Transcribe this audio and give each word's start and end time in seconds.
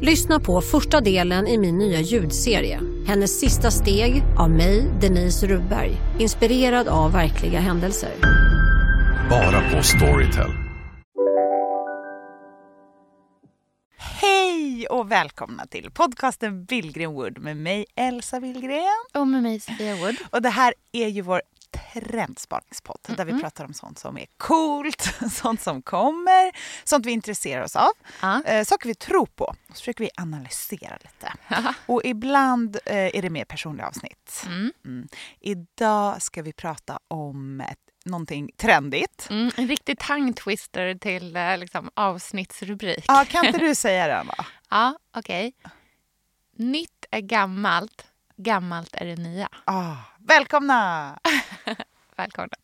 Lyssna 0.00 0.40
på 0.40 0.60
första 0.60 1.00
delen 1.00 1.46
i 1.46 1.58
min 1.58 1.78
nya 1.78 2.00
ljudserie. 2.00 2.80
Hennes 3.06 3.40
sista 3.40 3.70
steg 3.70 4.22
av 4.38 4.50
mig, 4.50 4.92
Denise 5.00 5.46
Rubberg. 5.46 5.92
Inspirerad 6.18 6.88
av 6.88 7.12
verkliga 7.12 7.60
händelser. 7.60 8.10
Bara 9.30 9.70
på 9.70 9.82
Storytel. 9.82 10.50
Hej 13.98 14.86
och 14.90 15.12
välkomna 15.12 15.66
till 15.66 15.90
podcasten 15.90 16.64
Billgren 16.64 17.12
Wood 17.12 17.38
med 17.38 17.56
mig 17.56 17.86
Elsa 17.94 18.40
Billgren. 18.40 19.04
Och 19.14 19.26
med 19.26 19.42
mig 19.42 19.60
Sofia 19.60 19.96
Wood. 19.96 20.16
Och 20.30 20.42
det 20.42 20.48
här 20.48 20.74
är 20.92 21.08
ju 21.08 21.22
vår 21.22 21.42
trendspaningspodd 21.76 22.98
mm 23.08 23.14
-mm. 23.14 23.26
där 23.26 23.34
vi 23.34 23.40
pratar 23.40 23.64
om 23.64 23.74
sånt 23.74 23.98
som 23.98 24.18
är 24.18 24.26
coolt, 24.36 25.14
sånt 25.32 25.60
som 25.60 25.82
kommer, 25.82 26.52
sånt 26.84 27.06
vi 27.06 27.10
intresserar 27.10 27.64
oss 27.64 27.76
av, 27.76 27.92
ah. 28.20 28.42
eh, 28.42 28.64
saker 28.64 28.88
vi 28.88 28.94
tror 28.94 29.26
på. 29.26 29.44
Och 29.44 29.76
så 29.76 29.80
försöker 29.80 30.04
vi 30.04 30.10
analysera 30.16 30.98
lite. 31.02 31.32
och 31.86 32.00
ibland 32.04 32.76
eh, 32.84 32.96
är 32.96 33.22
det 33.22 33.30
mer 33.30 33.44
personliga 33.44 33.86
avsnitt. 33.86 34.42
Mm. 34.46 34.72
Mm. 34.84 35.08
Idag 35.40 36.22
ska 36.22 36.42
vi 36.42 36.52
prata 36.52 36.98
om 37.08 37.60
ett 37.60 37.78
någonting 38.06 38.50
trendigt. 38.56 39.26
Mm, 39.30 39.50
en 39.56 39.68
riktig 39.68 39.98
tongue 39.98 40.32
twister 40.32 40.94
till 40.94 41.36
eh, 41.36 41.58
liksom, 41.58 41.90
avsnittsrubrik. 41.94 43.04
Ja, 43.08 43.24
kan 43.28 43.46
inte 43.46 43.58
du 43.58 43.74
säga 43.86 44.06
den 44.06 44.26
då? 44.26 44.44
ja, 44.70 44.98
okej. 45.14 45.52
Okay. 45.58 45.72
Nytt 46.66 47.06
är 47.10 47.20
gammalt, 47.20 48.06
gammalt 48.36 48.94
är 48.94 49.06
det 49.06 49.16
nya. 49.16 49.48
Ah, 49.64 49.96
välkomna! 50.18 51.18
välkomna. 52.16 52.56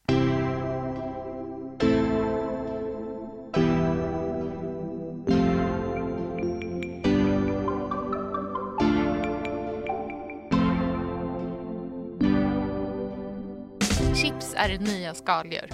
Chips 14.15 14.55
är 14.57 14.69
det 14.69 14.79
nya 14.79 15.15
skaldjur. 15.15 15.69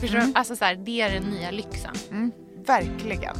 Förstår 0.00 0.18
mm. 0.18 0.32
Alltså 0.34 0.56
så 0.56 0.64
här, 0.64 0.76
det 0.76 1.00
är 1.00 1.12
den 1.20 1.30
nya 1.30 1.50
lyxen. 1.50 1.94
Mm, 2.10 2.32
verkligen. 2.66 3.36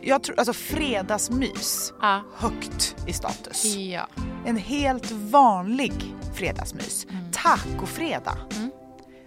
Jag 0.00 0.22
tror, 0.22 0.38
alltså 0.38 0.52
fredagsmys, 0.52 1.92
ja. 2.00 2.22
högt 2.36 2.96
i 3.06 3.12
status. 3.12 3.64
Ja. 3.76 4.08
En 4.46 4.56
helt 4.56 5.10
vanlig 5.10 5.92
fredagsmys. 6.34 7.06
Mm. 7.10 7.24
Tacofredag. 7.32 8.36
Mm. 8.56 8.70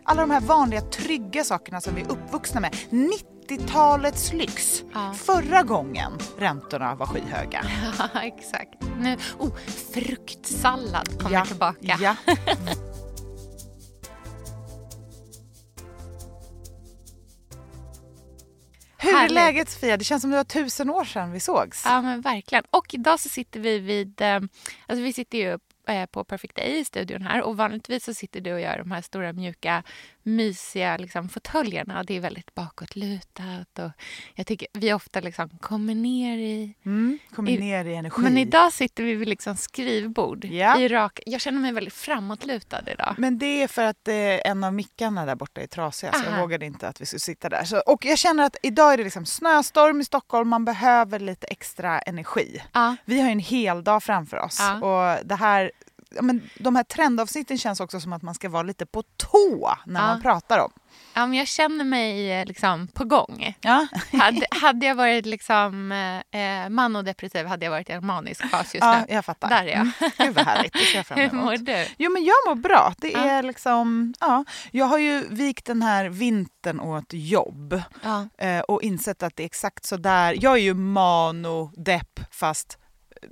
Alla 0.03 0.21
de 0.21 0.31
här 0.31 0.41
vanliga 0.41 0.81
trygga 0.81 1.43
sakerna 1.43 1.81
som 1.81 1.95
vi 1.95 2.01
är 2.01 2.11
uppvuxna 2.11 2.59
med. 2.59 2.75
90-talets 2.89 4.33
lyx. 4.33 4.83
Ja. 4.93 5.13
Förra 5.13 5.63
gången 5.63 6.11
räntorna 6.37 6.95
var 6.95 7.05
skyhöga. 7.05 7.65
Ja, 8.13 8.21
exakt. 8.21 8.83
Nu, 8.99 9.17
oh, 9.39 9.55
fruktsallad 9.93 11.21
kommer 11.21 11.35
ja. 11.35 11.45
tillbaka. 11.45 11.97
Ja. 12.01 12.15
Hur 19.01 19.15
är 19.15 19.29
läget 19.29 19.69
Sofia? 19.69 19.97
Det 19.97 20.03
känns 20.03 20.21
som 20.21 20.31
det 20.31 20.37
var 20.37 20.43
tusen 20.43 20.89
år 20.89 21.03
sedan 21.03 21.31
vi 21.31 21.39
sågs. 21.39 21.83
Ja 21.85 22.01
men 22.01 22.21
verkligen. 22.21 22.63
Och 22.69 22.93
idag 22.93 23.19
så 23.19 23.29
sitter 23.29 23.59
vi 23.59 23.79
vid, 23.79 24.21
eh, 24.21 24.35
alltså 24.87 25.03
vi 25.03 25.13
sitter 25.13 25.37
ju 25.37 25.59
Eh, 25.89 26.05
på 26.05 26.23
Perfect 26.23 26.55
Day 26.55 26.79
i 26.79 26.85
studion 26.85 27.21
här 27.21 27.41
och 27.41 27.57
vanligtvis 27.57 28.05
så 28.05 28.13
sitter 28.13 28.41
du 28.41 28.53
och 28.53 28.61
gör 28.61 28.77
de 28.77 28.91
här 28.91 29.01
stora 29.01 29.33
mjuka 29.33 29.83
mysiga 30.23 30.97
liksom, 30.97 31.29
fåtöljerna. 31.29 32.03
Det 32.03 32.17
är 32.17 32.19
väldigt 32.19 32.55
bakåtlutat 32.55 33.79
och 33.79 33.91
jag 34.35 34.47
tycker 34.47 34.67
vi 34.73 34.93
ofta 34.93 35.19
liksom 35.19 35.49
kommer 35.49 35.95
ner 35.95 36.37
i... 36.37 36.75
Mm, 36.85 37.19
kommer 37.35 37.57
ner 37.57 37.85
i 37.85 37.95
energi. 37.95 38.21
Men 38.21 38.37
idag 38.37 38.73
sitter 38.73 39.03
vi 39.03 39.15
vid 39.15 39.27
liksom 39.27 39.55
skrivbord. 39.55 40.45
Ja. 40.45 40.79
I 40.79 40.87
rak, 40.87 41.19
jag 41.25 41.41
känner 41.41 41.59
mig 41.59 41.71
väldigt 41.71 41.93
framåtlutad 41.93 42.81
idag. 42.91 43.15
Men 43.17 43.37
det 43.37 43.63
är 43.63 43.67
för 43.67 43.83
att 43.83 44.07
eh, 44.07 44.15
en 44.51 44.63
av 44.63 44.73
mickarna 44.73 45.25
där 45.25 45.35
borta 45.35 45.61
är 45.61 45.67
trasiga 45.67 46.13
så 46.13 46.23
jag 46.31 46.41
vågade 46.41 46.65
inte 46.65 46.87
att 46.87 47.01
vi 47.01 47.05
skulle 47.05 47.19
sitta 47.19 47.49
där. 47.49 47.63
Så, 47.63 47.79
och 47.79 48.05
jag 48.05 48.17
känner 48.17 48.43
att 48.43 48.57
idag 48.63 48.93
är 48.93 48.97
det 48.97 49.03
liksom 49.03 49.25
snöstorm 49.25 50.01
i 50.01 50.05
Stockholm, 50.05 50.49
man 50.49 50.65
behöver 50.65 51.19
lite 51.19 51.47
extra 51.47 51.99
energi. 51.99 52.61
Ja. 52.73 52.95
Vi 53.05 53.21
har 53.21 53.29
en 53.29 53.39
hel 53.39 53.83
dag 53.83 54.03
framför 54.03 54.37
oss 54.37 54.57
ja. 54.59 54.75
och 54.75 55.25
det 55.25 55.35
här 55.35 55.71
men 56.21 56.49
de 56.59 56.75
här 56.75 56.83
trendavsnitten 56.83 57.57
känns 57.57 57.79
också 57.79 57.99
som 57.99 58.13
att 58.13 58.21
man 58.21 58.35
ska 58.35 58.49
vara 58.49 58.63
lite 58.63 58.85
på 58.85 59.03
tå 59.03 59.73
när 59.85 59.99
ja. 59.99 60.07
man 60.07 60.21
pratar 60.21 60.59
om. 60.59 60.71
Ja, 61.13 61.25
men 61.25 61.37
jag 61.37 61.47
känner 61.47 61.85
mig 61.85 62.31
eh, 62.31 62.45
liksom 62.45 62.87
på 62.87 63.05
gång. 63.05 63.55
Ja. 63.61 63.87
hade, 64.11 64.47
hade 64.51 64.85
jag 64.85 64.95
varit 64.95 65.25
liksom, 65.25 65.91
eh, 65.91 66.69
man 66.69 66.95
och 66.95 67.03
depressiv 67.03 67.45
hade 67.45 67.65
jag 67.65 67.71
varit 67.71 67.89
i 67.89 67.91
en 67.91 68.05
manisk 68.05 68.49
fas 68.49 68.73
just 68.73 68.85
ja, 68.85 68.99
nu. 69.07 69.13
Jag 69.13 69.25
fattar. 69.25 69.49
Där 69.49 69.63
är 69.63 69.67
jag. 69.67 69.75
Mm. 69.75 69.91
Gud 70.17 70.35
vad 70.35 70.45
härligt. 70.45 70.73
Det 70.73 71.03
ser 71.03 71.15
Hur 71.15 71.31
mår 71.31 71.57
du? 71.57 71.87
Jo 71.97 72.11
men 72.11 72.23
jag 72.23 72.35
mår 72.47 72.55
bra. 72.55 72.93
Det 72.97 73.11
ja. 73.11 73.19
är 73.19 73.43
liksom, 73.43 74.13
ja. 74.19 74.45
Jag 74.71 74.85
har 74.85 74.97
ju 74.97 75.23
vikt 75.29 75.65
den 75.65 75.81
här 75.81 76.09
vintern 76.09 76.79
åt 76.79 77.13
jobb. 77.13 77.81
Ja. 78.03 78.29
Eh, 78.37 78.59
och 78.59 78.81
insett 78.81 79.23
att 79.23 79.35
det 79.35 79.43
är 79.43 79.45
exakt 79.45 79.85
så 79.85 79.97
där. 79.97 80.37
Jag 80.41 80.53
är 80.53 80.61
ju 80.61 80.73
mano, 80.73 81.71
depp 81.75 82.19
fast 82.31 82.78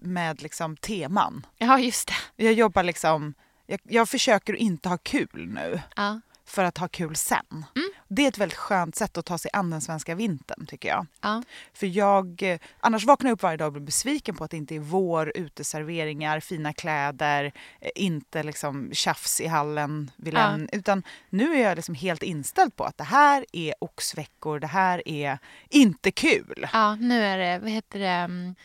med 0.01 0.41
liksom 0.41 0.77
teman. 0.77 1.45
Ja, 1.57 1.79
just 1.79 2.07
det. 2.07 2.43
Jag 2.43 2.53
jobbar 2.53 2.83
liksom, 2.83 3.33
jag, 3.65 3.79
jag 3.83 4.09
försöker 4.09 4.55
inte 4.55 4.89
ha 4.89 4.97
kul 4.97 5.47
nu. 5.53 5.81
Ja. 5.95 6.21
För 6.45 6.63
att 6.63 6.77
ha 6.77 6.87
kul 6.87 7.15
sen. 7.15 7.65
Mm. 7.75 7.89
Det 8.07 8.23
är 8.23 8.27
ett 8.27 8.37
väldigt 8.37 8.57
skönt 8.57 8.95
sätt 8.95 9.17
att 9.17 9.25
ta 9.25 9.37
sig 9.37 9.51
an 9.53 9.69
den 9.69 9.81
svenska 9.81 10.15
vintern 10.15 10.65
tycker 10.65 10.89
jag. 10.89 11.05
Ja. 11.21 11.43
För 11.73 11.87
jag, 11.87 12.57
annars 12.79 13.05
vaknar 13.05 13.29
jag 13.29 13.35
upp 13.35 13.43
varje 13.43 13.57
dag 13.57 13.65
och 13.65 13.73
blir 13.73 13.81
besviken 13.81 14.35
på 14.35 14.43
att 14.43 14.51
det 14.51 14.57
inte 14.57 14.75
är 14.75 14.79
vår, 14.79 15.31
uteserveringar, 15.35 16.39
fina 16.39 16.73
kläder, 16.73 17.51
eh, 17.81 17.89
inte 17.95 18.43
liksom 18.43 18.89
tjafs 18.93 19.41
i 19.41 19.47
hallen 19.47 20.11
vid 20.15 20.33
ja. 20.33 20.57
Utan 20.71 21.03
nu 21.29 21.55
är 21.55 21.63
jag 21.63 21.75
liksom 21.75 21.95
helt 21.95 22.23
inställd 22.23 22.75
på 22.75 22.83
att 22.83 22.97
det 22.97 23.03
här 23.03 23.45
är 23.51 23.73
oxveckor, 23.79 24.59
det 24.59 24.67
här 24.67 25.01
är 25.05 25.37
inte 25.69 26.11
kul. 26.11 26.67
Ja, 26.73 26.95
nu 26.95 27.23
är 27.23 27.37
det, 27.37 27.59
vad 27.59 27.71
heter 27.71 27.99
det, 27.99 28.07
mm, 28.07 28.55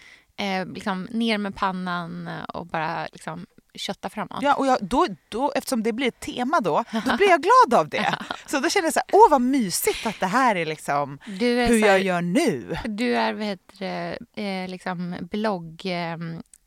eh, 0.43 0.67
liksom 0.67 1.09
ner 1.11 1.39
med 1.39 1.57
pannan 1.57 2.29
och 2.49 2.67
bara 2.67 3.07
liksom 3.13 3.47
kötta 3.75 4.11
framåt. 4.11 4.39
Ja, 4.43 4.55
och 4.55 4.67
jag, 4.67 4.79
då, 4.81 5.07
då, 5.29 5.53
eftersom 5.55 5.83
det 5.83 5.93
blir 5.93 6.09
ett 6.09 6.21
tema 6.21 6.61
då, 6.61 6.85
då 7.07 7.17
blir 7.17 7.29
jag 7.29 7.43
glad 7.43 7.81
av 7.81 7.89
det. 7.89 8.15
Så 8.47 8.61
då 8.61 8.69
känner 8.69 8.87
jag 8.87 8.93
så 8.93 9.01
här, 9.01 9.19
åh 9.19 9.31
vad 9.31 9.41
mysigt 9.41 10.07
att 10.07 10.21
det 10.21 10.27
här 10.27 10.57
är 10.57 10.67
liksom 10.67 11.19
är 11.25 11.67
hur 11.69 11.81
här, 11.81 11.89
jag 11.89 12.03
gör 12.03 12.23
nu. 12.23 12.77
Du 12.85 13.17
är, 13.17 13.33
vad 13.33 13.45
heter 13.45 14.19
eh, 14.37 14.69
liksom 14.69 15.17
blogg... 15.21 15.87
Eh, 15.87 16.13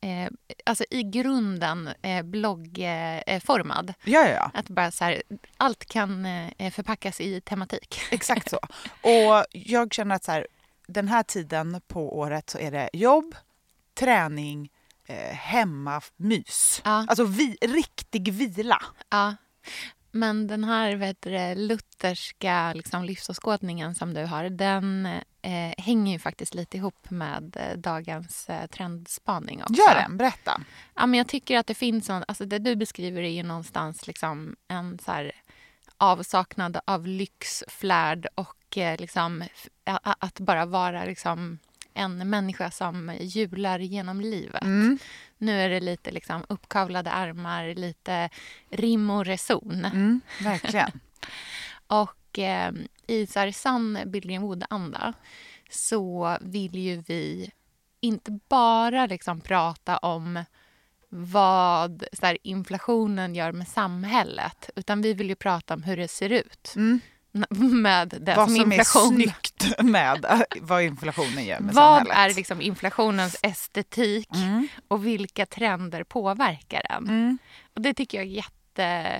eh, 0.02 0.30
alltså 0.66 0.84
i 0.90 1.04
grunden 1.04 1.90
eh, 2.02 2.24
bloggformad. 2.24 3.90
Eh, 3.90 3.96
ja, 4.04 4.28
ja, 4.28 4.34
ja. 4.34 4.52
Att 4.54 4.70
bara 4.70 4.92
så 4.92 5.04
här, 5.04 5.24
allt 5.58 5.86
kan 5.86 6.26
eh, 6.26 6.72
förpackas 6.72 7.22
i 7.22 7.42
tematik. 7.42 8.02
Exakt 8.12 8.50
så. 8.50 8.60
Och 9.02 9.46
jag 9.52 9.94
känner 9.94 10.16
att 10.16 10.24
så 10.24 10.32
här, 10.32 10.48
den 10.88 11.08
här 11.08 11.24
tiden 11.24 11.82
på 11.88 12.18
året 12.18 12.50
så 12.50 12.58
är 12.58 12.72
det 12.72 12.90
jobb, 12.94 13.36
träning, 13.96 14.70
eh, 15.06 15.36
hemmamys. 15.36 16.82
Ja. 16.86 17.06
Alltså 17.08 17.24
vi, 17.24 17.58
riktig 17.62 18.34
vila. 18.34 18.82
Ja. 19.10 19.36
Men 20.12 20.48
den 20.48 20.64
här 20.64 20.96
vet 20.96 21.22
du, 21.22 21.56
lutherska 21.56 22.74
liksom, 22.74 23.04
livsåskådningen 23.04 23.96
som 23.96 24.14
du 24.14 24.26
har 24.26 24.50
den 24.50 25.06
eh, 25.42 25.74
hänger 25.78 26.14
ju 26.14 26.20
faktiskt 26.20 26.54
lite 26.54 26.78
ihop 26.78 27.10
med 27.10 27.58
eh, 27.60 27.78
dagens 27.78 28.50
eh, 28.50 28.68
trendspaning 28.68 29.62
också. 29.62 29.74
Gör 29.74 29.96
den, 29.96 30.18
berätta. 30.18 30.62
Ja, 30.96 31.06
men 31.06 31.18
jag 31.18 31.28
tycker 31.28 31.58
att 31.58 31.68
det 31.68 31.74
finns 31.74 32.10
en, 32.10 32.24
alltså 32.28 32.46
det 32.46 32.60
du 32.60 32.76
beskriver 32.76 33.22
är 33.22 33.30
ju 33.30 33.44
någonstans 33.44 34.08
liksom 34.08 34.56
en 34.68 35.00
så 35.00 35.12
här, 35.12 35.32
avsaknad 35.98 36.80
av 36.86 37.08
lyx, 37.08 37.64
flärd 37.68 38.28
och 38.36 38.78
eh, 38.78 39.00
liksom, 39.00 39.44
att 40.04 40.40
bara 40.40 40.66
vara 40.66 41.06
liksom, 41.06 41.60
en 41.96 42.30
människa 42.30 42.72
som 42.72 43.18
hjular 43.20 43.80
genom 43.80 44.22
livet. 44.22 44.64
Mm. 44.64 44.98
Nu 45.38 45.62
är 45.62 45.70
det 45.70 45.80
lite 45.80 46.12
liksom 46.12 46.46
uppkavlade 46.50 47.12
armar, 47.12 47.76
lite 47.76 48.30
rim 48.70 49.10
och 49.10 49.26
reson. 49.26 49.86
Mm, 49.86 50.22
verkligen. 50.44 50.92
och 51.88 52.40
eh, 52.40 52.72
i 53.08 53.28
så 53.28 53.40
här 53.40 53.52
sann 53.52 54.00
Billgren 54.06 54.42
Wood-anda 54.42 55.14
så 55.70 56.38
vill 56.42 56.76
ju 56.76 57.04
vi 57.08 57.52
inte 58.00 58.40
bara 58.50 59.06
liksom 59.06 59.42
prata 59.42 59.98
om 59.98 60.44
vad 61.10 62.04
så 62.14 62.26
här, 62.26 62.38
inflationen 62.44 63.36
gör 63.36 63.52
med 63.52 63.68
samhället 63.68 64.70
utan 64.76 65.02
vi 65.02 65.14
vill 65.14 65.30
ju 65.30 65.36
prata 65.36 65.74
om 65.74 65.84
hur 65.84 65.98
det 65.98 66.08
ser 66.08 66.30
ut. 66.30 66.74
Mm. 66.76 67.00
Med 67.60 68.08
det 68.22 68.36
vad 68.36 68.48
som, 68.48 68.56
som 68.58 68.72
inflation. 68.72 69.14
är 69.14 69.16
snyggt 69.22 69.80
med 69.84 70.26
äh, 70.26 70.42
vad 70.62 70.84
inflationen 70.84 71.46
gör 71.46 71.60
med 71.60 71.74
Vad 71.76 71.98
samhället. 72.08 72.18
är 72.32 72.36
liksom 72.36 72.62
inflationens 72.62 73.36
estetik 73.44 74.30
Mm. 74.36 74.68
och 74.88 75.06
vilka 75.06 75.46
trender 75.46 76.04
påverkar 76.04 76.82
den? 76.90 77.04
Mm. 77.08 77.38
Och 77.74 77.82
det 77.82 77.94
tycker 77.94 78.18
jag 78.18 78.28
är 78.28 78.44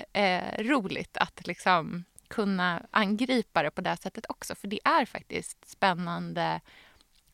jätteroligt 0.04 1.18
att 1.18 1.48
liksom 1.48 2.04
kunna 2.28 2.82
angripa 2.92 3.64
det 3.64 3.72
på 3.72 3.82
det 3.82 3.98
sättet 3.98 4.26
också. 4.30 4.56
För 4.56 4.68
det 4.68 4.80
är 4.86 5.06
faktiskt 5.06 5.70
spännande, 5.70 6.62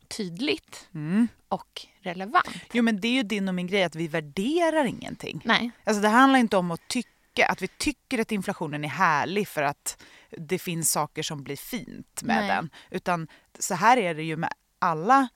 tydligt 0.08 0.88
Mm. 0.94 1.28
och 1.48 1.82
relevant. 2.02 2.48
Jo 2.74 2.84
men 2.84 3.00
det 3.02 3.08
är 3.08 3.12
ju 3.14 3.24
din 3.24 3.48
och 3.48 3.56
min 3.56 3.68
grej 3.68 3.84
att 3.84 3.96
vi 3.96 4.08
värderar 4.08 4.86
ingenting. 4.86 5.42
Nej, 5.46 5.72
Alltså 5.84 6.02
det 6.02 6.10
handlar 6.10 6.40
inte 6.40 6.58
om 6.58 6.72
att 6.72 6.88
tycka, 6.88 7.10
att 7.40 7.62
vi 7.62 7.68
tycker 7.68 8.20
att 8.20 8.32
inflationen 8.32 8.84
är 8.84 8.90
härlig 8.90 9.48
för 9.48 9.64
att 9.64 10.04
det 10.30 10.60
finns 10.60 10.92
saker 10.92 11.24
som 11.24 11.44
blir 11.44 11.56
fint 11.56 12.24
med 12.24 12.36
Nej. 12.36 12.48
den. 12.48 12.70
Utan 12.92 13.28
så 13.60 13.76
här 13.76 13.98
är 13.98 14.16
det 14.16 14.24
ju 14.24 14.38
med 14.38 14.54
alla 14.80 15.28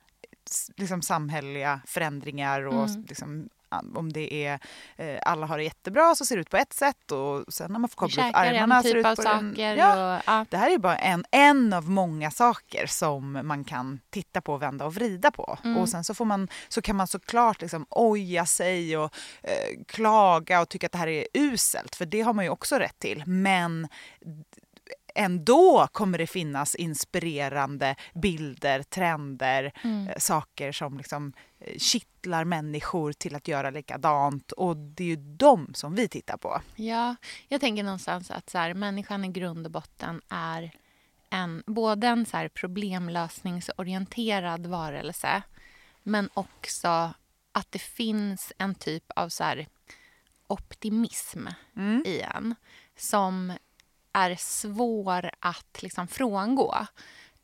liksom, 0.76 1.02
samhälleliga 1.02 1.80
förändringar 1.86 2.62
och 2.66 2.88
Mm. 2.88 3.04
liksom, 3.08 3.48
om 3.94 4.12
det 4.12 4.46
är 4.46 4.58
eh, 4.96 5.18
alla 5.22 5.46
har 5.46 5.58
det 5.58 5.64
jättebra 5.64 6.14
så 6.14 6.26
ser 6.26 6.36
det 6.36 6.40
ut 6.40 6.50
på 6.50 6.56
ett 6.56 6.72
sätt 6.72 7.12
och 7.12 7.54
sen 7.54 7.72
när 7.72 7.78
man 7.78 7.88
får 7.88 7.96
koppla 7.96 8.28
upp 8.28 8.36
armarna 8.36 8.76
en 8.76 8.82
ser 8.82 8.94
det 8.94 9.02
typ 9.02 9.12
ut 9.12 9.16
på 9.16 9.22
saker. 9.22 9.76
Ja, 9.76 10.16
Och, 10.16 10.22
ja. 10.26 10.46
det 10.50 10.56
här 10.56 10.74
är 10.74 10.78
bara 10.78 10.96
en, 10.96 11.24
en 11.30 11.72
av 11.72 11.90
många 11.90 12.30
saker 12.30 12.86
som 12.86 13.40
man 13.44 13.64
kan 13.64 14.00
titta 14.10 14.40
på, 14.40 14.56
vända 14.56 14.86
och 14.86 14.94
vrida 14.94 15.30
på. 15.30 15.58
Mm. 15.64 15.76
Och 15.76 15.88
sen 15.88 16.04
så, 16.04 16.14
får 16.14 16.24
man, 16.24 16.48
så 16.68 16.82
kan 16.82 16.96
man 16.96 17.06
såklart 17.06 17.60
liksom 17.60 17.86
oja 17.90 18.46
sig 18.46 18.96
och 18.96 19.14
eh, 19.42 19.84
klaga 19.88 20.60
och 20.60 20.68
tycka 20.68 20.86
att 20.86 20.92
det 20.92 20.98
här 20.98 21.08
är 21.08 21.26
uselt, 21.34 21.96
för 21.96 22.06
det 22.06 22.20
har 22.20 22.32
man 22.32 22.44
ju 22.44 22.50
också 22.50 22.76
rätt 22.76 22.98
till. 22.98 23.22
Men 23.26 23.88
ändå 25.16 25.88
kommer 25.92 26.18
det 26.18 26.26
finnas 26.26 26.74
inspirerande 26.74 27.96
bilder, 28.14 28.82
trender, 28.82 29.72
Mm. 29.84 30.08
eh, 30.08 30.18
saker 30.18 30.72
som 30.72 30.98
liksom 30.98 31.32
eh, 31.58 31.78
kittlar 31.78 32.44
människor 32.44 33.12
till 33.12 33.34
att 33.34 33.48
göra 33.48 33.70
likadant. 33.70 34.52
Och 34.52 34.76
det 34.76 35.04
är 35.04 35.08
ju 35.08 35.16
de 35.16 35.74
som 35.74 35.94
vi 35.94 36.08
tittar 36.08 36.36
på. 36.36 36.60
Ja, 36.76 37.16
jag 37.48 37.60
tänker 37.60 37.82
någonstans 37.82 38.30
att 38.30 38.50
så 38.50 38.58
här, 38.58 38.74
människan 38.74 39.24
i 39.24 39.28
grund 39.28 39.66
och 39.66 39.72
botten 39.72 40.20
är 40.28 40.70
en, 41.30 41.62
både 41.66 42.06
en 42.06 42.26
så 42.26 42.36
här 42.36 42.48
problemlösningsorienterad 42.48 44.66
varelse 44.66 45.42
men 46.02 46.28
också 46.34 46.88
att 47.52 47.72
det 47.72 47.78
finns 47.78 48.52
en 48.58 48.74
typ 48.74 49.04
av 49.16 49.28
så 49.28 49.54
optimism 50.46 51.46
Mm. 51.76 52.02
i 52.06 52.20
en 52.20 52.54
som 52.96 53.52
är 54.16 54.36
svår 54.36 55.30
att 55.40 55.82
liksom 55.82 56.08
frångå. 56.08 56.86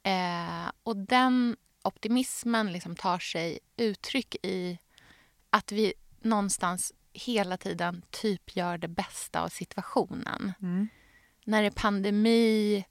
Eh, 0.02 0.70
och 0.82 0.96
den 0.96 1.56
optimismen 1.82 2.72
liksom 2.72 2.96
tar 2.96 3.18
sig 3.18 3.58
uttryck 3.76 4.36
i 4.42 4.78
att 5.50 5.72
vi 5.72 5.94
någonstans 6.20 6.92
hela 7.12 7.56
tiden 7.56 8.02
typ 8.10 8.56
gör 8.56 8.78
det 8.78 8.88
bästa 8.88 9.42
av 9.42 9.48
situationen. 9.48 10.52
Mm. 10.62 10.88
När 11.44 11.62
det 11.62 11.68
är 11.68 11.70
pandemi 11.70 12.84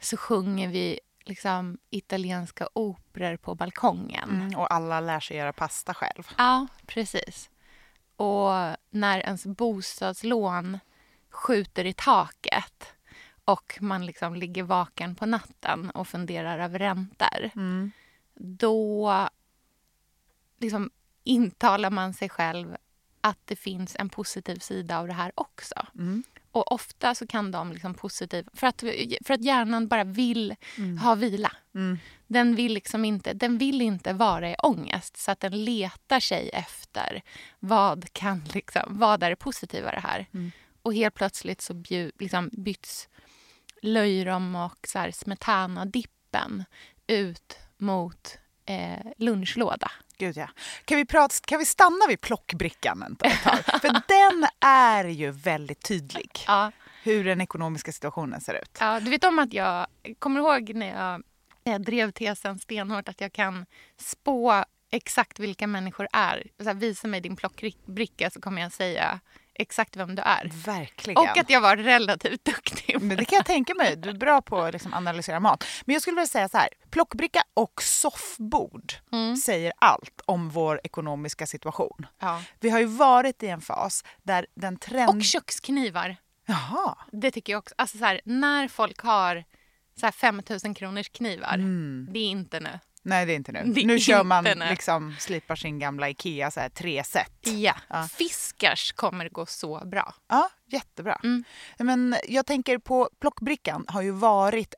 så 0.00 0.16
sjunger 0.16 0.68
vi 0.68 1.00
liksom 1.24 1.78
italienska 1.90 2.68
operor 2.72 3.36
på 3.36 3.54
balkongen. 3.54 4.30
Mm. 4.30 4.58
Och 4.58 4.72
alla 4.74 5.00
lär 5.00 5.20
sig 5.20 5.36
göra 5.36 5.52
pasta 5.52 5.94
själv. 5.94 6.28
Ja, 6.38 6.66
precis. 6.86 7.50
Och 8.16 8.76
när 8.90 9.18
ens 9.20 9.46
bostadslån 9.46 10.78
skjuter 11.30 11.84
i 11.84 11.92
taket 11.92 12.93
och 13.44 13.78
man 13.80 14.06
liksom 14.06 14.34
ligger 14.34 14.62
vaken 14.62 15.14
på 15.14 15.26
natten 15.26 15.90
och 15.90 16.08
funderar 16.08 16.58
över 16.58 16.78
räntor 16.78 17.50
Mm. 17.54 17.90
då 18.34 19.28
liksom 20.58 20.90
intalar 21.24 21.90
man 21.90 22.14
sig 22.14 22.28
själv 22.28 22.76
att 23.20 23.38
det 23.44 23.56
finns 23.56 23.96
en 23.98 24.08
positiv 24.08 24.58
sida 24.58 24.98
av 24.98 25.06
det 25.06 25.12
här 25.12 25.32
också. 25.34 25.86
Mm. 25.94 26.22
Och 26.50 26.72
ofta 26.72 27.14
så 27.14 27.26
kan 27.26 27.50
de 27.50 27.72
liksom 27.72 27.94
positiv... 27.94 28.48
För 28.54 28.66
att, 28.66 28.80
för 29.24 29.34
att 29.34 29.44
hjärnan 29.44 29.88
bara 29.88 30.04
vill 30.04 30.54
ha 31.02 31.14
vila. 31.14 31.52
Mm. 31.74 31.98
Den 32.26 32.54
vill, 32.56 32.74
liksom 32.74 33.04
inte, 33.04 33.32
den 33.32 33.58
vill 33.58 33.82
inte 33.82 34.12
vara 34.12 34.50
i 34.50 34.54
ångest 34.54 35.16
så 35.16 35.30
att 35.30 35.40
den 35.40 35.64
letar 35.64 36.20
sig 36.20 36.50
efter 36.52 37.22
vad, 37.60 38.12
kan 38.12 38.42
liksom, 38.52 38.82
vad 38.88 39.22
är 39.22 39.30
det 39.30 39.36
positiva 39.36 39.92
i 39.92 39.94
det 39.94 40.00
här. 40.00 40.26
Mm. 40.34 40.52
Och 40.82 40.94
helt 40.94 41.14
plötsligt 41.14 41.60
så 41.60 41.74
bju, 41.74 42.12
liksom 42.18 42.50
byts 42.52 43.08
löjrom 43.84 44.56
och 44.56 44.86
så 44.88 44.98
här 44.98 45.10
smetana-dippen 45.10 46.64
ut 47.06 47.58
mot 47.78 48.38
eh, 48.66 49.06
lunchlåda. 49.16 49.90
Gud 50.18 50.36
ja. 50.36 50.48
Kan 50.84 50.98
vi, 50.98 51.04
prata, 51.04 51.34
kan 51.44 51.58
vi 51.58 51.64
stanna 51.64 52.06
vid 52.08 52.20
plockbrickan 52.20 53.16
ett 53.24 53.42
tag? 53.42 53.58
För 53.80 53.88
den 54.08 54.46
är 54.60 55.04
ju 55.04 55.30
väldigt 55.30 55.82
tydlig. 55.82 56.30
Ja. 56.46 56.72
Hur 57.02 57.24
den 57.24 57.40
ekonomiska 57.40 57.92
situationen 57.92 58.40
ser 58.40 58.54
ut. 58.54 58.76
Ja, 58.80 59.00
du 59.00 59.10
vet 59.10 59.24
om 59.24 59.38
att 59.38 59.52
jag 59.52 59.86
kommer 60.18 60.40
ihåg 60.40 60.74
när 60.74 60.86
jag, 60.86 61.22
jag 61.64 61.82
drev 61.82 62.10
tesen 62.10 62.58
stenhårt 62.58 63.08
att 63.08 63.20
jag 63.20 63.32
kan 63.32 63.66
spå 63.96 64.64
exakt 64.90 65.38
vilka 65.38 65.66
människor 65.66 66.08
är. 66.12 66.46
Så 66.58 66.64
här, 66.64 66.74
visa 66.74 67.08
mig 67.08 67.20
din 67.20 67.36
plockbricka 67.36 68.30
så 68.30 68.40
kommer 68.40 68.62
jag 68.62 68.72
säga 68.72 69.20
exakt 69.54 69.96
vem 69.96 70.14
du 70.14 70.22
är. 70.22 70.50
Verkligen. 70.64 71.18
Och 71.18 71.38
att 71.38 71.50
jag 71.50 71.60
var 71.60 71.76
relativt 71.76 72.44
duktig. 72.44 73.00
Men 73.00 73.16
det 73.16 73.24
kan 73.24 73.36
jag 73.36 73.46
tänka 73.46 73.74
mig. 73.74 73.96
Du 73.96 74.08
är 74.08 74.14
bra 74.14 74.42
på 74.42 74.60
att 74.60 74.72
liksom 74.72 74.94
analysera 74.94 75.40
mat. 75.40 75.64
Men 75.84 75.92
jag 75.92 76.02
skulle 76.02 76.14
vilja 76.14 76.26
säga 76.26 76.48
så 76.48 76.58
här. 76.58 76.68
Plockbricka 76.90 77.42
och 77.54 77.82
soffbord 77.82 78.92
Mm. 79.12 79.36
säger 79.36 79.72
allt 79.78 80.20
om 80.26 80.50
vår 80.50 80.80
ekonomiska 80.84 81.46
situation. 81.46 82.06
Ja. 82.18 82.42
Vi 82.60 82.70
har 82.70 82.78
ju 82.78 82.86
varit 82.86 83.42
i 83.42 83.48
en 83.48 83.60
fas 83.60 84.04
där 84.22 84.46
den 84.54 84.76
trend... 84.76 85.08
Och 85.10 85.22
köksknivar. 85.24 86.16
Jaha. 86.46 86.98
Det 87.12 87.30
tycker 87.30 87.52
jag 87.52 87.58
också. 87.58 87.74
Alltså 87.78 87.98
så 87.98 88.04
här, 88.04 88.20
när 88.24 88.68
folk 88.68 89.00
har 89.00 89.44
så 90.00 90.06
här 90.06 90.12
5 90.12 90.42
000 90.64 90.74
kronors 90.74 91.08
knivar. 91.08 91.56
Det 92.12 92.18
är 92.18 92.28
inte 92.30 92.60
nu. 92.60 92.78
Nej, 93.04 93.26
det 93.26 93.32
är 93.32 93.36
inte 93.36 93.52
nu. 93.52 93.62
Det 93.74 93.86
nu 93.86 93.98
kör 93.98 94.24
man 94.24 94.44
nu. 94.44 94.54
liksom, 94.70 95.14
slipar 95.18 95.56
sin 95.56 95.78
gamla 95.78 96.08
Ikea 96.08 96.50
så 96.50 96.60
här, 96.60 96.68
tre 96.68 97.04
set. 97.04 97.32
Ja. 97.42 97.74
Ja. 97.88 98.08
Fiskars 98.12 98.92
kommer 98.92 99.28
gå 99.28 99.46
så 99.46 99.82
bra. 99.86 100.14
Ja, 100.28 100.50
jättebra. 100.66 101.20
Mm. 101.24 101.44
Men 101.78 102.16
jag 102.28 102.46
tänker 102.46 102.78
på 102.78 103.10
plockbrickan 103.20 103.84
har 103.88 104.02
ju 104.02 104.10
varit 104.10 104.74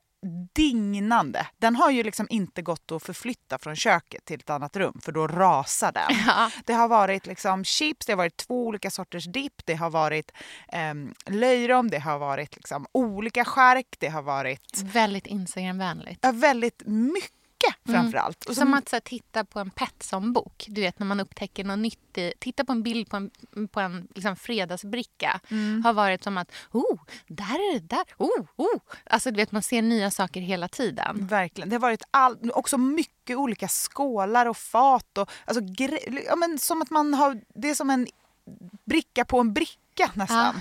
dignande. 0.53 1.47
Den 1.57 1.75
har 1.75 1.91
ju 1.91 2.03
liksom 2.03 2.27
inte 2.29 2.61
gått 2.61 2.91
att 2.91 3.03
förflytta 3.03 3.57
från 3.57 3.75
köket 3.75 4.25
till 4.25 4.39
ett 4.39 4.49
annat 4.49 4.75
rum 4.77 4.99
för 5.03 5.11
då 5.11 5.27
rasar 5.27 5.91
den. 5.91 6.17
Ja. 6.27 6.51
Det 6.65 6.73
har 6.73 6.87
varit 6.87 7.27
liksom 7.27 7.63
chips, 7.63 8.05
det 8.05 8.11
har 8.11 8.17
varit 8.17 8.37
två 8.37 8.67
olika 8.67 8.91
sorters 8.91 9.25
dipp, 9.25 9.65
det 9.65 9.73
har 9.73 9.89
varit 9.89 10.31
um, 10.91 11.13
löjrom, 11.25 11.89
det 11.89 11.99
har 11.99 12.19
varit 12.19 12.55
liksom 12.55 12.85
olika 12.91 13.45
skärk, 13.45 13.95
det 13.99 14.07
har 14.07 14.21
varit 14.21 14.81
Väldigt 14.83 15.27
Instagramvänligt. 15.27 16.19
ja, 16.21 16.31
väldigt 16.31 16.81
mycket 16.85 17.31
framför 17.85 18.17
allt. 18.17 18.45
Och 18.45 18.55
Som 18.55 18.73
att 18.73 18.89
så 18.89 18.99
titta 18.99 19.45
på 19.45 19.59
en 19.59 19.69
Petson-bok. 19.69 20.65
Du 20.69 20.81
vet 20.81 20.99
när 20.99 21.07
man 21.07 21.19
upptäcker 21.19 21.63
något 21.63 21.79
nytt. 21.79 22.17
i- 22.17 22.33
Titta 22.39 22.65
på 22.65 22.71
en 22.71 22.83
bild 22.83 23.09
på 23.09 23.17
en, 23.17 23.31
på 23.71 23.79
en 23.79 24.07
liksom, 24.15 24.35
fredagsbricka. 24.35 25.39
Har 25.83 25.93
varit 25.93 26.23
som 26.23 26.37
att, 26.37 26.51
oh, 26.71 26.99
där 27.27 27.45
är 27.55 27.73
det 27.79 27.87
där. 27.87 28.05
Oh, 28.17 28.45
oh. 28.55 28.79
Alltså 29.05 29.31
du 29.31 29.35
vet 29.37 29.51
man 29.51 29.63
ser 29.63 29.81
nya 29.81 30.11
saker 30.11 30.41
hela 30.41 30.67
tiden. 30.67 31.27
Verkligen. 31.27 31.69
Det 31.69 31.75
har 31.75 31.81
varit 31.81 32.03
all, 32.11 32.51
också 32.53 32.77
mycket 32.77 33.37
olika 33.37 33.67
skålar 33.67 34.45
och 34.45 34.57
fat. 34.57 35.17
Och, 35.17 35.31
alltså, 35.45 35.63
gre- 35.63 36.21
ja, 36.25 36.35
men 36.35 36.59
som 36.59 36.81
att 36.81 36.89
man 36.89 37.13
har, 37.13 37.41
det 37.55 37.69
är 37.69 37.75
som 37.75 37.89
en 37.89 38.07
bricka 38.85 39.25
på 39.25 39.39
en 39.39 39.53
bricka 39.53 40.11
nästan. 40.13 40.55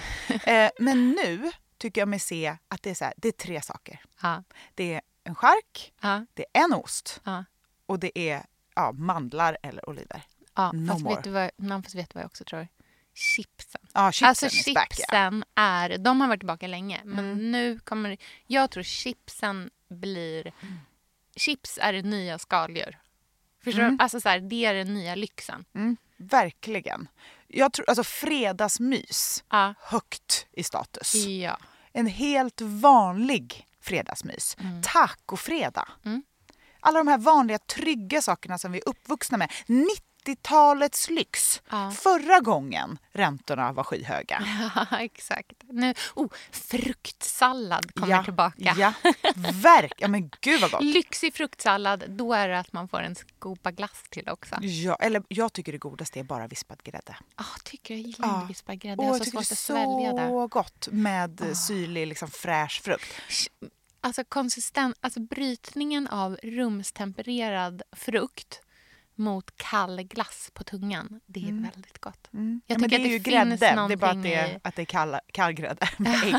eh, 0.45 0.71
men 0.79 1.11
nu 1.11 1.51
tycker 1.79 2.01
jag 2.01 2.09
mig 2.09 2.19
se 2.19 2.57
att 2.69 2.83
det 2.83 2.91
är, 2.91 2.95
så 2.95 3.05
här, 3.05 3.15
det 3.17 3.29
är 3.29 3.33
tre 3.33 3.63
saker. 3.63 4.01
Ja, 4.23 4.43
Det 4.75 4.95
är 4.95 5.01
en 5.27 5.35
chark, 5.35 5.93
ja, 6.01 6.27
det 6.35 6.43
är 6.53 6.65
en 6.65 6.73
ost 6.75 7.21
ja. 7.25 7.45
och 7.87 7.99
det 7.99 8.19
är 8.19 8.47
ja, 8.75 8.93
mandlar 8.93 9.59
eller 9.63 9.89
oliver. 9.89 10.23
ja. 10.55 10.73
No 10.73 10.87
fast, 10.93 11.05
more. 11.05 11.15
vet 11.15 11.25
du 11.25 11.31
vad, 11.31 11.51
man 11.57 11.83
får 11.83 11.97
veta 11.99 12.11
vad 12.15 12.23
jag 12.23 12.27
också 12.29 12.45
tror? 12.45 12.69
Chipsen. 13.15 13.81
Ja, 13.95 14.13
chipsen 14.13 14.29
alltså 14.29 14.47
is 14.47 14.75
back. 14.75 14.95
Chipsen 14.95 15.45
är, 15.55 15.99
de 15.99 16.21
har 16.21 16.29
varit 16.29 16.41
tillbaka 16.41 16.67
länge. 16.67 17.01
Men 17.05 17.19
Mm. 17.25 17.51
nu 17.53 17.79
kommer, 17.79 18.17
jag 18.47 18.71
tror 18.71 18.83
chipsen 18.83 19.71
blir, 19.89 20.53
chips 21.37 21.79
är 21.83 21.93
det 21.93 22.03
nya 22.03 22.39
skaldjur. 22.39 22.99
Förstår 23.65 23.83
Mm. 23.83 23.97
du? 23.97 24.03
Alltså 24.03 24.21
så 24.21 24.29
här, 24.29 24.41
det 24.41 24.65
är 24.65 24.75
den 24.75 24.95
nya 24.95 25.15
lyxen. 25.15 25.65
Mm, 25.75 25.97
verkligen. 26.17 27.09
Jag 27.49 27.73
tror, 27.73 27.89
alltså 27.89 28.05
fredagsmys, 28.05 29.45
Ja. 29.51 29.75
högt 29.81 30.47
i 30.53 30.63
status. 30.63 31.15
Ja. 31.15 31.59
En 31.93 32.07
helt 32.07 32.61
vanlig 32.61 33.66
fredagsmys. 33.87 34.57
Mm. 34.61 34.83
Tacofredag. 34.83 35.89
Mm. 36.05 36.23
alla 36.81 36.99
de 36.99 37.09
här 37.09 37.19
vanliga 37.19 37.59
trygga 37.59 38.23
sakerna 38.23 38.59
som 38.59 38.73
vi 38.73 38.79
är 38.79 38.89
uppvuxna 38.89 39.39
med. 39.39 39.51
90-talets 40.27 41.11
lyx. 41.11 41.63
Ja. 41.71 41.91
Förra 41.91 42.41
gången 42.41 42.99
räntorna 43.13 43.73
var 43.73 43.85
skyhöga. 43.85 44.43
Ja, 44.75 44.99
exakt. 44.99 45.63
Nu, 45.69 45.95
oh, 46.15 46.29
fruktsallad 46.51 47.95
kommer 47.95 48.13
ja, 48.13 48.25
tillbaka. 48.25 48.75
Ja, 48.79 48.93
verk. 49.53 49.93
Ja, 49.97 50.09
men 50.09 50.31
gud 50.41 50.61
vad 50.61 50.71
gott. 50.71 50.83
Lyxig 50.83 51.35
fruktsallad, 51.35 52.05
då 52.09 52.33
är 52.33 52.49
det 52.49 52.59
att 52.59 52.73
man 52.73 52.89
får 52.89 53.01
en 53.01 53.15
skopa 53.15 53.71
glass 53.71 54.03
till 54.11 54.29
också. 54.29 54.57
Ja, 54.61 54.95
eller 54.95 55.23
jag 55.29 55.53
tycker 55.53 55.73
det 55.73 55.79
godaste 55.79 56.21
är 56.21 56.25
bara 56.25 56.47
vispad 56.47 56.83
grädde. 56.83 57.17
Ah, 57.35 57.45
tycker 57.65 57.95
jag 57.95 58.01
gillar 58.01 58.35
inte 58.35 58.47
vispad 58.49 58.79
grädde. 58.79 59.03
Åh, 59.03 59.07
Jag 59.07 59.15
jag 59.15 59.25
tycker 59.25 59.39
det 59.39 59.53
att 59.53 59.59
svälja 59.59 60.11
är 60.11 60.29
så 60.29 60.49
gott 60.49 60.89
med 60.93 61.57
syrlig, 61.57 62.07
liksom 62.07 62.31
fräsch 62.31 62.83
frukt. 62.85 63.15
Alltså, 64.01 64.25
konsistent, 64.25 64.97
alltså 65.01 65.21
brytningen 65.21 66.07
av 66.07 66.39
rumstempererad 66.43 67.83
frukt 67.93 68.63
mot 69.15 69.57
kall 69.57 70.03
glass 70.03 70.51
på 70.55 70.65
tungan, 70.65 71.21
det 71.27 71.41
är 71.41 71.53
väldigt 71.63 71.99
gott. 71.99 72.29
Mm. 72.33 72.61
Jag 72.67 72.77
ja, 72.77 72.81
men 72.81 72.91
det 72.91 72.97
tycker 72.97 73.09
är 73.09 73.11
ju 73.11 73.17
att 73.17 73.25
det 73.25 73.31
finns 73.49 73.61
grädde, 73.61 73.89
det 73.89 73.95
är 73.95 73.97
bara 73.97 74.11
att 74.11 74.23
det 74.23 74.35
är, 74.35 74.61
att 74.65 74.77
det 74.77 74.83
är 74.83 74.87
kall, 74.87 75.17
kall 75.33 75.53
grädde 75.53 75.89
med 75.97 76.25
ägg. 76.25 76.35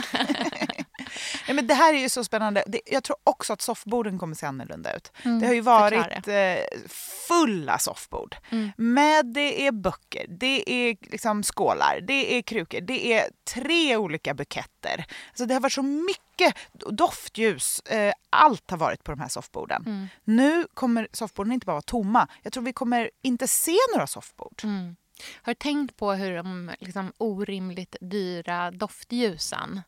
Nej, 1.47 1.55
men 1.55 1.67
det 1.67 1.73
här 1.73 1.93
är 1.93 1.99
ju 1.99 2.09
så 2.09 2.23
spännande. 2.23 2.63
Det, 2.67 2.81
jag 2.85 3.03
tror 3.03 3.17
också 3.23 3.53
att 3.53 3.61
soffborden 3.61 4.19
kommer 4.19 4.35
se 4.35 4.45
annorlunda 4.45 4.95
ut. 4.95 5.11
Mm, 5.23 5.39
det 5.39 5.47
har 5.47 5.53
ju 5.53 5.61
varit 5.61 6.27
eh, 6.27 6.79
fulla 7.27 7.79
soffbord. 7.79 8.35
Mm. 8.49 8.71
Med 8.77 9.25
det 9.25 9.67
är 9.67 9.71
böcker, 9.71 10.25
det 10.29 10.71
är 10.71 10.97
liksom 11.01 11.43
skålar, 11.43 11.99
det 12.07 12.37
är 12.37 12.41
krukor, 12.41 12.81
det 12.81 13.13
är 13.13 13.29
tre 13.53 13.97
olika 13.97 14.33
buketter. 14.33 15.05
Alltså 15.27 15.45
det 15.45 15.53
har 15.53 15.61
varit 15.61 15.73
så 15.73 15.83
mycket 15.83 16.55
doftljus. 16.91 17.79
Eh, 17.79 18.13
allt 18.29 18.71
har 18.71 18.77
varit 18.77 19.03
på 19.03 19.11
de 19.11 19.19
här 19.19 19.29
soffborden. 19.29 19.83
Mm. 19.85 20.07
Nu 20.23 20.67
kommer 20.73 21.07
soffborden 21.13 21.53
inte 21.53 21.65
bara 21.65 21.73
vara 21.73 21.81
tomma. 21.81 22.27
Jag 22.43 22.53
tror 22.53 22.63
vi 22.63 22.73
kommer 22.73 23.09
inte 23.21 23.47
se 23.47 23.77
några 23.93 24.07
soffbord. 24.07 24.61
Mm. 24.63 24.95
Har 25.41 25.51
du 25.51 25.55
tänkt 25.55 25.97
på 25.97 26.13
hur 26.13 26.35
de 26.35 26.71
liksom, 26.79 27.13
orimligt 27.17 27.95
dyra 28.01 28.71
doftljusen 28.71 29.81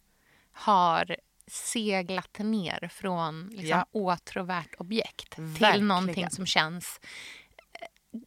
har 0.52 1.16
seglat 1.50 2.40
ner 2.40 2.88
från 2.94 3.48
liksom, 3.48 3.68
Ja. 3.70 3.86
åtråvärt 3.92 4.76
objekt 4.78 5.30
till 5.30 5.44
Verkligen. 5.44 5.88
någonting 5.88 6.30
som 6.30 6.46
känns 6.46 7.00
eh, 7.74 8.20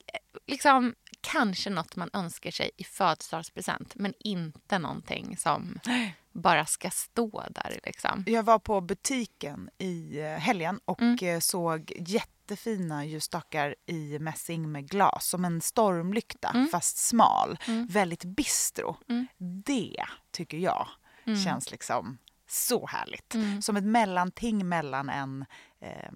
liksom, 0.46 0.94
kanske 1.20 1.70
något 1.70 1.96
man 1.96 2.10
önskar 2.12 2.50
sig 2.50 2.70
i 2.76 2.84
födelsedagspresent 2.84 3.94
men 3.94 4.14
inte 4.18 4.78
någonting 4.78 5.36
som 5.36 5.78
bara 6.32 6.66
ska 6.66 6.90
stå 6.90 7.44
där. 7.50 7.80
Liksom. 7.84 8.24
Jag 8.26 8.42
var 8.42 8.58
på 8.58 8.80
butiken 8.80 9.70
i 9.78 10.18
eh, 10.20 10.26
helgen 10.28 10.80
och 10.84 11.02
Mm. 11.02 11.18
eh, 11.22 11.40
såg 11.40 11.92
jättefina 11.96 13.04
ljusstakar 13.04 13.74
i 13.86 14.18
mässing 14.18 14.72
med 14.72 14.88
glas. 14.90 15.26
Som 15.28 15.44
en 15.44 15.60
stormlykta, 15.60 16.48
Mm. 16.48 16.68
fast 16.68 16.96
smal. 16.96 17.58
Mm. 17.68 17.86
Väldigt 17.86 18.24
bistro. 18.24 18.96
Mm. 19.08 19.26
Det 19.64 20.04
tycker 20.30 20.56
jag 20.58 20.88
Mm. 21.24 21.44
känns 21.44 21.70
liksom 21.70 22.18
så 22.52 22.87
härligt. 22.87 23.35
Mm. 23.35 23.62
Som 23.62 23.76
ett 23.76 23.85
mellanting 23.85 24.68
mellan 24.68 25.09
en, 25.09 25.44
eh, 25.80 26.12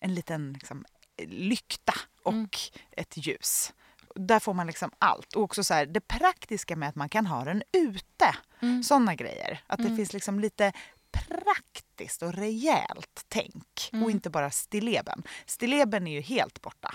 en 0.00 0.14
liten 0.14 0.52
liksom, 0.52 0.84
lykta 1.26 1.94
och 2.22 2.32
Mm. 2.32 2.48
ett 2.90 3.26
ljus. 3.26 3.72
Där 4.14 4.38
får 4.40 4.54
man 4.54 4.66
liksom 4.66 4.90
allt. 4.98 5.32
Och 5.34 5.42
också 5.42 5.64
så 5.64 5.74
här, 5.74 5.86
det 5.86 6.00
praktiska 6.00 6.76
med 6.76 6.88
att 6.88 6.94
man 6.94 7.08
kan 7.08 7.26
ha 7.26 7.44
den 7.44 7.62
ute. 7.72 8.36
Mm. 8.60 8.82
Såna 8.82 9.14
grejer. 9.14 9.60
Att 9.66 9.78
det 9.78 9.84
Mm. 9.84 9.96
finns 9.96 10.12
liksom 10.12 10.40
lite 10.40 10.72
praktiskt 11.12 12.22
och 12.22 12.34
rejält 12.34 13.24
tänk. 13.28 13.90
Mm. 13.92 14.04
Och 14.04 14.10
inte 14.10 14.30
bara 14.30 14.50
stilleben. 14.50 15.22
Stilleben 15.46 16.06
är 16.06 16.12
ju 16.12 16.20
helt 16.20 16.62
borta. 16.62 16.94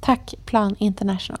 Tack 0.00 0.34
Plan 0.44 0.76
International. 0.78 1.40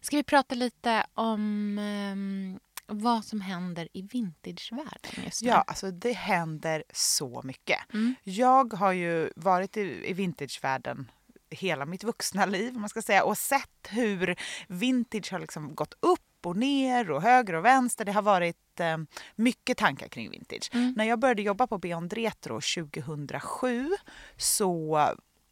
Ska 0.00 0.16
vi 0.16 0.22
prata 0.22 0.54
lite 0.54 1.06
om 1.14 1.78
ehm, 1.78 2.58
vad 2.86 3.24
som 3.24 3.40
händer 3.40 3.88
i 3.92 4.02
vintagevärlden 4.02 5.24
just 5.24 5.42
nu? 5.42 5.48
Ja, 5.48 5.64
alltså 5.66 5.90
det 5.90 6.12
händer 6.12 6.84
så 6.92 7.40
mycket. 7.44 7.78
Mm. 7.92 8.14
Jag 8.22 8.72
har 8.72 8.92
ju 8.92 9.30
varit 9.36 9.76
i, 9.76 10.10
i 10.10 10.12
vintagevärlden 10.12 11.10
hela 11.50 11.86
mitt 11.86 12.04
vuxna 12.04 12.46
liv, 12.46 12.74
om 12.74 12.80
man 12.80 12.90
ska 12.90 13.02
säga, 13.02 13.24
och 13.24 13.38
sett 13.38 13.88
hur 13.88 14.36
vintage 14.68 15.32
har 15.32 15.38
liksom 15.38 15.74
gått 15.74 15.94
upp 16.00 16.20
och 16.46 16.56
ner 16.56 17.10
och 17.10 17.22
höger 17.22 17.54
och 17.54 17.64
vänster. 17.64 18.04
Det 18.04 18.12
har 18.12 18.22
varit 18.22 18.80
eh, 18.80 18.96
mycket 19.36 19.78
tankar 19.78 20.08
kring 20.08 20.30
vintage. 20.30 20.70
Mm. 20.72 20.94
När 20.96 21.04
jag 21.04 21.18
började 21.18 21.42
jobba 21.42 21.66
på 21.66 21.78
Beyond 21.78 22.12
Retro 22.12 22.60
2007 22.60 23.90
så 24.36 24.98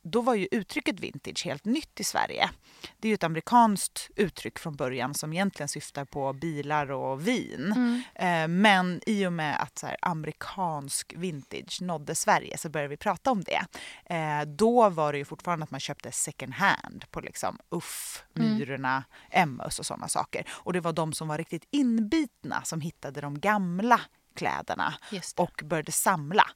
då 0.02 0.20
var 0.20 0.34
ju 0.34 0.48
uttrycket 0.50 1.00
vintage 1.00 1.44
helt 1.44 1.64
nytt 1.64 2.00
i 2.00 2.04
Sverige. 2.04 2.50
Det 2.98 3.08
är 3.08 3.10
ju 3.10 3.14
ett 3.14 3.24
amerikanskt 3.24 4.10
uttryck 4.16 4.58
från 4.58 4.76
början 4.76 5.14
som 5.14 5.32
egentligen 5.32 5.68
syftar 5.68 6.04
på 6.04 6.32
bilar 6.32 6.90
och 6.90 7.28
vin. 7.28 7.72
Mm. 7.76 8.02
Eh, 8.14 8.48
Men 8.48 9.00
i 9.06 9.26
och 9.26 9.32
med 9.32 9.62
att 9.62 9.78
så 9.78 9.86
här, 9.86 9.96
amerikansk 10.02 11.12
vintage 11.16 11.78
nådde 11.82 12.14
Sverige 12.14 12.58
så 12.58 12.68
började 12.68 12.88
vi 12.88 12.96
prata 12.96 13.30
om 13.30 13.42
det. 13.44 13.66
Eh, 14.14 14.42
Då 14.46 14.88
var 14.88 15.12
det 15.12 15.18
ju 15.18 15.24
fortfarande 15.24 15.64
att 15.64 15.70
man 15.70 15.80
köpte 15.80 16.12
second 16.12 16.54
hand 16.54 17.04
på 17.10 17.20
liksom 17.20 17.58
Uff, 17.70 18.24
Mm. 18.36 18.54
Myrorna, 18.58 19.04
Emmaus 19.30 19.78
och 19.78 19.86
sådana 19.86 20.08
saker. 20.08 20.44
Och 20.50 20.72
det 20.72 20.80
var 20.80 20.92
de 20.92 21.12
som 21.12 21.28
var 21.28 21.38
riktigt 21.38 21.64
inbitna 21.70 22.62
som 22.64 22.80
hittade 22.80 23.20
de 23.20 23.40
gamla 23.40 24.00
kläderna 24.36 24.94
och 25.36 25.62
började 25.64 25.92
samla. 25.92 26.46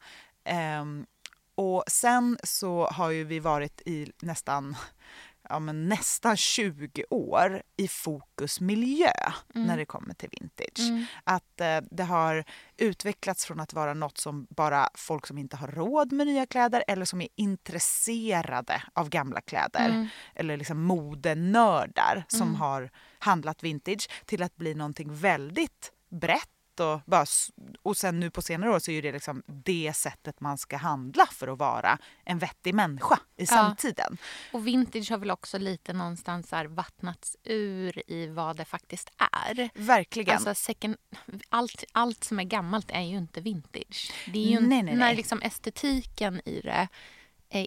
Ehm, 0.44 1.06
och 1.56 1.84
sen 1.88 2.38
så 2.44 2.86
har 2.86 3.10
ju 3.10 3.24
vi 3.24 3.38
varit 3.40 3.80
i 3.86 4.12
nästan, 4.22 4.76
ja, 5.48 5.58
men 5.58 5.88
nästan 5.88 6.36
20 6.36 7.04
år 7.10 7.62
i 7.76 7.88
fokus 7.88 8.60
miljö 8.60 9.12
när 9.52 9.76
det 9.76 9.84
kommer 9.86 10.14
till 10.14 10.28
vintage. 10.40 10.88
Mm. 10.88 11.04
Att 11.24 11.60
eh, 11.60 11.80
det 11.90 12.04
har 12.04 12.44
utvecklats 12.76 13.46
från 13.46 13.60
att 13.60 13.72
vara 13.72 13.94
något 13.94 14.18
som 14.18 14.46
bara 14.50 14.88
folk 14.94 15.26
som 15.26 15.38
inte 15.38 15.56
har 15.56 15.68
råd 15.68 16.12
med 16.12 16.26
nya 16.26 16.46
kläder 16.46 16.84
eller 16.88 17.04
som 17.04 17.20
är 17.20 17.28
intresserade 17.36 18.82
av 18.94 19.08
gamla 19.08 19.40
kläder 19.40 19.88
Mm. 19.90 20.08
eller 20.34 20.56
liksom 20.56 20.82
modenördar 20.82 22.24
som 22.28 22.42
Mm. 22.48 22.54
har 22.60 22.90
handlat 23.18 23.62
vintage 23.62 24.08
till 24.26 24.42
att 24.42 24.56
bli 24.56 24.74
någonting 24.74 25.14
väldigt 25.14 25.92
brett 26.10 26.50
sätt 26.76 26.80
och, 26.80 27.00
bara, 27.10 27.26
och 27.82 27.96
sen 27.96 28.20
nu 28.20 28.30
på 28.30 28.42
senare 28.42 28.70
år 28.70 28.78
så 28.78 28.90
är 28.90 28.94
ju 28.94 29.00
det 29.00 29.12
liksom 29.12 29.42
det 29.46 29.92
sättet 29.94 30.40
man 30.40 30.58
ska 30.58 30.76
handla 30.76 31.26
för 31.26 31.48
att 31.48 31.58
vara 31.58 31.98
en 32.24 32.38
vettig 32.38 32.74
människa 32.74 33.18
i 33.36 33.46
samtiden. 33.46 34.16
Och 34.52 34.66
vintage 34.66 35.10
har 35.10 35.18
väl 35.18 35.30
också 35.30 35.58
lite 35.58 35.92
någonstans 35.92 36.52
här 36.52 36.66
vattnats 36.66 37.36
ur 37.44 38.10
i 38.10 38.26
vad 38.26 38.56
det 38.56 38.64
faktiskt 38.64 39.10
är. 39.18 39.70
Verkligen. 39.74 40.34
Alltså 40.34 40.54
second, 40.54 40.96
allt, 41.48 41.84
allt 41.92 42.24
som 42.24 42.40
är 42.40 42.44
gammalt 42.44 42.90
är 42.90 43.02
ju 43.02 43.16
inte 43.16 43.40
vintage. 43.40 44.12
Det 44.32 44.38
är 44.38 44.50
ju 44.50 44.60
Nej, 44.60 44.82
nej, 44.82 44.94
när 44.94 45.06
nej. 45.06 45.16
liksom 45.16 45.42
estetiken 45.42 46.40
i 46.48 46.60
det 46.60 46.88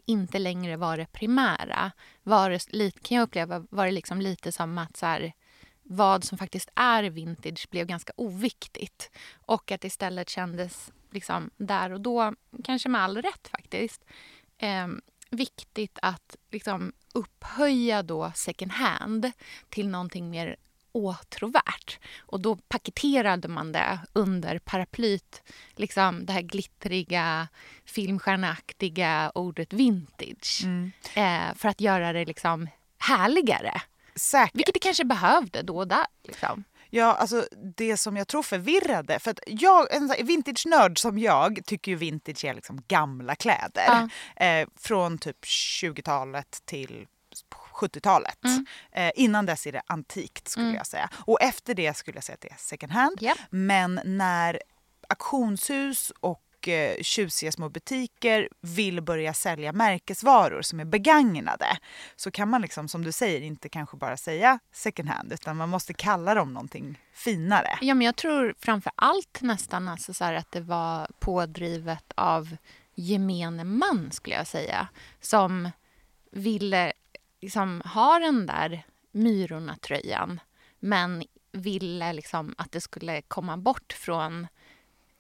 inte 0.06 0.40
längre 0.40 0.78
var 0.78 0.98
det 0.98 1.06
primära. 1.06 1.92
Var 2.24 2.50
det, 2.50 2.92
kan 3.02 3.18
jag 3.18 3.24
uppleva 3.24 3.66
var 3.70 3.86
det 3.86 3.92
liksom 3.92 4.22
lite 4.22 4.52
som 4.52 4.78
att 4.78 4.98
så 4.98 5.06
här, 5.06 5.34
vad 5.92 6.24
som 6.24 6.38
faktiskt 6.38 6.70
är 6.76 7.04
vintage 7.04 7.68
blev 7.70 7.88
ganska 7.88 8.14
oviktigt. 8.16 9.12
Och 9.46 9.72
att 9.72 9.84
istället 9.84 10.30
kändes 10.30 10.92
liksom 11.12 11.50
där 11.58 11.92
och 11.92 12.02
då, 12.02 12.34
kanske 12.64 12.90
med 12.90 13.02
all 13.02 13.18
rätt 13.18 13.48
faktiskt, 13.48 14.06
eh, 14.58 14.88
viktigt 15.30 16.00
att 16.02 16.36
liksom 16.52 16.94
upphöja 17.14 18.04
då 18.04 18.32
second 18.36 18.72
hand 18.72 19.32
till 19.70 19.90
någonting 19.90 20.30
mer 20.30 20.56
åtråvärt. 20.92 22.00
Och 22.20 22.40
då 22.40 22.56
paketerade 22.56 23.48
man 23.48 23.72
det 23.72 24.00
under 24.14 24.60
paraplyt, 24.60 25.42
liksom 25.76 26.26
det 26.26 26.34
här 26.34 26.42
glittriga, 26.42 27.48
filmstjärneaktiga 27.86 29.32
ordet 29.36 29.74
vintage. 29.74 30.64
Eh, 31.14 31.54
för 31.56 31.70
att 31.70 31.82
göra 31.82 32.14
det 32.14 32.26
liksom 32.26 32.68
härligare. 32.98 33.82
Säkert. 34.20 34.56
Vilket 34.56 34.74
det 34.74 34.80
kanske 34.80 35.06
behövde 35.06 35.62
då 35.62 35.78
och 35.78 35.88
där. 35.88 36.06
Liksom. 36.24 36.64
Ja, 36.90 37.14
alltså 37.14 37.48
det 37.78 37.98
som 37.98 38.18
jag 38.18 38.28
tror 38.28 38.44
förvirrade, 38.44 39.20
för 39.20 39.32
att 39.32 39.40
jag, 39.48 39.96
en 39.96 40.14
vintage-nörd 40.24 41.00
som 41.00 41.20
jag 41.20 41.60
tycker 41.66 41.92
ju 41.92 41.98
vintage 41.98 42.46
är 42.46 42.54
liksom 42.54 42.84
gamla 42.88 43.36
kläder. 43.36 44.10
Eh, 44.36 44.68
från 44.80 45.18
typ 45.18 45.46
20-talet 45.46 46.62
till 46.66 47.08
70-talet. 47.80 48.38
Eh, 48.92 49.12
innan 49.16 49.46
dess 49.46 49.68
är 49.68 49.72
det 49.72 49.82
antikt 49.88 50.48
skulle 50.48 50.76
jag 50.76 50.88
säga. 50.88 51.10
Och 51.16 51.42
efter 51.42 51.74
det 51.74 51.98
skulle 51.98 52.18
jag 52.18 52.24
säga 52.24 52.34
att 52.34 52.42
det 52.42 52.52
är 52.52 52.58
second 52.58 52.92
hand. 52.92 53.18
Japp. 53.22 53.38
Men 53.50 54.00
när 54.06 54.62
auktionshus 55.10 56.12
och 56.20 56.44
eh, 56.68 57.02
tjusiga 57.02 57.52
små 57.52 57.70
butiker 57.70 58.50
vill 58.62 59.02
börja 59.02 59.34
sälja 59.34 59.74
märkesvaror 59.74 60.62
som 60.62 60.80
är 60.80 60.86
begagnade 60.86 61.78
så 62.16 62.32
kan 62.32 62.50
man 62.50 62.62
liksom 62.62 62.88
som 62.88 63.04
du 63.04 63.12
säger 63.12 63.42
inte 63.42 63.70
kanske 63.70 63.98
bara 63.98 64.18
säga 64.18 64.60
second 64.72 65.10
hand 65.10 65.34
utan 65.34 65.58
man 65.58 65.70
måste 65.70 65.94
kalla 65.94 66.34
dem 66.34 66.54
någonting 66.54 67.00
finare. 67.14 67.78
Ja, 67.82 67.94
men 67.94 68.06
jag 68.06 68.16
tror 68.16 68.56
framför 68.60 68.92
allt 68.96 69.42
nästan 69.42 69.88
alltså 69.88 70.14
så 70.14 70.24
här 70.24 70.34
att 70.34 70.52
det 70.52 70.62
var 70.62 71.08
pådrivet 71.20 72.14
av 72.16 72.56
gemene 72.96 73.64
man, 73.64 74.12
skulle 74.12 74.36
jag 74.36 74.48
säga, 74.48 74.88
som 75.22 75.70
ville 76.32 76.94
liksom 77.42 77.82
ha 77.86 78.20
den 78.20 78.46
där 78.46 78.84
Myrorna-tröjan 79.12 80.40
men 80.80 81.24
ville 81.52 82.14
liksom 82.14 82.56
att 82.58 82.72
det 82.72 82.82
skulle 82.82 83.22
komma 83.22 83.58
bort 83.58 83.94
från 83.94 84.48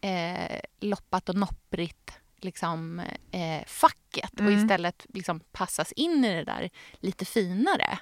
eh, 0.01 0.59
loppat 0.79 1.29
och 1.29 1.35
nopprigt 1.35 2.12
liksom, 2.41 2.99
eh, 3.31 3.65
facket 3.67 4.39
och 4.39 4.51
istället 4.51 5.05
liksom 5.13 5.39
passas 5.51 5.91
in 5.91 6.25
i 6.25 6.33
det 6.35 6.43
där 6.43 6.69
lite 6.99 7.25
finare. 7.25 7.99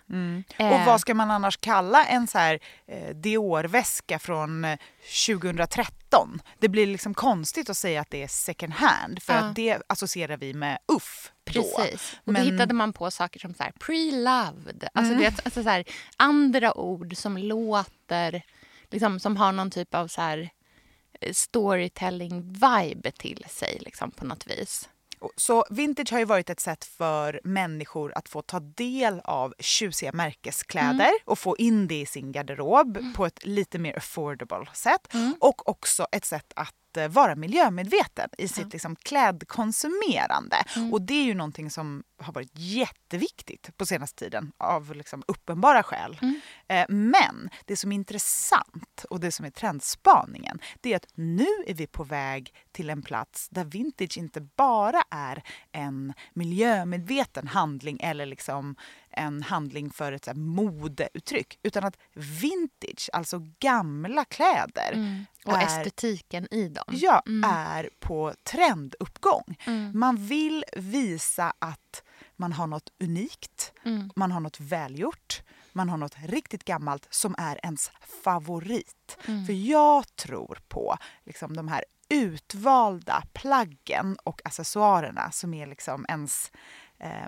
Och 0.55 0.61
Eh, 0.65 0.85
vad 0.85 1.01
ska 1.01 1.13
man 1.13 1.31
annars 1.31 1.57
kalla 1.57 2.05
en 2.05 2.27
så 2.27 2.37
här 2.37 2.59
eh, 2.87 3.09
Dior-väska 3.15 4.19
från 4.19 4.65
eh, 4.65 4.77
2013? 5.27 6.41
Det 6.59 6.69
blir 6.69 6.87
liksom 6.87 7.13
konstigt 7.13 7.69
att 7.69 7.77
säga 7.77 8.01
att 8.01 8.09
det 8.09 8.23
är 8.23 8.27
second 8.27 8.73
hand 8.73 9.23
för 9.23 9.33
Ja. 9.33 9.39
att 9.39 9.55
det 9.55 9.81
associerar 9.89 10.37
vi 10.37 10.53
med 10.53 10.77
uff 10.87 11.31
då. 11.45 11.51
Precis. 11.53 12.15
Och 12.25 12.33
Men- 12.33 12.45
då 12.45 12.51
hittade 12.51 12.73
man 12.73 12.93
på 12.93 13.11
saker 13.11 13.39
som 13.39 13.53
så 13.53 13.63
här 13.63 13.71
pre-loved. 13.71 14.87
Alltså, 14.93 15.13
Mm. 15.13 15.17
du 15.17 15.29
vet, 15.29 15.45
alltså 15.45 15.63
så 15.63 15.69
här, 15.69 15.83
andra 16.17 16.77
ord 16.77 17.17
som 17.17 17.37
låter, 17.37 18.41
liksom, 18.89 19.19
som 19.19 19.37
har 19.37 19.51
någon 19.51 19.71
typ 19.71 19.95
av 19.95 20.07
så 20.07 20.21
här 20.21 20.37
eh, 20.39 20.47
storytelling-vibe 21.31 23.11
till 23.11 23.45
sig 23.49 23.77
liksom, 23.81 24.11
på 24.11 24.25
något 24.25 24.47
vis. 24.47 24.89
Så 25.35 25.65
vintage 25.69 26.11
har 26.11 26.19
ju 26.19 26.25
varit 26.25 26.49
ett 26.49 26.59
sätt 26.59 26.85
för 26.85 27.41
människor 27.43 28.13
att 28.15 28.29
få 28.29 28.41
ta 28.41 28.59
del 28.59 29.21
av 29.23 29.53
tjusiga 29.59 30.11
märkeskläder 30.11 31.11
och 31.25 31.39
få 31.39 31.57
in 31.57 31.87
det 31.87 32.01
i 32.01 32.05
sin 32.05 32.31
garderob 32.31 32.97
på 33.15 33.25
ett 33.25 33.45
lite 33.45 33.79
mer 33.79 33.97
affordable 33.97 34.65
sätt. 34.73 35.07
Och 35.39 35.69
också 35.69 36.07
ett 36.11 36.25
sätt 36.25 36.53
att 36.55 36.73
eh, 36.97 37.07
vara 37.07 37.35
miljömedveten 37.35 38.29
i 38.37 38.47
sitt 38.47 38.73
liksom, 38.73 38.95
klädkonsumerande. 38.95 40.57
Och 40.91 41.01
det 41.01 41.13
är 41.13 41.23
ju 41.23 41.33
någonting 41.33 41.69
som 41.71 42.03
har 42.19 42.33
varit 42.33 42.51
jätteviktigt 42.53 43.77
på 43.77 43.85
senaste 43.85 44.23
tiden 44.25 44.51
av 44.57 44.95
liksom, 44.95 45.23
uppenbara 45.27 45.83
skäl. 45.83 46.17
Eh, 46.67 46.85
Men 46.89 47.49
det 47.65 47.75
som 47.75 47.91
är 47.91 47.95
intressant 47.95 49.05
och 49.09 49.19
det 49.19 49.31
som 49.31 49.45
är 49.45 49.49
trendspaningen 49.49 50.59
det 50.81 50.91
är 50.93 50.95
att 50.95 51.07
nu 51.15 51.47
är 51.67 51.73
vi 51.73 51.87
på 51.87 52.03
väg 52.03 52.53
till 52.71 52.89
en 52.89 53.01
plats 53.01 53.49
där 53.49 53.65
vintage 53.65 54.17
inte 54.17 54.41
bara 54.41 55.01
är 55.11 55.43
en 55.71 56.13
miljömedveten 56.33 57.47
handling 57.47 57.99
eller 58.01 58.25
liksom 58.25 58.75
en 59.17 59.43
handling 59.43 59.89
för 59.89 60.11
ett 60.11 60.25
så 60.25 60.31
här 60.31 60.37
modeuttryck 60.37 61.59
utan 61.63 61.83
att 61.83 61.97
vintage, 62.13 63.09
alltså 63.13 63.41
gamla 63.59 64.25
kläder 64.25 65.25
Och 65.45 65.53
är 65.53 65.65
estetiken 65.65 66.47
i 66.51 66.69
dem. 66.69 66.83
ja, 66.87 67.23
är 67.45 67.89
på 67.99 68.33
trenduppgång. 68.43 69.57
Man 69.93 70.15
vill 70.17 70.65
visa 70.75 71.53
att 71.59 72.03
man 72.35 72.53
har 72.53 72.67
något 72.67 72.89
unikt, 72.99 73.73
man 74.15 74.31
har 74.31 74.39
något 74.39 74.59
välgjort, 74.59 75.41
man 75.73 75.89
har 75.89 75.97
något 75.97 76.15
riktigt 76.25 76.63
gammalt 76.63 77.07
som 77.09 77.35
är 77.37 77.59
ens 77.63 77.91
favorit. 78.23 79.17
För 79.47 79.53
jag 79.53 80.15
tror 80.15 80.59
på 80.67 80.97
liksom, 81.25 81.55
de 81.55 81.67
här 81.67 81.83
utvalda 82.09 83.23
plaggen 83.33 84.17
och 84.23 84.41
accessoarerna 84.45 85.31
som 85.31 85.53
är 85.53 85.67
liksom 85.67 86.05
ens 86.09 86.51
eh, 86.99 87.27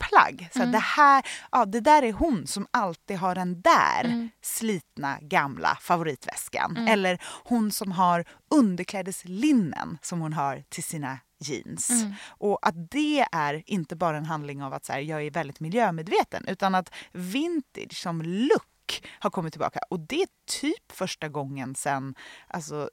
USP-plagg. 0.00 0.48
Så 0.52 0.64
det, 0.64 0.78
här, 0.78 1.26
ja, 1.52 1.64
det 1.64 1.80
där 1.80 2.02
är 2.02 2.12
hon 2.12 2.46
som 2.46 2.66
alltid 2.70 3.16
har 3.16 3.34
den 3.34 3.60
där 3.60 4.28
slitna 4.42 5.18
gamla 5.20 5.78
favoritväskan. 5.80 6.76
Eller 6.88 7.22
hon 7.44 7.72
som 7.72 7.92
har 7.92 8.24
underklädeslinnen 8.50 9.98
som 10.02 10.20
hon 10.20 10.32
har 10.32 10.64
till 10.68 10.84
sina 10.84 11.18
jeans. 11.38 11.90
Och 12.28 12.58
att 12.62 12.90
det 12.90 13.26
är 13.32 13.62
inte 13.66 13.96
bara 13.96 14.16
en 14.16 14.24
handling 14.26 14.62
av 14.62 14.72
att 14.74 14.84
så 14.84 14.92
här, 14.92 15.00
jag 15.00 15.22
är 15.26 15.30
väldigt 15.30 15.60
miljömedveten 15.60 16.44
utan 16.48 16.74
att 16.74 16.94
vintage 17.12 17.96
som 17.96 18.22
look 18.22 19.06
har 19.18 19.30
kommit 19.30 19.52
tillbaka. 19.52 19.80
Och 19.90 20.00
det 20.00 20.22
är 20.22 20.28
typ 20.60 20.92
första 20.92 21.28
gången 21.28 21.74
sen 21.74 22.14
alltså, 22.46 22.90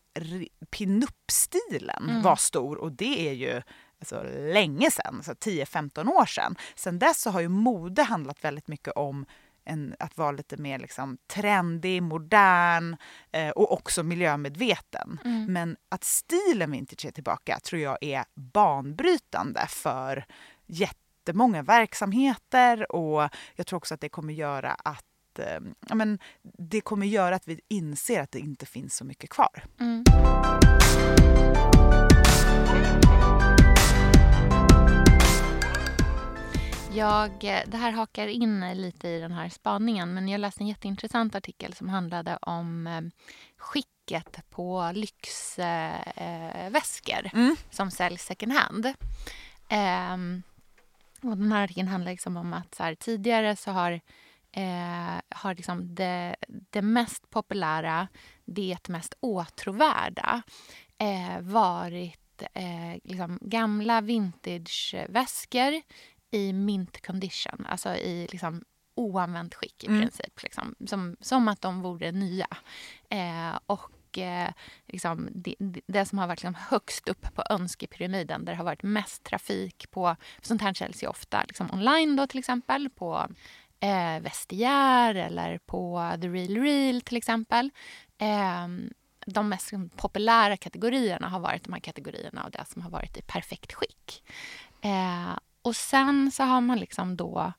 pinup-stilen 0.71 2.21
var 2.23 2.35
stor 2.35 2.77
och 2.77 2.91
det 2.91 3.29
är 3.29 3.33
ju 3.33 3.61
alltså, 3.99 4.23
länge 4.53 4.91
sen, 4.91 5.23
så 5.23 5.31
10-15 5.31 6.10
år 6.10 6.25
sedan. 6.25 6.55
Sen 6.75 6.99
dess 6.99 7.21
så 7.21 7.29
har 7.29 7.41
ju 7.41 7.49
mode 7.49 8.03
handlat 8.03 8.43
väldigt 8.43 8.67
mycket 8.67 8.93
om 8.93 9.25
en, 9.67 9.95
att 9.99 10.17
vara 10.17 10.31
lite 10.31 10.57
mer 10.57 10.79
liksom, 10.79 11.17
trendig, 11.27 12.03
modern 12.03 12.97
eh, 13.31 13.49
och 13.49 13.73
också 13.73 14.03
miljömedveten. 14.03 15.19
Men 15.47 15.77
att 15.89 16.03
stilen 16.03 16.71
vintage 16.71 17.05
är 17.05 17.12
tillbaka 17.12 17.60
tror 17.60 17.81
jag 17.81 17.97
är 18.01 18.25
banbrytande 18.36 19.65
för 19.67 20.25
jättemånga 20.65 21.63
verksamheter 21.63 22.91
och 22.91 23.29
jag 23.55 23.67
tror 23.67 23.77
också 23.77 23.93
att 23.93 24.01
det 24.01 24.10
kommer 24.10 24.33
göra 24.33 24.71
att 24.71 25.39
eh, 25.39 25.60
ja, 25.88 25.95
men 25.95 26.19
det 26.57 26.81
kommer 26.81 27.05
göra 27.05 27.36
att 27.36 27.47
vi 27.47 27.60
inser 27.67 28.21
att 28.21 28.31
det 28.31 28.39
inte 28.39 28.65
finns 28.65 28.95
så 28.95 29.05
mycket 29.05 29.29
kvar. 29.29 29.63
Jag, 36.97 37.43
eh, 37.43 37.62
det 37.67 37.77
här 37.77 37.91
hakar 37.91 38.27
in 38.27 38.71
lite 38.73 39.07
i 39.07 39.19
den 39.19 39.31
här 39.31 39.49
spaningen 39.49 40.13
men 40.13 40.27
jag 40.27 40.39
läste 40.39 40.63
en 40.63 40.67
jätteintressant 40.67 41.36
artikel 41.36 41.73
som 41.73 41.89
handlade 41.89 42.38
om 42.41 42.88
eh, 42.88 43.01
skicket 43.57 44.49
på 44.49 44.91
lyxväskor 44.93 46.13
eh, 46.15 46.69
väskor 46.69 47.31
som 47.69 47.91
säljs 47.91 48.25
second 48.25 48.51
hand. 48.51 48.93
Ehm, 49.69 50.43
och 51.21 51.38
den 51.38 51.51
här 51.51 51.63
artikeln 51.63 51.88
handlar 51.88 52.12
liksom 52.12 52.38
om 52.38 52.53
att 52.53 52.75
så 52.75 52.83
här, 52.83 52.95
tidigare 52.95 53.55
så 53.55 53.71
har, 53.71 53.91
eh, 54.51 55.21
har 55.29 55.55
liksom 55.55 55.95
det, 55.95 56.36
det 56.47 56.81
mest 56.81 57.29
populära, 57.29 58.07
det 58.45 58.88
mest 58.88 59.13
åtråvärda 59.19 60.41
eh, 60.97 61.41
varit 61.41 62.43
eh, 62.53 62.93
liksom 63.03 63.39
gamla 63.41 64.01
vintageväskor 64.01 65.81
i 66.31 66.53
mint 66.53 67.05
condition, 67.05 67.65
alltså 67.69 67.95
i 67.95 68.27
liksom 68.31 68.63
oanvänt 68.95 69.55
skick 69.55 69.83
i 69.83 69.87
Mm. 69.87 70.01
princip. 70.01 70.43
Liksom, 70.43 70.75
som, 70.87 71.15
som 71.21 71.47
att 71.47 71.61
de 71.61 71.81
vore 71.81 72.11
nya. 72.11 72.47
Eh, 73.09 73.59
och 73.65 73.91
och 74.11 74.17
eh, 74.17 74.51
liksom 74.87 75.29
det, 75.31 75.55
det, 75.87 76.05
som 76.05 76.17
har 76.17 76.27
varit 76.27 76.39
liksom 76.39 76.55
högst 76.69 77.07
upp 77.07 77.35
på 77.35 77.43
önskepyramiden 77.49 78.45
där 78.45 78.53
det 78.53 78.57
har 78.57 78.63
varit 78.65 78.83
mest 78.83 79.23
trafik 79.23 79.91
på, 79.91 80.15
sånt 80.41 80.61
här 80.61 80.73
säljs 80.73 81.03
ju 81.03 81.07
ofta 81.07 81.43
liksom 81.47 81.71
online 81.73 82.15
då 82.15 82.27
till 82.27 82.39
exempel 82.39 82.89
på 82.89 83.27
eh, 83.79 84.19
Vestiaire 84.21 85.25
eller 85.25 85.57
på 85.57 86.11
The 86.21 86.27
Real 86.27 86.63
Real 86.63 87.01
till 87.01 87.17
exempel. 87.17 87.69
Eh, 88.17 88.67
de 89.25 89.49
mest 89.49 89.71
populära 89.95 90.57
kategorierna 90.57 91.29
har 91.29 91.39
varit 91.39 91.63
de 91.63 91.73
här 91.73 91.79
kategorierna 91.79 92.43
av 92.43 92.51
det 92.51 92.65
som 92.65 92.81
har 92.81 92.89
varit 92.89 93.17
i 93.17 93.21
perfekt 93.21 93.73
skick. 93.73 94.23
Eh, 94.81 95.37
och 95.67 95.75
sen 95.75 96.32
så 96.32 96.43
har 96.43 96.62
man 96.62 96.80
liksom 96.80 97.17
då 97.17 97.53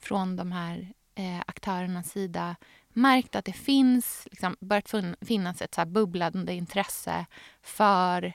från 0.00 0.36
de 0.36 0.52
här 0.52 0.92
eh, 1.14 1.40
aktörernas 1.46 2.10
sida 2.10 2.56
märkt 2.88 3.36
att 3.36 3.44
det 3.44 3.52
finns, 3.52 4.28
liksom, 4.30 4.56
börjat 4.60 4.94
finnas 5.20 5.62
ett 5.62 5.74
så 5.74 5.80
här 5.80 5.86
bubblande 5.86 6.52
intresse 6.52 7.26
för 7.62 8.32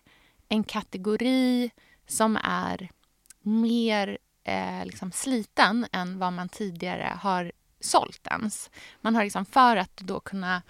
en 0.47 0.63
kategori 0.63 1.71
som 2.07 2.37
är 2.43 2.89
mer 3.41 4.17
eh, 4.43 4.85
liksom 4.85 5.11
sliten 5.11 5.87
än 5.91 6.19
vad 6.19 6.33
man 6.33 6.49
tidigare 6.49 7.13
har 7.21 7.51
sålt 7.79 8.27
ens. 8.27 8.69
Man 9.01 9.15
har 9.15 9.23
liksom 9.23 9.45
för 9.45 9.77
att 9.77 9.97
då 9.97 10.19
kunna 10.19 10.61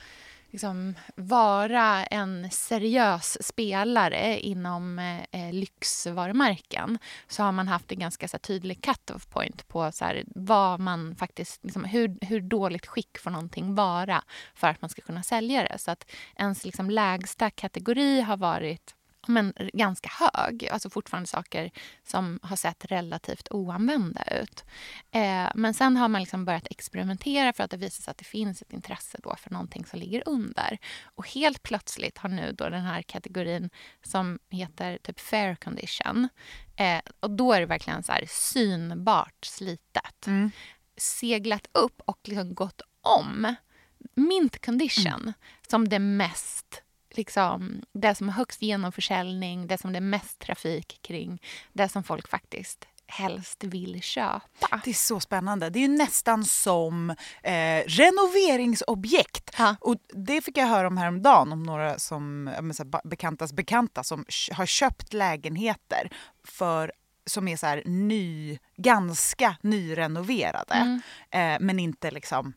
liksom 0.52 0.96
vara 1.16 2.04
en 2.06 2.52
seriös 2.52 3.38
spelare 3.42 4.40
inom 4.40 5.00
eh, 5.00 5.20
eh, 5.32 5.54
lyxvarumärken 5.54 7.00
så 7.28 7.44
har 7.44 7.52
man 7.52 7.68
haft 7.68 7.92
en 7.92 8.00
ganska 8.00 8.28
så 8.28 8.34
här, 8.34 8.40
tydlig 8.40 8.82
cut-off 8.82 9.28
point 9.28 9.68
på 9.68 9.92
så 9.92 10.06
här, 10.06 10.24
vad 10.28 10.80
man 10.80 11.16
faktiskt, 11.16 11.64
liksom, 11.64 11.84
hur, 11.84 12.18
hur 12.22 12.42
dåligt 12.42 12.88
skick 12.88 13.18
får 13.18 13.32
någonting 13.32 13.76
vara 13.76 14.24
för 14.54 14.68
att 14.68 14.82
man 14.82 14.90
ska 14.90 15.02
kunna 15.02 15.24
sälja 15.24 15.64
det. 15.64 15.78
Så 15.78 15.92
att 15.92 16.12
ens 16.36 16.66
liksom, 16.66 16.90
lägsta 16.90 17.50
kategori 17.50 18.22
har 18.22 18.38
varit 18.38 18.96
men 19.30 19.54
ganska 19.74 20.10
hög. 20.10 20.68
Alltså 20.72 20.90
fortfarande 20.90 21.30
saker 21.30 21.72
som 22.04 22.40
har 22.44 22.56
sett 22.56 22.86
relativt 22.86 23.48
oanvända 23.52 24.24
ut. 24.42 24.66
Eh, 25.12 25.50
men 25.56 25.74
sen 25.74 25.98
har 25.98 26.08
man 26.08 26.22
liksom 26.22 26.46
börjat 26.46 26.68
experimentera 26.70 27.54
för 27.54 27.64
att 27.64 27.72
det 27.72 27.78
visar 27.78 28.04
sig 28.04 28.12
att 28.12 28.18
det 28.18 28.26
finns 28.26 28.62
ett 28.62 28.74
intresse 28.74 29.18
då 29.24 29.36
för 29.36 29.52
någonting 29.52 29.86
som 29.86 30.00
ligger 30.00 30.24
under. 30.26 30.78
Och 31.04 31.28
helt 31.28 31.64
plötsligt 31.64 32.18
har 32.18 32.30
nu 32.30 32.52
då 32.52 32.70
den 32.70 32.82
här 32.82 33.02
kategorin 33.02 33.70
som 34.04 34.40
heter 34.50 34.98
typ 35.04 35.20
fair 35.20 35.56
condition 35.56 36.30
eh, 36.76 37.02
och 37.20 37.32
då 37.32 37.54
är 37.54 37.60
det 37.60 37.66
verkligen 37.66 38.04
så 38.04 38.12
här 38.12 38.26
synbart 38.28 39.46
slitet. 39.46 40.28
Mm. 40.28 40.52
Seglat 40.98 41.68
upp 41.72 42.02
och 42.06 42.20
liksom 42.24 42.56
gått 42.56 42.82
om 43.02 43.56
mint 44.16 44.66
condition 44.66 45.22
mm. 45.22 45.34
som 45.68 45.90
det 45.90 46.00
mest 46.00 46.84
liksom, 47.20 47.82
det 47.94 48.16
som 48.16 48.30
har 48.30 48.36
högst 48.36 48.62
genomförsäljning, 48.62 49.68
det 49.68 49.78
som 49.78 49.94
det 49.94 50.00
är 50.00 50.02
mest 50.02 50.40
trafik 50.40 51.00
kring, 51.02 51.42
det 51.74 51.90
som 51.90 52.04
folk 52.04 52.28
faktiskt 52.28 52.88
helst 53.08 53.64
vill 53.64 54.02
köpa. 54.02 54.82
Det 54.84 54.90
är 54.90 54.94
så 54.94 55.20
spännande. 55.20 55.70
Det 55.70 55.84
är 55.84 55.88
nästan 55.88 56.46
som 56.46 57.10
eh, 57.44 57.84
renoveringsobjekt. 57.88 59.56
Ha. 59.56 59.76
Och 59.82 59.96
det 60.14 60.42
fick 60.42 60.58
jag 60.58 60.68
höra 60.68 60.88
om 60.88 60.98
häromdagen 60.98 61.52
om 61.52 61.64
några 61.64 62.00
som, 62.00 62.50
så 62.74 62.86
bekantas 63.04 63.54
bekanta 63.54 64.04
som 64.04 64.26
har 64.52 64.66
köpt 64.66 65.14
lägenheter 65.14 66.10
för 66.44 66.92
som 67.26 67.48
är 67.48 67.58
så 67.58 67.66
här 67.66 67.84
ny, 67.86 68.58
ganska 68.78 69.56
nyrenoverade 69.62 70.76
mm. 70.76 71.02
eh, 71.32 71.66
men 71.66 71.80
inte 71.80 72.12
liksom 72.12 72.54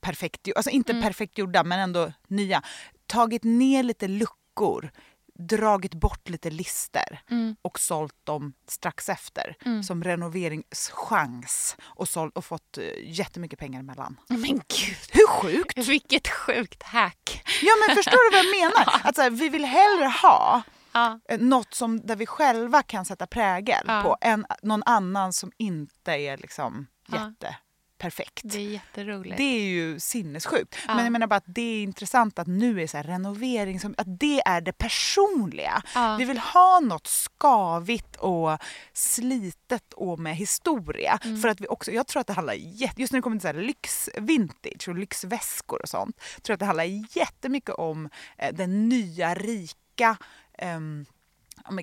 perfekt, 0.00 0.48
alltså 0.56 0.70
inte 0.70 0.92
mm. 0.92 1.02
perfekt 1.02 1.38
gjorda 1.38 1.64
men 1.64 1.80
ändå 1.80 2.12
nya 2.28 2.62
tagit 3.10 3.44
ner 3.44 3.82
lite 3.82 4.08
luckor, 4.08 4.90
dragit 5.34 5.94
bort 5.94 6.28
lite 6.28 6.50
lister 6.50 7.22
mm. 7.30 7.56
och 7.62 7.80
sålt 7.80 8.14
dem 8.24 8.52
strax 8.66 9.08
efter 9.08 9.56
mm. 9.64 9.82
som 9.82 10.04
renoveringschans 10.04 11.76
och, 11.80 12.08
sålt, 12.08 12.36
och 12.36 12.44
fått 12.44 12.78
uh, 12.78 12.84
jättemycket 13.04 13.58
pengar 13.58 13.80
emellan. 13.80 14.20
Men 14.28 14.40
gud! 14.40 15.10
Hur 15.10 15.26
sjukt? 15.26 15.78
Vilket 15.78 16.28
sjukt 16.28 16.82
hack! 16.82 17.42
Ja 17.62 17.72
men 17.86 17.96
förstår 17.96 18.30
du 18.30 18.36
vad 18.36 18.44
jag 18.44 18.70
menar? 18.70 19.00
Att 19.04 19.16
så 19.16 19.22
här, 19.22 19.30
vi 19.30 19.48
vill 19.48 19.64
hellre 19.64 20.06
ha 20.22 20.62
ja. 20.92 21.20
Eh, 21.28 21.40
något 21.40 21.74
som, 21.74 22.00
där 22.06 22.16
vi 22.16 22.26
själva 22.26 22.82
kan 22.82 23.04
sätta 23.04 23.26
prägel 23.26 23.84
ja. 23.86 24.02
på 24.02 24.16
än 24.20 24.46
någon 24.62 24.82
annan 24.86 25.32
som 25.32 25.52
inte 25.56 26.12
är 26.12 26.36
liksom 26.36 26.86
jätte 27.08 27.56
perfekt. 28.00 28.40
Det 28.44 28.58
är 28.58 28.70
jätteroligt. 28.70 29.36
Det 29.36 29.42
är 29.42 29.68
ju 29.68 30.00
sinnessjukt. 30.00 30.76
Ja. 30.88 30.94
Men 30.94 31.04
jag 31.04 31.12
menar 31.12 31.26
bara 31.26 31.36
att 31.36 31.44
det 31.46 31.62
är 31.62 31.82
intressant 31.82 32.38
att 32.38 32.46
nu 32.46 32.82
är 32.82 32.86
så 32.86 32.98
renovering, 32.98 33.80
som, 33.80 33.94
att 33.98 34.20
det 34.20 34.40
är 34.40 34.60
det 34.60 34.72
personliga. 34.72 35.82
Ja. 35.94 36.16
Vi 36.16 36.24
vill 36.24 36.38
ha 36.38 36.80
något 36.80 37.06
skavigt 37.06 38.16
och 38.16 38.58
slitet 38.92 39.92
och 39.92 40.18
med 40.18 40.36
historia. 40.36 41.18
Mm. 41.24 41.40
För 41.40 41.48
att 41.48 41.60
vi 41.60 41.66
också, 41.68 41.90
jag 41.90 42.06
tror 42.06 42.20
att 42.20 42.26
det 42.26 42.32
handlar, 42.32 42.54
just 42.54 43.12
när 43.12 43.18
det 43.18 43.22
kommer 43.22 43.36
till 43.36 43.42
så 43.42 43.46
här 43.46 43.62
lyxvintage 43.62 44.88
och 44.88 44.94
lyxväskor 44.94 45.82
och 45.82 45.88
sånt, 45.88 46.16
tror 46.16 46.52
jag 46.52 46.54
att 46.54 46.60
det 46.60 46.66
handlar 46.66 47.16
jättemycket 47.18 47.74
om 47.74 48.08
eh, 48.38 48.54
den 48.54 48.88
nya 48.88 49.34
rika 49.34 50.16
um, 50.62 51.06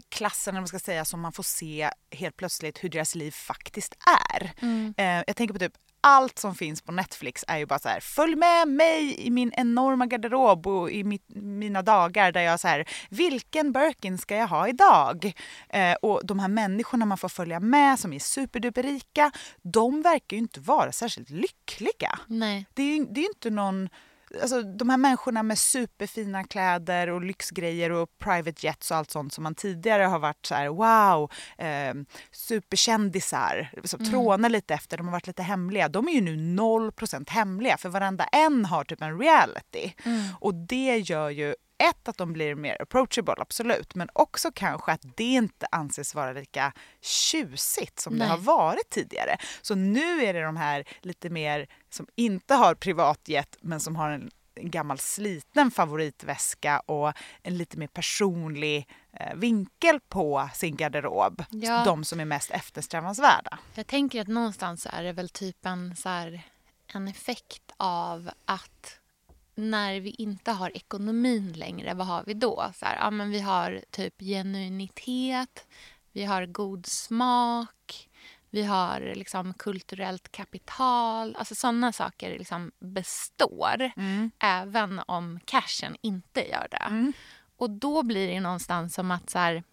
klassen, 0.09 0.51
eller 0.51 0.61
man 0.61 0.67
ska 0.67 0.79
säga, 0.79 1.05
som 1.05 1.19
man 1.19 1.33
får 1.33 1.43
se 1.43 1.89
helt 2.11 2.37
plötsligt 2.37 2.83
hur 2.83 2.89
deras 2.89 3.15
liv 3.15 3.31
faktiskt 3.31 3.95
är. 4.31 4.51
Mm. 4.61 4.93
Eh, 4.97 5.23
jag 5.27 5.35
tänker 5.35 5.53
på 5.53 5.59
typ 5.59 5.73
allt 6.01 6.39
som 6.39 6.55
finns 6.55 6.81
på 6.81 6.91
Netflix 6.91 7.43
är 7.47 7.57
ju 7.57 7.65
bara 7.65 7.79
så 7.79 7.89
här, 7.89 7.99
följ 7.99 8.35
med 8.35 8.67
mig 8.67 9.15
i 9.27 9.29
min 9.29 9.51
enorma 9.53 10.05
garderob 10.05 10.67
och 10.67 10.91
i 10.91 11.03
mitt, 11.03 11.25
mina 11.35 11.81
dagar 11.81 12.31
där 12.31 12.41
jag 12.41 12.59
så 12.59 12.67
här, 12.67 12.85
vilken 13.09 13.71
Birkin 13.71 14.17
ska 14.17 14.35
jag 14.35 14.47
ha 14.47 14.67
idag? 14.67 15.33
Eh, 15.69 15.93
och 15.93 16.21
de 16.23 16.39
här 16.39 16.47
människorna 16.47 17.05
man 17.05 17.17
får 17.17 17.29
följa 17.29 17.59
med 17.59 17.99
som 17.99 18.13
är 18.13 18.19
superduperrika, 18.19 19.31
de 19.61 20.01
verkar 20.01 20.37
ju 20.37 20.41
inte 20.41 20.59
vara 20.59 20.91
särskilt 20.91 21.29
lyckliga. 21.29 22.19
Nej. 22.27 22.65
Det 22.73 22.81
är 22.81 22.95
ju 22.97 23.05
det 23.05 23.21
är 23.21 23.25
inte 23.25 23.49
någon 23.49 23.89
Alltså, 24.41 24.61
de 24.61 24.89
här 24.89 24.97
människorna 24.97 25.43
med 25.43 25.57
superfina 25.57 26.43
kläder 26.43 27.09
och 27.09 27.21
lyxgrejer 27.21 27.91
och 27.91 28.17
private 28.17 28.65
jets 28.65 28.91
och 28.91 28.97
allt 28.97 29.11
sånt 29.11 29.33
som 29.33 29.43
man 29.43 29.55
tidigare 29.55 30.03
har 30.03 30.19
varit 30.19 30.45
så 30.45 30.55
här 30.55 30.67
wow, 30.67 31.31
eh, 31.57 31.93
superkändisar, 32.31 33.71
så 33.83 33.97
mm. 33.97 34.11
trånar 34.11 34.49
lite 34.49 34.73
efter, 34.73 34.97
de 34.97 35.07
har 35.07 35.11
varit 35.11 35.27
lite 35.27 35.43
hemliga. 35.43 35.89
De 35.89 36.07
är 36.07 36.11
ju 36.11 36.21
nu 36.21 36.35
0% 36.35 37.29
hemliga 37.29 37.77
för 37.77 37.89
varenda 37.89 38.23
en 38.23 38.65
har 38.65 38.83
typ 38.83 39.01
en 39.01 39.19
reality. 39.19 39.91
Mm. 40.05 40.23
Och 40.39 40.53
det 40.55 40.97
gör 40.97 41.29
ju 41.29 41.55
ett, 41.77 42.07
att 42.07 42.17
de 42.17 42.33
blir 42.33 42.55
mer 42.55 42.81
approachable, 42.81 43.35
absolut. 43.37 43.95
Men 43.95 44.09
också 44.13 44.51
kanske 44.51 44.91
att 44.91 45.05
det 45.15 45.23
inte 45.23 45.67
anses 45.71 46.15
vara 46.15 46.33
lika 46.33 46.73
tjusigt 47.01 47.99
som 47.99 48.13
Nej. 48.13 48.27
det 48.27 48.31
har 48.31 48.37
varit 48.37 48.89
tidigare. 48.89 49.37
Så 49.61 49.75
nu 49.75 50.23
är 50.23 50.33
det 50.33 50.41
de 50.41 50.57
här 50.57 50.87
lite 51.01 51.29
mer 51.29 51.67
som 51.89 52.07
inte 52.15 52.53
har 52.53 52.75
privatjet 52.75 53.57
men 53.61 53.79
som 53.79 53.95
har 53.95 54.09
en, 54.09 54.31
en 54.55 54.71
gammal 54.71 54.99
sliten 54.99 55.71
favoritväska 55.71 56.79
och 56.79 57.13
en 57.43 57.57
lite 57.57 57.77
mer 57.77 57.87
personlig 57.87 58.89
eh, 59.13 59.35
vinkel 59.35 59.99
på 59.99 60.49
sin 60.53 60.75
garderob. 60.75 61.43
Ja. 61.49 61.83
De 61.85 62.03
som 62.03 62.19
är 62.19 62.25
mest 62.25 62.51
eftersträvansvärda. 62.51 63.59
Jag 63.73 63.87
tänker 63.87 64.21
att 64.21 64.27
någonstans 64.27 64.87
är 64.93 65.03
det 65.03 65.13
väl 65.13 65.29
typ 65.29 65.65
en, 65.65 65.95
så 65.95 66.09
här, 66.09 66.41
en 66.93 67.07
effekt 67.07 67.71
av 67.77 68.29
att 68.45 68.99
när 69.57 69.99
vi 69.99 70.09
inte 70.09 70.51
har 70.51 70.77
ekonomin 70.77 71.53
längre, 71.53 71.93
vad 71.93 72.07
har 72.07 72.23
vi 72.25 72.33
då? 72.33 72.71
Så 72.75 72.85
här, 72.85 72.95
ja, 72.95 73.11
men 73.11 73.31
vi 73.31 73.39
har 73.39 73.83
typ 73.91 74.19
genuinitet, 74.19 75.67
vi 76.11 76.25
har 76.25 76.45
god 76.45 76.85
smak, 76.85 78.09
vi 78.49 78.63
har 78.63 79.13
liksom 79.15 79.53
kulturellt 79.53 80.31
kapital. 80.31 81.35
Alltså 81.35 81.55
sådana 81.55 81.93
saker 81.93 82.39
liksom 82.39 82.71
består, 82.79 83.91
mm. 83.97 84.31
även 84.39 85.01
om 85.07 85.39
cashen 85.45 85.95
inte 86.01 86.49
gör 86.49 86.67
det. 86.71 86.85
Mm. 86.87 87.13
Och 87.57 87.69
då 87.69 88.03
blir 88.03 88.27
det 88.27 88.39
någonstans 88.39 88.93
som 88.93 89.11
att 89.11 89.29
så 89.29 89.39
här, 89.39 89.63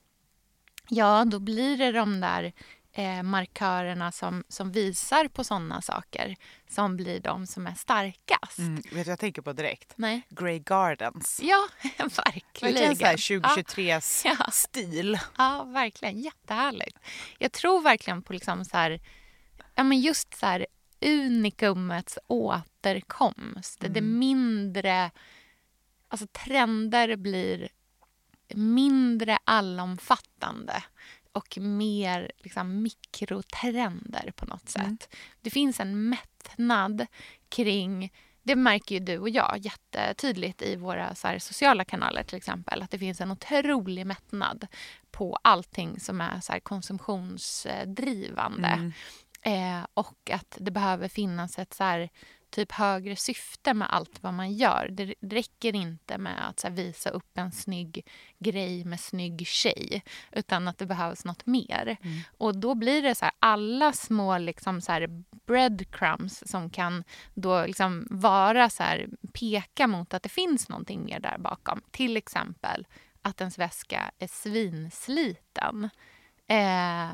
ja, 0.89 1.25
då 1.25 1.39
blir 1.39 1.77
det 1.77 1.93
de 1.93 2.21
där 2.21 2.53
eh, 2.95 3.23
markörerna 3.23 4.13
som, 4.13 4.45
som 4.49 4.73
visar 4.73 5.29
på 5.29 5.45
såna 5.45 5.83
saker 5.83 6.37
som 6.69 6.97
blir 6.97 7.21
de 7.21 7.47
som 7.47 7.67
är 7.67 7.75
starkast. 7.75 8.59
Mm, 8.59 8.75
vet 8.75 8.85
du 8.91 8.97
vad 8.97 9.07
jag 9.07 9.19
tänker 9.19 9.43
på 9.43 9.53
direkt? 9.53 9.93
Nej. 9.97 10.23
Grey 10.29 10.59
Gardens. 10.59 11.41
Ja, 11.43 11.69
verkligen. 11.99 12.75
Verkligen 12.75 13.17
2023s 13.17 14.23
ja. 14.25 14.51
stil. 14.53 15.19
Ja, 15.39 15.65
verkligen. 15.65 16.21
Jättehärligt. 16.21 16.99
Jag 17.39 17.53
tror 17.53 17.83
verkligen 17.83 18.23
på 18.23 18.33
liksom 18.33 18.65
så 18.65 18.77
här, 18.77 19.01
ja, 19.75 19.83
men 19.83 20.01
just 20.01 20.39
så 20.39 20.47
här, 20.47 20.67
unikumets 21.01 22.19
återkomst. 22.27 23.81
Mm. 23.81 23.93
Det 23.93 24.01
mindre... 24.01 25.11
Alltså 26.09 26.27
trender 26.27 27.17
blir 27.17 27.69
mindre 28.55 29.39
allomfattande 29.45 30.83
och 31.35 31.59
mer 31.59 32.33
liksom, 32.39 32.83
mikrotrender 32.83 34.33
på 34.37 34.47
något 34.47 34.69
sätt. 34.69 34.83
Mm. 34.83 34.99
Det 35.41 35.51
finns 35.51 35.81
en 35.81 36.09
mättnad 36.09 37.07
kring 37.49 38.11
det 38.45 38.57
märker 38.57 38.95
ju 38.95 39.01
du 39.01 39.19
och 39.19 39.29
jag 39.29 39.59
jättetydligt 39.59 40.63
i 40.63 40.77
våra 40.77 41.15
här, 41.25 41.39
sociala 41.39 41.85
kanaler 41.85 42.23
till 42.23 42.37
exempel. 42.37 42.83
Att 42.83 42.91
det 42.91 42.99
finns 42.99 43.21
en 43.21 43.31
otrolig 43.31 44.07
mättnad 44.07 44.67
på 45.11 45.39
allting 45.43 46.01
som 46.01 46.21
är 46.21 46.41
så 46.41 46.53
här, 46.53 46.61
konsumtionsdrivande. 46.61 48.69
Mm. 48.69 48.93
Eh, 49.43 49.87
och 49.95 50.31
att 50.31 50.59
det 50.61 50.71
behöver 50.71 51.09
finnas 51.09 51.59
ett 51.59 51.75
så 51.75 51.85
här, 51.85 52.11
typ 52.55 52.73
högre 52.73 53.17
syfte 53.17 53.75
med 53.75 53.89
allt 53.91 54.23
vad 54.23 54.35
man 54.35 54.53
gör. 54.53 54.89
Det 54.91 55.15
räcker 55.21 55.75
inte 55.75 56.19
med 56.19 56.49
att 56.49 56.63
här, 56.63 56.71
visa 56.71 57.11
upp 57.11 57.39
en 57.39 57.53
snygg 57.53 58.07
grej 58.39 58.85
med 58.85 59.01
snygg 59.01 59.47
tjej. 59.47 60.03
Utan 60.33 60.69
att 60.69 60.79
det 60.79 60.87
behövs 60.87 61.25
något 61.25 61.47
mer. 61.47 61.97
Mm. 62.03 62.21
Och 62.39 62.57
då 62.57 62.75
blir 62.75 63.03
det 63.03 63.15
så 63.15 63.25
här, 63.25 63.35
alla 63.39 63.93
små 63.93 64.39
liksom 64.39 64.81
så 64.81 64.93
här 64.93 65.25
breadcrumbs 65.47 66.43
som 66.47 66.71
kan 66.71 67.05
då 67.35 67.67
liksom 67.67 68.07
vara 68.11 68.71
så 68.71 68.83
här, 68.83 69.09
peka 69.33 69.87
mot 69.87 70.15
att 70.15 70.23
det 70.23 70.29
finns 70.29 70.69
någonting 70.69 71.05
mer 71.05 71.21
där 71.21 71.39
bakom. 71.39 71.83
Till 71.91 72.17
exempel 72.17 72.87
att 73.23 73.41
ens 73.41 73.59
väska 73.59 74.11
är 74.19 74.29
svinsliten. 74.29 75.91
Eh, 76.47 77.11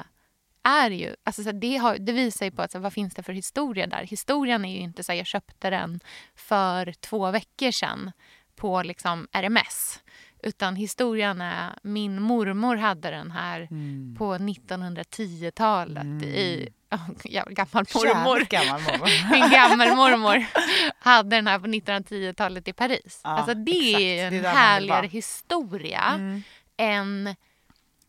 är 0.65 0.91
ju, 0.91 1.15
alltså 1.25 1.43
så 1.43 1.53
det, 1.53 1.77
har, 1.77 1.99
det 1.99 2.13
visar 2.13 2.47
ju 2.47 2.53
på 2.53 2.63
att, 2.63 2.73
så 2.73 2.79
vad 2.79 2.93
finns 2.93 3.15
det 3.15 3.23
för 3.23 3.33
historia 3.33 3.87
där. 3.87 4.03
Historien 4.05 4.65
är 4.65 4.73
ju 4.75 4.81
inte 4.81 5.05
så 5.05 5.13
här, 5.13 5.17
jag 5.19 5.27
köpte 5.27 5.71
den 5.71 6.01
för 6.35 6.93
två 6.93 7.31
veckor 7.31 7.71
sedan 7.71 8.13
på 8.57 8.83
liksom 8.83 9.29
RMS. 9.33 10.01
Utan 10.43 10.77
historien 10.77 11.41
är, 11.41 11.79
min 11.83 12.23
mormor 12.23 12.77
hade 12.77 13.11
den 13.11 13.31
här 13.31 13.61
Mm. 13.71 14.15
på 14.19 14.35
1910-talet 14.35 16.23
i, 16.23 16.69
ja, 17.25 17.45
gammal 17.51 17.85
mormor. 17.95 18.39
Jävligt 18.39 18.49
gammal 18.49 18.81
mormor. 18.83 19.31
Min 19.33 19.51
gammelmormor 19.51 20.47
hade 20.99 21.37
den 21.37 21.47
här 21.47 21.59
på 21.59 21.67
1910-talet 21.67 22.69
i 22.69 22.73
Paris. 22.73 23.21
Ja, 23.25 23.31
alltså 23.31 23.55
det 23.55 23.71
exakt. 23.71 24.01
är 24.01 24.17
Det 24.17 24.21
en 24.23 24.31
vill 24.31 24.47
härligare 24.47 25.07
historia 25.07 26.03
Mm. 26.15 26.43
än 26.77 27.37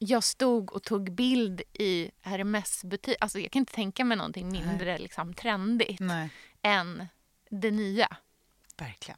jag 0.04 0.24
stod 0.24 0.72
och 0.72 0.84
tog 0.84 1.12
bild 1.12 1.62
i 1.74 2.12
Hermes-butik. 2.22 3.18
Alltså 3.20 3.40
jag 3.40 3.52
kan 3.52 3.60
inte 3.60 3.74
tänka 3.74 4.06
mig 4.06 4.18
någonting 4.18 4.52
mindre 4.52 4.98
liksom, 4.98 5.34
trendigt 5.34 6.00
Nej, 6.00 6.30
än 6.62 7.08
det 7.50 7.72
nya. 7.72 8.18
verkligen. 8.78 9.18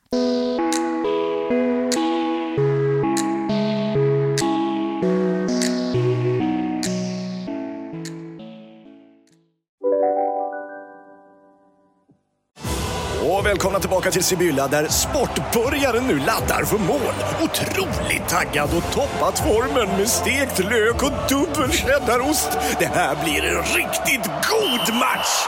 Välkomna 13.53 13.79
tillbaka 13.79 14.11
till 14.11 14.23
Sibylla 14.23 14.67
där 14.67 14.87
sportbörjaren 14.87 16.07
nu 16.07 16.19
laddar 16.19 16.63
för 16.65 16.77
mål. 16.77 17.13
Otroligt 17.41 18.27
taggad 18.29 18.69
och 18.77 18.93
toppat 18.93 19.39
formen 19.39 19.97
med 19.97 20.09
stekt 20.09 20.59
lök 20.59 21.03
och 21.03 21.11
dubbel 21.29 21.71
cheddarost. 21.71 22.49
Det 22.79 22.85
här 22.85 23.23
blir 23.23 23.43
en 23.43 23.63
riktigt 23.63 24.31
god 24.49 24.95
match! 24.95 25.47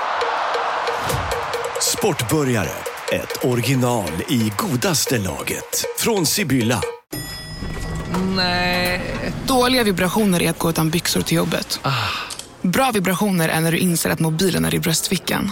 Sportbörjare, 1.82 2.70
ett 3.12 3.46
original 3.46 4.12
i 4.30 4.52
godaste 4.58 5.18
laget. 5.18 5.86
Från 5.98 6.26
Sibylla. 6.26 6.82
Dåliga 9.48 9.84
vibrationer 9.84 10.42
är 10.42 10.50
att 10.50 10.60
gå 10.60 10.70
utan 10.70 10.90
byxor 10.90 11.22
till 11.22 11.38
jobbet. 11.38 11.80
Bra 12.62 12.92
vibrationer 12.92 13.50
är 13.50 13.62
när 13.62 13.72
du 13.72 13.78
inser 13.78 14.10
att 14.10 14.20
mobilen 14.20 14.66
är 14.66 14.76
i 14.76 14.80
bröstfickan. 14.80 15.52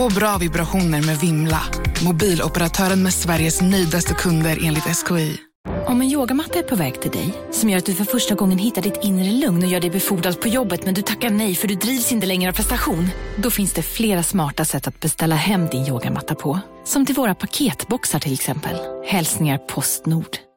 Få 0.00 0.14
bra 0.14 0.38
vibrationer 0.38 1.06
med 1.06 1.16
Vimla. 1.16 1.60
Mobiloperatören 2.04 3.02
med 3.02 3.14
Sveriges 3.14 3.62
nöjdaste 3.62 4.14
kunder 4.14 4.58
enligt 4.64 4.84
SKI. 4.84 5.36
Om 5.86 6.00
en 6.00 6.10
yogamatta 6.10 6.58
är 6.58 6.62
på 6.62 6.76
väg 6.76 7.00
till 7.00 7.10
dig, 7.10 7.34
som 7.52 7.70
gör 7.70 7.78
att 7.78 7.86
du 7.86 7.94
för 7.94 8.04
första 8.04 8.34
gången 8.34 8.58
hittar 8.58 8.82
ditt 8.82 8.98
inre 9.02 9.32
lugn 9.32 9.62
och 9.62 9.68
gör 9.68 9.80
dig 9.80 9.90
befordrad 9.90 10.40
på 10.40 10.48
jobbet 10.48 10.84
men 10.84 10.94
du 10.94 11.02
tackar 11.02 11.30
nej 11.30 11.54
för 11.54 11.68
du 11.68 11.74
drivs 11.74 12.12
inte 12.12 12.26
längre 12.26 12.50
av 12.50 12.54
prestation. 12.54 13.08
Då 13.36 13.50
finns 13.50 13.72
det 13.72 13.82
flera 13.82 14.22
smarta 14.22 14.64
sätt 14.64 14.88
att 14.88 15.00
beställa 15.00 15.34
hem 15.34 15.66
din 15.66 15.86
yogamatta 15.86 16.34
på. 16.34 16.60
Som 16.84 17.06
till 17.06 17.14
våra 17.14 17.34
paketboxar 17.34 18.18
till 18.18 18.32
exempel. 18.32 18.76
Hälsningar 19.06 19.58
Postnord. 19.58 20.49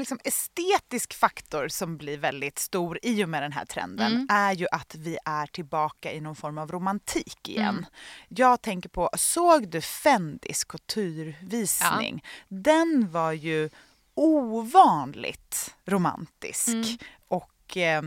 Liksom 0.00 0.18
estetisk 0.24 1.14
faktor 1.14 1.68
som 1.68 1.96
blir 1.96 2.18
väldigt 2.18 2.58
stor 2.58 2.98
i 3.02 3.24
och 3.24 3.28
med 3.28 3.42
den 3.42 3.52
här 3.52 3.64
trenden 3.64 4.12
Mm. 4.12 4.26
är 4.30 4.52
ju 4.52 4.66
att 4.72 4.94
vi 4.94 5.18
är 5.24 5.46
tillbaka 5.46 6.12
i 6.12 6.20
någon 6.20 6.36
form 6.36 6.58
av 6.58 6.72
romantik 6.72 7.48
igen. 7.48 7.68
Mm. 7.68 7.84
Jag 8.28 8.62
tänker 8.62 8.88
på, 8.88 9.10
såg 9.16 9.68
du 9.68 9.80
Fendis 9.80 10.64
couturevisning? 10.64 12.24
Den 12.48 13.10
var 13.10 13.32
ju 13.32 13.70
ovanligt 14.14 15.74
romantisk 15.86 16.68
Mm. 16.68 16.98
och 17.28 17.76
eh, 17.76 18.02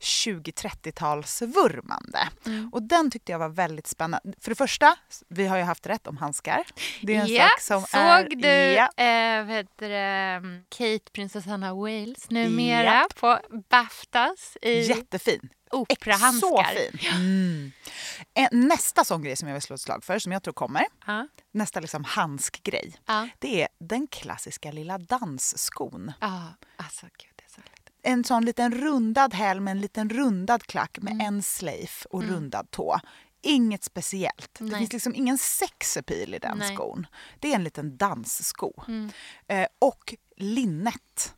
20-30-talsvurmande. 0.00 2.28
Mm. 2.46 2.68
Och 2.72 2.82
den 2.82 3.10
tyckte 3.10 3.32
jag 3.32 3.38
var 3.38 3.48
väldigt 3.48 3.86
spännande. 3.86 4.32
För 4.40 4.50
det 4.50 4.54
första, 4.54 4.96
vi 5.28 5.46
har 5.46 5.56
ju 5.56 5.62
haft 5.62 5.86
rätt 5.86 6.06
om 6.06 6.16
handskar. 6.16 6.64
Det 7.02 7.14
är 7.16 7.20
en 7.20 7.26
ja, 7.26 7.48
sak 7.48 7.60
som 7.60 7.82
såg 7.82 8.00
är... 8.00 8.28
du 8.36 8.48
Ja. 8.48 8.88
eh, 9.04 9.44
vad 9.46 9.56
heter 9.56 9.88
det, 9.88 10.42
Kate, 10.68 11.10
prinsessan 11.12 11.62
av 11.64 11.76
Wales, 11.78 12.30
numera 12.30 12.84
Japp. 12.94 13.14
på 13.20 13.38
Baftas 13.70 14.56
i 14.62 14.80
Jättefin. 14.80 15.48
operahandskar? 15.70 16.74
Så 16.74 16.98
fin. 16.98 17.14
Mm. 17.14 17.72
Nästa 18.68 19.04
sån 19.04 19.22
grej 19.22 19.36
som 19.36 19.48
jag 19.48 19.54
vill 19.54 19.62
slå 19.62 19.74
ett 19.74 19.80
slag 19.80 20.04
för, 20.04 20.18
som 20.18 20.32
jag 20.32 20.42
tror 20.42 20.54
kommer, 20.54 20.84
Ja, 21.06 21.28
nästa 21.52 21.80
liksom 21.80 22.04
handskgrej, 22.04 22.94
ja, 23.06 23.28
det 23.38 23.62
är 23.62 23.68
den 23.80 24.06
klassiska 24.06 24.72
lilla 24.72 24.98
dansskon. 24.98 26.12
ja. 26.20 26.42
Alltså 26.76 27.06
gud, 27.06 27.32
det 27.36 27.44
är 27.44 27.50
så 27.50 27.60
härligt. 27.60 27.87
En 28.02 28.24
sån 28.24 28.44
liten 28.44 28.74
rundad 28.74 29.34
häl 29.34 29.60
med 29.60 29.70
en 29.70 29.80
liten 29.80 30.10
rundad 30.10 30.62
klack 30.66 30.98
med 31.00 31.12
Mm. 31.12 31.26
en 31.26 31.42
slave 31.42 31.88
och 32.10 32.22
Mm. 32.22 32.34
rundad 32.34 32.70
tå. 32.70 33.00
Inget 33.42 33.84
speciellt. 33.84 34.54
Det 34.58 34.64
Nej. 34.64 34.78
finns 34.78 34.92
liksom 34.92 35.14
ingen 35.14 35.38
sexappeal 35.38 36.34
i 36.34 36.38
den 36.38 36.58
Nej. 36.58 36.74
skon. 36.74 37.06
Det 37.38 37.50
är 37.50 37.54
en 37.54 37.64
liten 37.64 37.96
danssko. 37.96 38.72
Mm. 38.88 39.10
Eh, 39.48 39.66
och 39.78 40.14
linnet. 40.36 41.34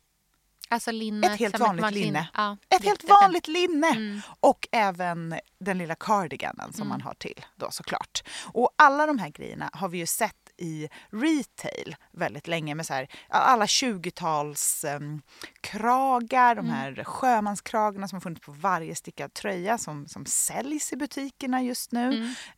Alltså 0.73 0.91
linne, 0.93 1.27
Ett 1.33 1.39
helt 1.41 1.59
vanligt 1.59 1.91
linne. 1.91 2.29
Ja, 2.35 2.57
Ett 2.69 2.85
helt 2.85 3.05
vanligt 3.09 3.49
linne! 3.49 3.87
Mm. 3.91 4.21
Och 4.41 4.69
även 4.73 5.35
den 5.59 5.79
lilla 5.79 5.95
cardiganen 5.95 6.73
som 6.73 6.81
Mm. 6.83 6.89
man 6.89 7.01
har 7.01 7.15
till 7.15 7.45
då 7.57 7.71
såklart. 7.71 8.23
Och 8.53 8.71
alla 8.79 9.07
de 9.07 9.19
här 9.19 9.29
grejerna 9.29 9.71
har 9.73 9.89
vi 9.89 9.99
ju 9.99 10.07
sett 10.07 10.40
i 10.61 10.89
retail 11.11 11.97
väldigt 12.13 12.49
länge 12.49 12.75
med 12.75 12.87
så 12.87 12.95
här, 12.95 13.09
alla 13.29 13.67
20-tals 13.67 14.85
em, 14.85 15.23
kragar, 15.61 16.55
de 16.55 16.61
Mm. 16.67 16.71
här 16.73 17.05
sjömanskragarna 17.05 18.09
som 18.09 18.17
har 18.17 18.21
funnits 18.21 18.47
på 18.47 18.53
varje 18.53 18.95
stickad 18.95 19.35
tröja 19.35 19.79
som, 19.79 20.09
som 20.09 20.27
säljs 20.27 20.93
i 20.93 20.97
butikerna 20.97 21.63
just 21.63 21.93
nu. 21.93 22.05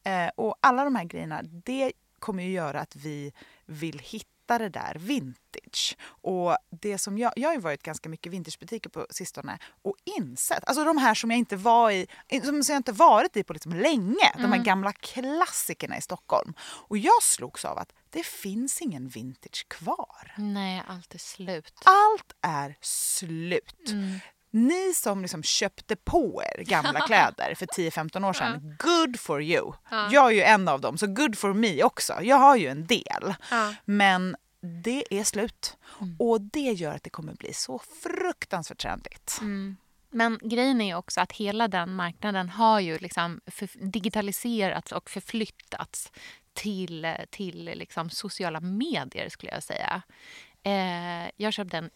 Mm. 0.05 0.27
Eh, 0.29 0.33
och 0.37 0.57
alla 0.61 0.85
de 0.85 0.97
här 0.97 1.05
grejerna, 1.05 1.43
det 1.43 1.93
kommer 2.19 2.43
ju 2.43 2.51
göra 2.51 2.81
att 2.81 2.97
vi 2.97 3.33
vill 3.67 3.99
hitta 3.99 4.29
det 4.59 4.69
där 4.69 4.95
vintage. 4.99 5.97
Och 6.05 6.57
det 6.71 6.99
som 6.99 7.19
jag, 7.19 7.33
jag 7.37 7.49
har 7.49 7.55
ju 7.55 7.61
varit 7.61 7.83
ganska 7.83 8.09
mycket 8.09 8.33
vintagebutiker 8.33 8.91
på 8.91 9.07
sistone 9.11 9.59
och 9.83 9.97
insett, 10.05 10.65
alltså 10.69 10.85
de 10.85 10.99
här 10.99 11.15
som 11.15 11.31
jag 11.31 11.39
inte 11.39 11.57
var 11.57 11.91
i, 11.91 12.07
som 12.45 12.63
jag 12.69 12.77
inte 12.77 12.93
varit 12.93 13.37
i 13.37 13.45
på 13.45 13.53
liksom 13.53 13.73
länge, 13.75 14.31
de 14.35 14.43
här 14.43 14.47
Mm. 14.47 14.63
gamla 14.65 14.93
klassikerna 14.93 15.99
i 15.99 16.01
Stockholm. 16.01 16.55
Och 16.61 16.99
jag 16.99 17.23
slogs 17.23 17.65
av 17.65 17.79
att 17.79 17.93
det 18.11 18.27
finns 18.27 18.81
ingen 18.83 19.09
vintage 19.09 19.67
kvar. 19.69 20.35
Nej, 20.37 20.83
allt 20.89 21.15
är 21.15 21.19
slut. 21.19 21.73
Allt 21.85 22.33
är 22.41 22.77
slut. 22.81 23.89
Mm. 23.91 24.19
Ni 24.55 24.95
som 24.95 25.23
liksom 25.23 25.43
köpte 25.43 25.97
på 25.97 26.43
er 26.45 26.63
gamla 26.65 27.01
kläder 27.07 27.55
för 27.55 27.67
10-15 27.67 28.29
år 28.29 28.33
sedan, 28.33 28.77
good 28.79 29.21
for 29.21 29.43
you. 29.43 29.73
Ja. 29.91 30.09
Jag 30.13 30.27
är 30.27 30.31
ju 30.31 30.43
en 30.43 30.69
av 30.69 30.81
dem, 30.81 30.99
så 30.99 31.07
good 31.07 31.39
for 31.39 31.55
me 31.55 31.83
också. 31.83 32.19
Jag 32.23 32.37
har 32.37 32.57
ju 32.57 32.69
en 32.69 32.87
del. 32.87 33.35
Men 33.85 34.37
det 34.63 35.05
är 35.11 35.25
slut. 35.25 35.77
Mm. 36.01 36.17
Och 36.19 36.41
det 36.41 36.73
gör 36.73 36.95
att 36.95 37.03
det 37.03 37.11
kommer 37.11 37.35
bli 37.35 37.53
så 37.53 37.79
fruktansvärt 37.79 38.79
trendigt. 38.79 39.39
Mm. 39.41 39.77
Men 40.11 40.39
grejen 40.43 40.81
är 40.81 40.95
också 40.97 41.21
att 41.21 41.33
hela 41.33 41.69
den 41.69 41.95
marknaden 41.95 42.49
har 42.49 42.81
ju 42.81 42.99
liksom 42.99 43.41
digitaliserats 43.75 44.93
och 44.93 45.11
förflyttats 45.11 46.13
till, 46.53 47.15
till 47.31 47.65
liksom 47.65 48.11
sociala 48.11 48.61
medier 48.61 49.29
skulle 49.29 49.53
jag 49.53 49.63
säga. 49.63 50.03
Eh, 50.63 51.31
jag 51.37 51.53
köpte 51.53 51.79
en 51.79 51.91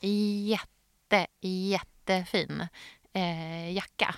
jätte, 0.46 1.26
jättefin 1.40 2.66
eh, 3.12 3.72
jacka 3.72 4.14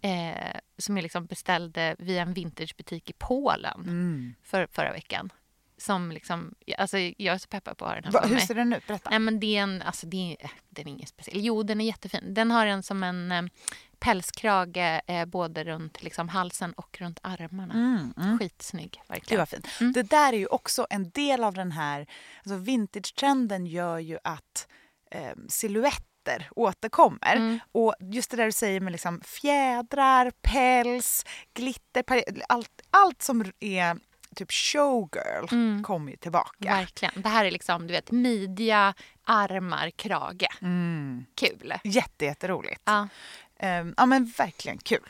eh, 0.00 0.58
som 0.78 0.96
jag 0.96 1.02
liksom 1.02 1.26
beställde 1.26 1.96
via 1.98 2.22
en 2.22 2.34
vintagebutik 2.34 3.10
i 3.10 3.12
Polen 3.18 3.80
Mm. 3.80 4.34
för, 4.42 4.68
förra 4.72 4.92
veckan. 4.92 5.32
Som 5.82 6.12
liksom, 6.12 6.54
alltså 6.78 6.98
jag 6.98 7.34
är 7.34 7.38
så 7.38 7.48
peppad 7.48 7.76
på 7.76 7.84
att 7.84 7.88
ha 7.90 7.94
den 7.94 8.04
här 8.04 8.12
Va, 8.12 8.20
hur 8.26 8.38
ser 8.38 8.54
den 8.54 8.72
ut? 8.72 8.86
Berätta. 8.86 9.10
Nej 9.10 9.18
men 9.18 9.40
det 9.40 9.56
är 9.56 9.62
en, 9.62 9.82
alltså 9.82 10.06
det 10.06 10.36
är, 10.40 10.50
den 10.68 10.88
är 10.88 10.92
ingen 10.92 11.06
speciell. 11.06 11.40
Jo 11.40 11.62
den 11.62 11.80
är 11.80 11.84
jättefin. 11.84 12.34
Den 12.34 12.50
har 12.50 12.66
en 12.66 12.82
som 12.82 13.02
en 13.02 13.32
eh, 13.32 13.42
pälskrage 13.98 15.00
eh, 15.06 15.24
både 15.24 15.64
runt 15.64 16.02
liksom, 16.02 16.28
halsen 16.28 16.72
och 16.72 16.96
runt 17.00 17.18
armarna. 17.22 17.74
Mm, 17.74 18.14
mm. 18.16 18.38
Skitsnygg, 18.38 19.00
Det 19.06 19.12
verkligen. 19.12 19.38
var 19.38 19.46
fint. 19.46 19.68
Mm. 19.80 19.92
Det 19.92 20.02
där 20.02 20.32
är 20.32 20.36
ju 20.38 20.46
också 20.46 20.86
en 20.90 21.10
del 21.10 21.44
av 21.44 21.54
den 21.54 21.72
här... 21.72 22.06
Alltså 22.38 22.56
vintage-trenden 22.56 23.66
gör 23.66 23.98
ju 23.98 24.18
att 24.24 24.68
eh, 25.10 25.32
silhuetter 25.48 26.48
återkommer. 26.56 27.36
Mm. 27.36 27.58
Och 27.72 27.94
just 28.00 28.30
det 28.30 28.36
där 28.36 28.46
du 28.46 28.52
säger 28.52 28.80
med 28.80 28.92
liksom 28.92 29.20
fjädrar, 29.20 30.32
päls, 30.42 31.24
glitter, 31.54 32.04
allt, 32.48 32.82
allt 32.90 33.22
som 33.22 33.44
är 33.60 33.98
typ 34.36 34.52
showgirl 34.52 35.46
Mm. 35.52 35.82
kommer 35.82 36.10
ju 36.10 36.16
tillbaka. 36.16 36.56
Verkligen. 36.76 37.12
Det 37.22 37.28
här 37.28 37.44
är 37.44 37.50
liksom, 37.50 37.86
du 37.86 37.92
vet, 37.92 38.10
midja, 38.10 38.94
armar, 39.24 39.90
krage. 39.90 40.46
Mm. 40.62 41.24
Kul. 41.34 41.74
Jätte, 41.84 42.24
jätteroligt. 42.24 42.82
Ja. 42.84 43.08
Ehm, 43.58 43.94
ja 43.96 44.06
men 44.06 44.32
verkligen 44.38 44.78
kul. 44.78 45.02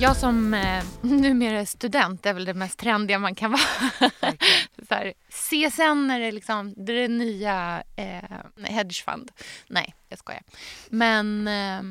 Jag 0.00 0.16
som 0.16 0.54
eh, 0.54 0.84
numera 1.00 1.60
är 1.60 1.64
student 1.64 2.26
är 2.26 2.32
väl 2.34 2.44
det 2.44 2.54
mest 2.54 2.78
trendiga 2.78 3.18
man 3.18 3.34
kan 3.34 3.50
vara. 3.50 3.60
så 4.88 4.94
här, 4.94 5.12
CSN 5.30 6.10
är 6.10 6.20
det 6.20 6.32
liksom 6.32 6.74
det, 6.76 6.92
är 6.92 6.96
det 7.02 7.08
nya 7.08 7.82
eh, 7.96 8.64
hedgefund. 8.64 9.30
Nej, 9.66 9.94
jag 10.08 10.18
skojar. 10.18 10.42
Men 10.88 11.48
eh, 11.48 11.82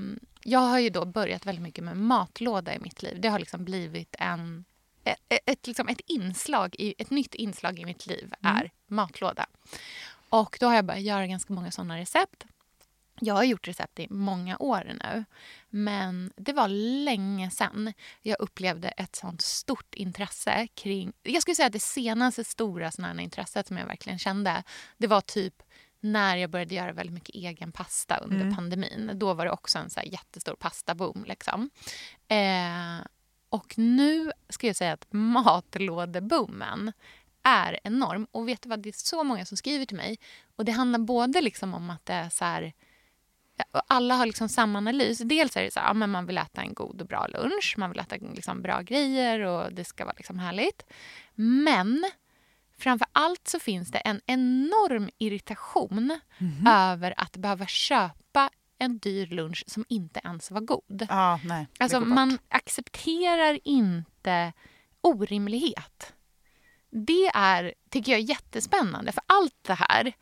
jag 0.44 0.60
har 0.60 0.80
ju 0.80 0.89
då 0.89 1.06
börjat 1.06 1.46
väldigt 1.46 1.64
mycket 1.64 1.84
med 1.84 1.98
matlåda 1.98 2.76
i 2.76 2.80
mitt 2.80 3.04
liv. 3.04 3.22
Det 3.22 3.28
har 3.28 3.39
liksom 3.39 3.66
blivit 3.66 4.16
en, 4.20 4.66
ett, 5.04 5.20
ett, 5.46 5.68
liksom 5.68 5.88
ett, 5.88 6.02
inslag 6.08 6.76
i, 6.80 6.96
ett 6.98 7.10
nytt 7.10 7.36
inslag 7.36 7.80
i 7.80 7.86
mitt 7.86 8.08
liv 8.08 8.34
är 8.41 8.72
matlåda. 8.88 9.46
Och 10.30 10.58
då 10.60 10.66
har 10.66 10.76
jag 10.76 10.86
börjat 10.86 11.04
göra 11.04 11.28
ganska 11.28 11.54
många 11.54 11.72
såna 11.72 11.98
recept. 11.98 12.46
Jag 13.20 13.34
har 13.34 13.44
gjort 13.44 13.68
recept 13.68 14.00
i 14.00 14.08
många 14.10 14.58
år 14.58 14.94
nu. 15.04 15.26
Men 15.70 16.32
det 16.36 16.54
var 16.54 16.68
länge 17.04 17.52
sedan 17.52 17.94
jag 18.22 18.39
upplevde 18.39 18.88
ett 18.88 19.16
sånt 19.16 19.41
stort 19.41 19.96
intresse 19.96 20.68
kring... 20.74 21.14
Jag 21.24 21.41
skulle 21.41 21.56
säga 21.56 21.66
att 21.66 21.74
det 21.74 21.80
senaste 21.80 22.44
stora 22.44 22.91
såna 22.91 23.08
här 23.08 23.20
intresset 23.20 23.68
som 23.68 23.78
jag 23.78 23.86
verkligen 23.86 24.20
kände 24.20 24.64
det 24.98 25.08
var 25.08 25.22
typ 25.22 25.64
när 26.04 26.36
jag 26.38 26.49
började 26.49 26.76
göra 26.76 26.91
väldigt 26.91 27.14
mycket 27.14 27.36
egen 27.36 27.72
pasta 27.72 28.18
under 28.18 28.41
Mm. 28.41 28.56
pandemin. 28.56 29.12
Då 29.14 29.34
var 29.34 29.45
det 29.45 29.51
också 29.51 29.78
en 29.80 29.89
så 29.89 30.01
jättestor 30.06 30.56
pastaboom. 30.56 31.24
Liksom. 31.28 31.70
Eh, 32.28 33.06
och 33.49 33.78
nu 33.78 34.32
ska 34.49 34.68
jag 34.68 34.76
säga 34.76 34.93
att 34.93 35.08
matlådeboomen 35.12 36.91
är 37.43 37.80
enorm. 37.84 38.28
Och 38.32 38.47
vet 38.47 38.62
du 38.62 38.70
vad, 38.70 38.80
det 38.80 38.89
är 38.89 38.93
så 38.97 39.24
många 39.24 39.45
som 39.45 39.58
skriver 39.58 39.86
till 39.86 39.97
mig. 39.97 40.18
Och 40.56 40.66
det 40.66 40.72
handlar 40.72 40.99
både 40.99 41.41
liksom 41.41 41.74
om 41.74 41.89
att 41.89 42.06
det 42.06 42.14
är 42.14 42.30
så 42.30 42.45
här... 42.45 42.74
Alla 43.88 44.16
har 44.16 44.26
liksom 44.26 44.49
samma 44.49 44.78
analys. 44.78 45.18
Dels 45.20 45.58
är 45.58 45.64
det 45.64 45.72
så 45.74 45.80
här, 45.80 45.88
ja, 45.88 45.93
men 45.93 46.10
man 46.10 46.26
vill 46.26 46.38
äta 46.38 46.62
en 46.62 46.74
god 46.74 47.01
och 47.01 47.08
bra 47.08 47.28
lunch. 47.28 47.76
Man 47.78 47.89
vill 47.89 47.99
äta 47.99 48.16
liksom 48.16 48.62
bra 48.62 48.82
grejer 48.82 49.39
och 49.39 49.74
det 49.74 49.86
ska 49.86 50.06
vara 50.06 50.16
liksom 50.18 50.39
härligt. 50.39 50.84
Men 51.36 52.04
framför 52.84 53.07
allt 53.11 53.47
så 53.47 53.59
finns 53.59 53.91
det 53.91 53.97
en 53.97 54.21
enorm 54.25 55.09
irritation 55.17 56.19
över 56.67 57.13
att 57.17 57.38
behöva 57.38 57.67
köpa 57.67 58.49
en 58.79 58.97
dyr 58.97 59.27
lunch 59.27 59.63
som 59.67 59.86
inte 59.89 60.21
ens 60.23 60.51
var 60.51 60.61
god. 60.61 61.07
Ja, 61.09 61.39
nej. 61.43 61.67
Alltså 61.79 61.99
man 61.99 62.39
accepterar 62.49 63.59
inte 63.63 64.53
orimlighet. 65.01 66.13
Det 66.89 67.27
är, 67.34 67.73
tycker 67.89 68.11
jag, 68.11 68.21
jättespännande. 68.21 69.11
För 69.11 69.23
allt 69.25 69.57
det 69.61 69.73
här, 69.73 70.13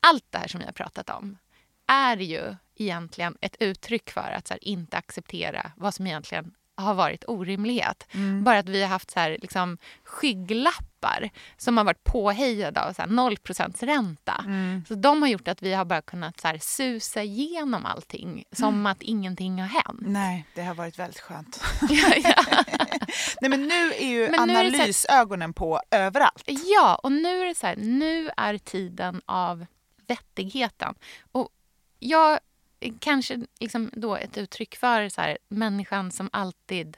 allt 0.00 0.24
det 0.30 0.38
här 0.38 0.48
som 0.48 0.60
vi 0.60 0.66
har 0.66 0.72
pratat 0.72 1.10
om 1.10 1.38
är 1.86 2.16
ju 2.16 2.56
egentligen 2.76 3.36
ett 3.40 3.56
uttryck 3.60 4.10
för 4.10 4.32
att 4.36 4.50
här, 4.50 4.64
inte 4.64 4.96
acceptera 4.96 5.72
vad 5.76 5.94
som 5.94 6.06
egentligen 6.06 6.54
har 6.80 6.94
varit 6.94 7.24
orimlighet. 7.28 8.06
Mm. 8.14 8.44
Bara 8.44 8.58
att 8.58 8.68
vi 8.68 8.82
har 8.82 8.88
haft 8.88 9.10
så 9.10 9.20
här, 9.20 9.38
liksom, 9.42 9.78
skygglappar 10.04 11.30
som 11.56 11.76
har 11.76 11.84
varit 11.84 12.04
påhejade 12.04 12.84
av 12.84 12.92
så 12.92 13.02
här, 13.02 13.08
0 13.08 13.36
ränta. 13.80 14.44
Mm. 14.46 14.84
Så 14.88 14.94
de 14.94 15.22
har 15.22 15.28
gjort 15.28 15.48
att 15.48 15.62
vi 15.62 15.74
har 15.74 15.84
bara 15.84 16.02
kunnat 16.02 16.40
så 16.40 16.48
här, 16.48 16.58
susa 16.62 17.22
igenom 17.22 17.86
allting 17.86 18.44
som 18.52 18.86
att 18.86 19.02
ingenting 19.02 19.60
har 19.60 19.68
hänt. 19.68 20.00
Nej, 20.00 20.46
det 20.54 20.62
har 20.62 20.74
varit 20.74 20.98
väldigt 20.98 21.20
skönt. 21.20 21.64
Ja, 21.90 22.14
ja. 22.24 22.64
Nej, 23.40 23.50
men 23.50 23.68
nu 23.68 23.92
är 23.92 24.08
ju 24.08 24.30
Men 24.30 24.40
analysögonen 24.40 25.52
på 25.52 25.80
överallt. 25.90 26.44
Ja, 26.46 27.00
och 27.02 27.12
nu 27.12 27.42
är 27.42 27.46
det 27.46 27.54
så 27.54 27.66
här, 27.66 27.76
nu 27.76 28.30
är 28.36 28.58
tiden 28.58 29.22
av 29.26 29.66
vettigheten. 30.06 30.94
Och 31.32 31.48
jag 31.98 32.38
kanske 32.98 33.46
liksom 33.60 33.90
då 33.92 34.16
ett 34.16 34.38
uttryck 34.38 34.76
för 34.76 35.08
så 35.08 35.20
här, 35.20 35.38
människan 35.48 36.10
som 36.10 36.30
alltid 36.32 36.96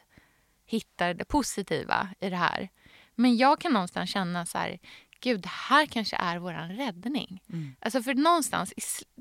hittar 0.67 1.15
det 1.15 1.25
positiva 1.25 2.09
i 2.21 2.31
det 2.31 2.37
här. 2.37 2.69
Men 3.15 3.37
jag 3.37 3.61
kan 3.61 3.73
någonstans 3.73 4.11
känna 4.11 4.47
så 4.47 4.59
här, 4.59 4.79
gud, 5.21 5.41
det 5.41 5.49
här 5.49 5.87
kanske 5.87 6.17
är 6.17 6.39
våran 6.39 6.73
räddning. 6.73 7.43
Mm. 7.49 7.77
Alltså 7.81 8.03
för 8.03 8.15
någonstans, 8.15 8.75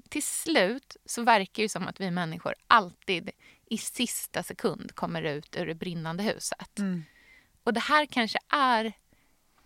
till 0.10 0.24
slut 0.24 0.98
så 1.06 1.24
verkar 1.24 1.64
det 1.64 1.70
som 1.70 1.88
att 1.88 2.02
vi 2.02 2.12
människor 2.12 2.56
alltid 2.68 3.32
i 3.66 3.78
sista 3.78 4.44
sekund 4.44 4.96
kommer 4.96 5.22
ut 5.22 5.56
ur 5.56 5.66
det 5.66 5.76
brinnande 5.76 6.24
huset. 6.24 6.80
Mm. 6.80 7.04
Och 7.64 7.74
det 7.74 7.80
här 7.80 8.06
kanske 8.06 8.40
är 8.50 8.94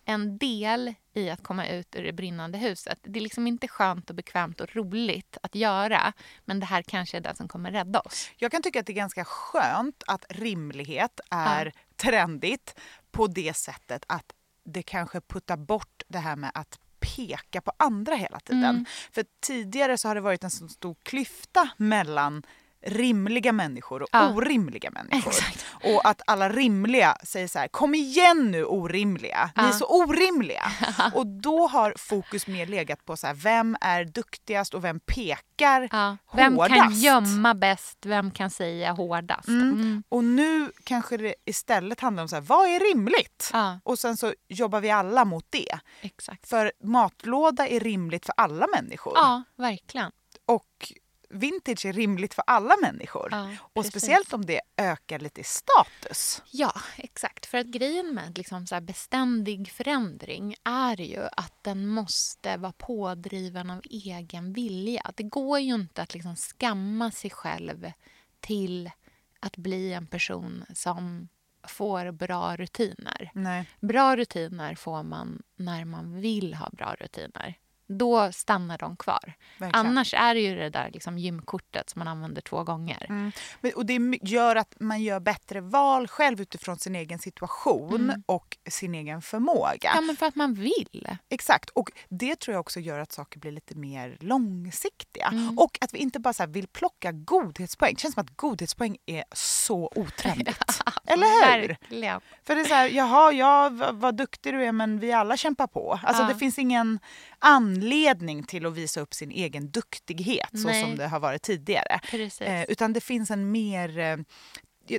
en 0.06 0.38
del 0.38 0.93
i 1.14 1.30
att 1.30 1.43
komma 1.43 1.68
ut 1.68 1.95
ur 1.95 2.03
det 2.03 2.14
brinnande 2.14 2.58
huset. 2.58 2.99
Det 3.01 3.20
är 3.20 3.24
liksom 3.24 3.47
inte 3.47 3.68
skönt 3.68 4.10
och 4.10 4.16
bekvämt 4.16 4.62
och 4.62 4.76
roligt 4.76 5.38
att 5.43 5.56
göra. 5.56 6.14
Men 6.45 6.60
det 6.60 6.66
här 6.66 6.82
kanske 6.82 7.18
är 7.18 7.22
det 7.22 7.36
som 7.36 7.47
kommer 7.47 7.72
rädda 7.72 7.99
oss. 7.99 8.30
Jag 8.38 8.51
kan 8.51 8.62
tycka 8.62 8.80
att 8.80 8.86
det 8.86 8.93
är 8.93 8.95
ganska 8.95 9.26
skönt 9.26 10.03
att 10.08 10.26
rimlighet 10.30 11.20
är 11.30 11.74
trendigt 11.95 12.80
på 13.12 13.28
det 13.28 13.53
sättet 13.58 14.06
att 14.08 14.34
det 14.64 14.84
kanske 14.84 15.22
puttar 15.22 15.58
bort 15.58 16.03
det 16.08 16.20
här 16.20 16.36
med 16.36 16.51
att 16.53 16.80
peka 16.99 17.62
på 17.62 17.72
andra 17.78 18.16
hela 18.16 18.39
tiden. 18.39 18.64
Mm. 18.64 18.86
För 19.12 19.26
tidigare 19.39 19.97
så 19.97 20.08
har 20.08 20.16
det 20.16 20.22
varit 20.22 20.43
en 20.43 20.51
så 20.51 20.68
stor 20.68 20.95
klyfta 21.03 21.70
mellan 21.78 22.43
rimliga 22.86 23.51
människor 23.51 24.01
och 24.01 24.09
Ja. 24.11 24.29
orimliga 24.33 24.91
människor. 24.91 25.31
Exakt. 25.31 25.65
Och 25.83 26.07
att 26.09 26.21
alla 26.27 26.49
rimliga 26.49 27.17
säger 27.23 27.47
så 27.47 27.59
här, 27.59 27.67
kom 27.67 27.95
igen 27.95 28.51
nu 28.51 28.65
orimliga, 28.65 29.49
ni 29.55 29.63
är 29.63 29.67
Ja. 29.67 29.73
så 29.73 29.86
orimliga. 30.03 30.63
och 31.13 31.27
då 31.27 31.67
har 31.67 31.93
fokus 31.97 32.47
mer 32.47 32.65
legat 32.65 33.05
på 33.05 33.17
så 33.17 33.27
här, 33.27 33.33
vem 33.33 33.77
är 33.81 34.05
duktigast 34.05 34.73
och 34.73 34.83
vem 34.83 34.99
pekar 34.99 35.89
Ja. 35.91 36.17
Vem 36.33 36.57
kan 36.57 36.71
hårdast? 36.71 37.03
gömma 37.03 37.53
bäst? 37.53 37.97
Vem 38.05 38.31
kan 38.31 38.49
säga 38.49 38.91
hårdast? 38.91 39.47
Mm. 39.47 39.71
Mm. 39.71 40.03
Och 40.09 40.23
nu 40.23 40.71
kanske 40.83 41.17
det 41.17 41.36
istället 41.45 41.99
handlar 41.99 42.23
om 42.23 42.29
så 42.29 42.36
här, 42.36 42.41
vad 42.43 42.67
är 42.67 42.79
rimligt? 42.93 43.49
Ja, 43.53 43.79
Och 43.83 43.99
sen 43.99 44.17
så 44.17 44.33
jobbar 44.47 44.79
vi 44.81 44.91
alla 44.91 45.25
mot 45.25 45.45
det. 45.49 45.79
exakt. 46.01 46.49
För 46.49 46.71
matlåda 46.83 47.67
är 47.67 47.79
rimligt 47.79 48.25
för 48.25 48.33
alla 48.38 48.67
människor. 48.75 49.13
Ja, 49.15 49.43
verkligen. 49.57 50.11
Och 50.45 50.91
vintage 51.30 51.86
är 51.86 51.93
rimligt 51.93 52.34
för 52.34 52.43
alla 52.47 52.76
människor. 52.82 53.28
Ja, 53.32 53.49
och 53.73 53.86
speciellt 53.86 54.34
om 54.34 54.45
det 54.45 54.61
ökar 54.78 55.19
lite 55.19 55.41
i 55.41 55.43
status. 55.43 56.41
Ja, 56.51 56.73
exakt. 56.97 57.45
För 57.45 57.57
att 57.57 57.67
grejen 57.67 58.13
med 58.13 58.38
liksom 58.38 58.67
så 58.67 58.82
beständig 58.82 59.71
förändring 59.71 60.55
är 60.63 61.01
ju 61.01 61.28
att 61.32 61.63
den 61.63 61.88
måste 61.88 62.57
vara 62.57 62.73
pådriven 62.73 63.69
av 63.69 63.82
egen 63.89 64.53
vilja. 64.53 65.11
Det 65.15 65.23
går 65.23 65.59
ju 65.59 65.73
inte 65.73 66.01
att 66.01 66.13
liksom 66.13 66.36
skamma 66.36 67.11
sig 67.11 67.30
själv 67.30 67.91
till 68.39 68.91
att 69.39 69.57
bli 69.57 69.93
en 69.93 70.07
person 70.07 70.65
som 70.73 71.30
får 71.67 72.11
bra 72.11 72.55
rutiner. 72.55 73.32
Nej. 73.34 73.69
Bra 73.80 74.15
rutiner 74.15 74.76
får 74.76 75.03
man 75.03 75.41
när 75.55 75.86
man 75.86 76.21
vill 76.21 76.53
ha 76.53 76.69
bra 76.69 76.95
rutiner. 76.99 77.55
Då 77.88 78.31
stannar 78.31 78.77
de 78.77 78.97
kvar. 78.97 79.33
Verkligen. 79.59 79.86
Annars 79.88 80.13
är 80.13 80.33
det 80.36 80.41
ju 80.41 80.55
det 80.55 80.69
där 80.69 80.89
liksom 80.93 81.17
gymkortet 81.17 81.89
som 81.89 81.99
man 81.99 82.07
använder 82.07 82.41
två 82.41 82.63
gånger. 82.63 83.05
Mm. 83.09 83.31
Och 83.75 83.86
det 83.86 84.19
gör 84.21 84.55
att 84.55 84.75
man 84.79 85.03
gör 85.03 85.19
bättre 85.19 85.61
val 85.61 86.07
själv 86.07 86.41
utifrån 86.41 86.77
sin 86.79 86.95
egen 86.95 87.19
situation 87.19 87.95
Mm. 87.95 88.23
och 88.25 88.57
sin 88.69 88.95
egen 88.95 89.21
förmåga. 89.21 89.91
Ja, 89.95 90.01
men 90.01 90.15
för 90.15 90.25
att 90.25 90.36
man 90.36 90.53
vill. 90.53 91.17
Exakt. 91.29 91.69
Och 91.69 91.91
det 92.09 92.39
tror 92.39 92.53
jag 92.53 92.59
också 92.59 92.79
gör 92.79 92.99
att 92.99 93.11
saker 93.11 93.39
blir 93.39 93.51
lite 93.51 93.75
mer 93.75 94.17
långsiktiga. 94.19 95.27
Mm. 95.27 95.59
Och 95.59 95.77
att 95.81 95.93
vi 95.93 95.97
inte 95.97 96.19
bara 96.19 96.45
vill 96.45 96.67
plocka 96.67 97.11
godhetspoäng. 97.11 97.93
Det 97.93 97.99
känns 98.01 98.13
som 98.13 98.21
att 98.21 98.38
godhetspoäng 98.38 98.97
är 99.05 99.23
så 99.31 99.91
otrendigt. 99.95 100.81
Eller 101.07 101.57
hur? 101.61 101.67
Verkligen. 101.67 102.21
För 102.43 102.55
det 102.55 102.61
är 102.61 102.65
så 102.65 102.73
här, 102.73 102.89
jaha, 102.89 103.31
ja, 103.31 103.69
vad, 103.71 103.95
vad 103.95 104.15
duktig 104.17 104.53
du 104.53 104.63
är 104.65 104.71
men 104.71 104.99
vi 104.99 105.11
alla 105.11 105.38
kämpar 105.38 105.67
på. 105.67 105.99
Alltså 106.03 106.23
Ja. 106.23 106.27
det 106.27 106.36
finns 106.36 106.59
ingen 106.59 106.99
anledning 107.46 108.43
till 108.43 108.66
att 108.66 108.74
visa 108.74 109.02
upp 109.02 109.14
sin 109.14 109.32
egen 109.32 109.72
duktighet 109.72 110.50
så 110.52 110.68
Nej. 110.68 110.82
som 110.84 110.96
det 110.98 111.08
har 111.08 111.20
varit 111.20 111.41
tidigare. 111.41 112.00
Eh, 112.48 112.64
utan 112.64 112.93
det 112.93 113.02
finns 113.02 113.32
en 113.32 113.52
mer... 113.52 113.98
Eh, 114.00 114.18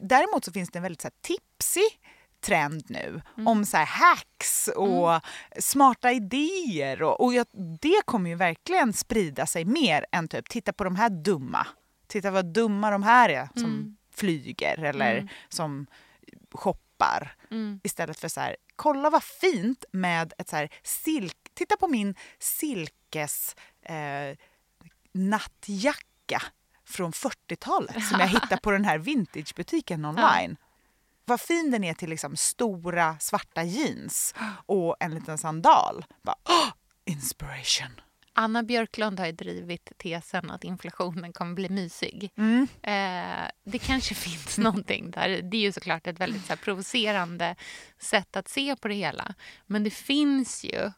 däremot 0.02 0.44
så 0.44 0.52
finns 0.52 0.70
det 0.70 0.78
en 0.78 0.82
väldigt 0.82 1.00
så 1.00 1.08
här, 1.08 1.14
tipsig 1.20 2.00
trend 2.40 2.84
nu 2.90 3.22
Mm. 3.36 3.46
om 3.48 3.64
så 3.64 3.76
här 3.76 3.86
hacks 3.86 4.68
och 4.76 5.20
smarta 5.58 6.12
idéer. 6.12 7.02
Och, 7.02 7.20
och 7.24 7.34
jag, 7.34 7.46
det 7.80 8.00
kommer 8.04 8.30
ju 8.30 8.36
verkligen 8.36 8.92
sprida 8.92 9.46
sig 9.46 9.64
mer 9.64 10.06
än 10.12 10.28
typ 10.28 10.48
titta 10.48 10.72
på 10.72 10.84
de 10.84 10.96
här 10.96 11.10
dumma. 11.10 11.66
Titta 12.06 12.30
vad 12.30 12.52
dumma 12.52 12.90
de 12.90 13.02
här 13.02 13.28
är 13.28 13.48
som 13.54 13.64
Mm. 13.64 13.96
flyger 14.14 14.78
eller 14.84 15.14
Mm. 15.16 15.28
som 15.48 15.86
shoppar. 16.52 17.36
Mm. 17.50 17.80
Istället 17.84 18.18
för 18.18 18.28
så 18.28 18.40
här, 18.40 18.56
kolla 18.76 19.10
vad 19.10 19.22
fint 19.24 19.84
med 19.92 20.32
ett 20.38 20.48
så 20.48 20.56
här 20.56 20.68
silk... 20.82 21.36
Titta 21.56 21.76
på 21.76 21.88
min 21.88 22.14
silkes 22.38 23.56
eh, 23.82 24.36
nattjacka 25.12 26.42
från 26.84 27.12
40-talet 27.12 28.04
som 28.04 28.20
jag 28.20 28.28
hittade 28.28 28.56
på 28.62 28.70
den 28.70 28.84
här 28.84 28.98
vintagebutiken 28.98 30.04
online. 30.04 30.56
Vad 31.24 31.40
fin 31.40 31.70
den 31.70 31.84
är 31.84 31.94
till 31.94 32.10
liksom 32.10 32.36
stora 32.36 33.18
svarta 33.18 33.62
jeans 33.62 34.34
och 34.66 34.96
en 35.00 35.14
liten 35.14 35.38
sandal. 35.38 36.04
Bara, 36.22 36.36
oh, 36.44 36.72
inspiration! 37.04 38.00
Anna 38.38 38.62
Björklund 38.62 39.20
har 39.20 39.26
ju 39.26 39.32
drivit 39.32 39.92
tesen 39.98 40.50
att 40.50 40.64
inflationen 40.64 41.32
kommer 41.32 41.54
bli 41.54 41.68
mysig. 41.68 42.30
Mm. 42.36 42.68
Eh, 42.82 43.50
det 43.64 43.78
kanske 43.78 44.14
finns 44.24 44.58
någonting 44.58 45.10
där. 45.10 45.42
Det 45.42 45.56
är 45.56 45.60
ju 45.60 45.72
såklart 45.72 46.06
ett 46.06 46.20
väldigt 46.20 46.42
så 46.42 46.48
här, 46.48 46.56
provocerande 46.56 47.56
sätt 47.98 48.36
att 48.36 48.48
se 48.48 48.76
på 48.76 48.88
det 48.88 48.94
hela. 48.94 49.34
Men 49.66 49.84
det 49.84 49.90
finns 49.90 50.64
ju 50.64 50.90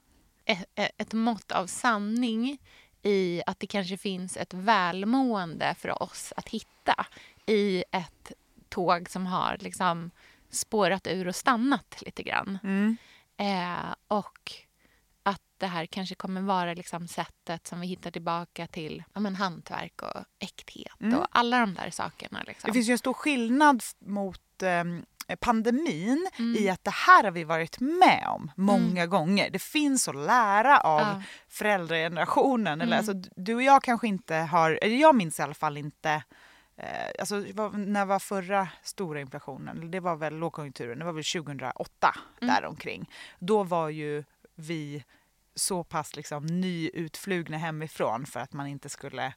ett, 0.49 0.93
ett 0.97 1.13
mått 1.13 1.53
av 1.53 1.67
sanning 1.67 2.59
i 3.03 3.43
att 3.47 3.61
det 3.61 3.67
kanske 3.67 3.97
finns 3.97 4.37
ett 4.37 4.55
välmående 4.55 5.75
för 5.79 6.03
oss 6.03 6.33
att 6.37 6.49
hitta 6.49 7.07
i 7.47 7.85
ett 7.93 8.33
tåg 8.69 9.11
som 9.11 9.27
har 9.27 9.57
liksom 9.61 10.11
spårat 10.51 11.07
ur 11.07 11.29
och 11.29 11.37
stannat 11.37 12.03
lite 12.07 12.23
grann. 12.23 12.59
Mm. 12.63 12.97
Eh, 13.37 13.95
och 14.09 14.53
att 15.23 15.43
det 15.59 15.67
här 15.67 15.87
kanske 15.87 16.15
kommer 16.15 16.41
vara 16.41 16.75
liksom 16.75 17.09
sättet 17.09 17.67
som 17.67 17.81
vi 17.81 17.87
hittar 17.87 18.11
tillbaka 18.11 18.67
till 18.67 19.05
ja, 19.13 19.21
men 19.21 19.37
hantverk 19.37 20.03
och 20.03 20.25
äkthet 20.39 21.01
Mm. 21.01 21.19
och 21.19 21.27
alla 21.31 21.61
de 21.61 21.75
där 21.75 21.91
sakerna. 21.91 22.43
Liksom. 22.47 22.69
Det 22.69 22.73
finns 22.73 22.89
ju 22.89 22.93
en 22.93 22.99
stor 22.99 23.15
skillnad 23.15 23.83
mot 23.99 24.63
eh, 24.63 24.85
pandemin 25.37 26.29
Mm. 26.39 26.57
i 26.65 26.69
att 26.69 26.85
det 26.85 26.91
här 26.91 27.25
har 27.25 27.31
vi 27.31 27.45
varit 27.45 27.81
med 27.81 28.25
om 28.29 28.51
många 28.57 29.07
gånger. 29.07 29.51
Det 29.51 29.59
finns 29.63 30.09
att 30.09 30.17
lära 30.17 30.81
av 30.81 31.01
Ja. 31.01 31.23
föräldragenerationen. 31.49 32.81
Eller, 32.81 32.97
Mm. 32.97 33.11
alltså, 33.11 33.31
du 33.37 33.55
och 33.55 33.63
jag 33.63 33.83
kanske 33.83 34.09
inte 34.09 34.35
har, 34.35 34.79
eller 34.83 34.97
jag 34.97 35.15
minns 35.15 35.39
i 35.39 35.43
alla 35.43 35.55
fall 35.55 35.77
inte 35.77 36.23
Eh, 36.81 37.11
alltså, 37.21 37.37
när 37.73 38.05
var 38.05 38.19
förra 38.19 38.69
stora 38.83 39.21
inflationen? 39.21 39.91
Det 39.91 40.01
var 40.01 40.17
väl 40.17 40.35
lågkonjunkturen, 40.37 40.99
det 40.99 41.05
var 41.05 41.13
väl 41.13 41.25
2008 41.25 42.15
Mm. 42.43 42.55
däromkring. 42.55 43.11
Då 43.39 43.63
var 43.65 43.89
ju 43.89 44.25
vi 44.55 45.05
så 45.55 45.85
pass 45.85 46.17
liksom 46.17 46.47
nyutflugna 46.47 47.57
hemifrån 47.59 48.27
för 48.27 48.41
att 48.41 48.53
man 48.53 48.67
inte 48.67 48.89
skulle 48.89 49.35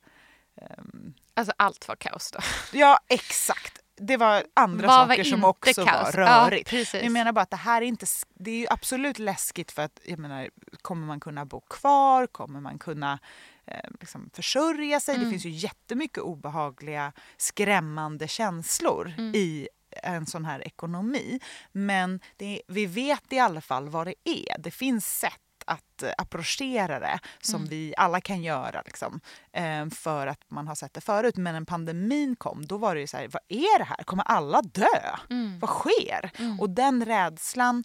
ehm, 0.55 1.13
Alltså 1.33 1.53
allt 1.57 1.87
var 1.87 1.95
kaos 1.95 2.31
då. 2.31 2.39
Ja, 2.73 2.99
exakt. 3.07 3.80
Det 4.03 4.17
var 4.17 4.43
andra 4.53 4.87
var 4.87 5.07
saker 5.07 5.23
som 5.23 5.33
inte 5.33 5.47
också 5.47 5.85
kaos? 5.85 6.15
var 6.15 6.21
Ja, 6.21 6.47
rörigt. 6.51 6.69
precis. 6.69 7.03
jag 7.03 7.11
menar 7.11 7.31
bara 7.31 7.41
att 7.41 7.49
det 7.49 7.55
här 7.57 7.81
är 7.81 7.85
inte... 7.85 8.05
Det 8.33 8.51
är 8.65 8.73
absolut 8.73 9.19
läskigt 9.19 9.71
för 9.71 9.81
att, 9.81 9.99
jag 10.05 10.19
menar, 10.19 10.49
kommer 10.81 11.07
man 11.07 11.19
kunna 11.19 11.45
bo 11.45 11.61
kvar? 11.61 12.27
Kommer 12.27 12.59
man 12.61 12.79
kunna 12.79 13.19
eh, 13.67 13.89
liksom 13.99 14.29
försörja 14.33 14.99
sig? 14.99 15.15
Mm. 15.15 15.25
Det 15.25 15.31
finns 15.31 15.45
ju 15.45 15.49
jättemycket 15.49 16.17
obehagliga, 16.17 17.11
skrämmande 17.37 18.27
känslor 18.27 19.13
Mm. 19.17 19.35
i 19.35 19.67
en 20.03 20.25
sån 20.25 20.45
här 20.45 20.67
ekonomi. 20.67 21.39
Men 21.71 22.19
det, 22.37 22.61
vi 22.67 22.85
vet 22.85 23.33
i 23.33 23.39
alla 23.39 23.61
fall 23.61 23.89
vad 23.89 24.07
det 24.07 24.15
är. 24.29 24.57
Det 24.59 24.71
finns 24.71 25.19
sätt 25.19 25.39
att 25.71 26.03
eh, 26.03 26.11
approchera 26.17 26.99
det 26.99 27.19
som 27.41 27.55
Mm. 27.61 27.69
vi 27.69 27.93
alla 27.97 28.21
kan 28.21 28.43
göra 28.43 28.81
liksom, 28.85 29.21
eh, 29.51 29.89
för 29.89 30.27
att 30.27 30.39
man 30.47 30.67
har 30.67 30.75
sett 30.75 30.93
det 30.93 31.01
förut. 31.01 31.37
Men 31.37 31.53
när 31.55 31.65
pandemin 31.65 32.35
kom, 32.35 32.65
då 32.65 32.77
var 32.77 32.95
det 32.95 33.01
ju 33.01 33.07
så 33.07 33.17
här, 33.17 33.27
vad 33.27 33.41
är 33.47 33.77
det 33.79 33.85
här? 33.85 34.03
Kommer 34.03 34.23
alla 34.23 34.61
dö? 34.61 34.85
Mm. 35.29 35.59
Vad 35.59 35.69
sker? 35.69 36.31
Mm. 36.39 36.59
Och 36.59 36.69
den 36.69 37.05
rädslan, 37.05 37.83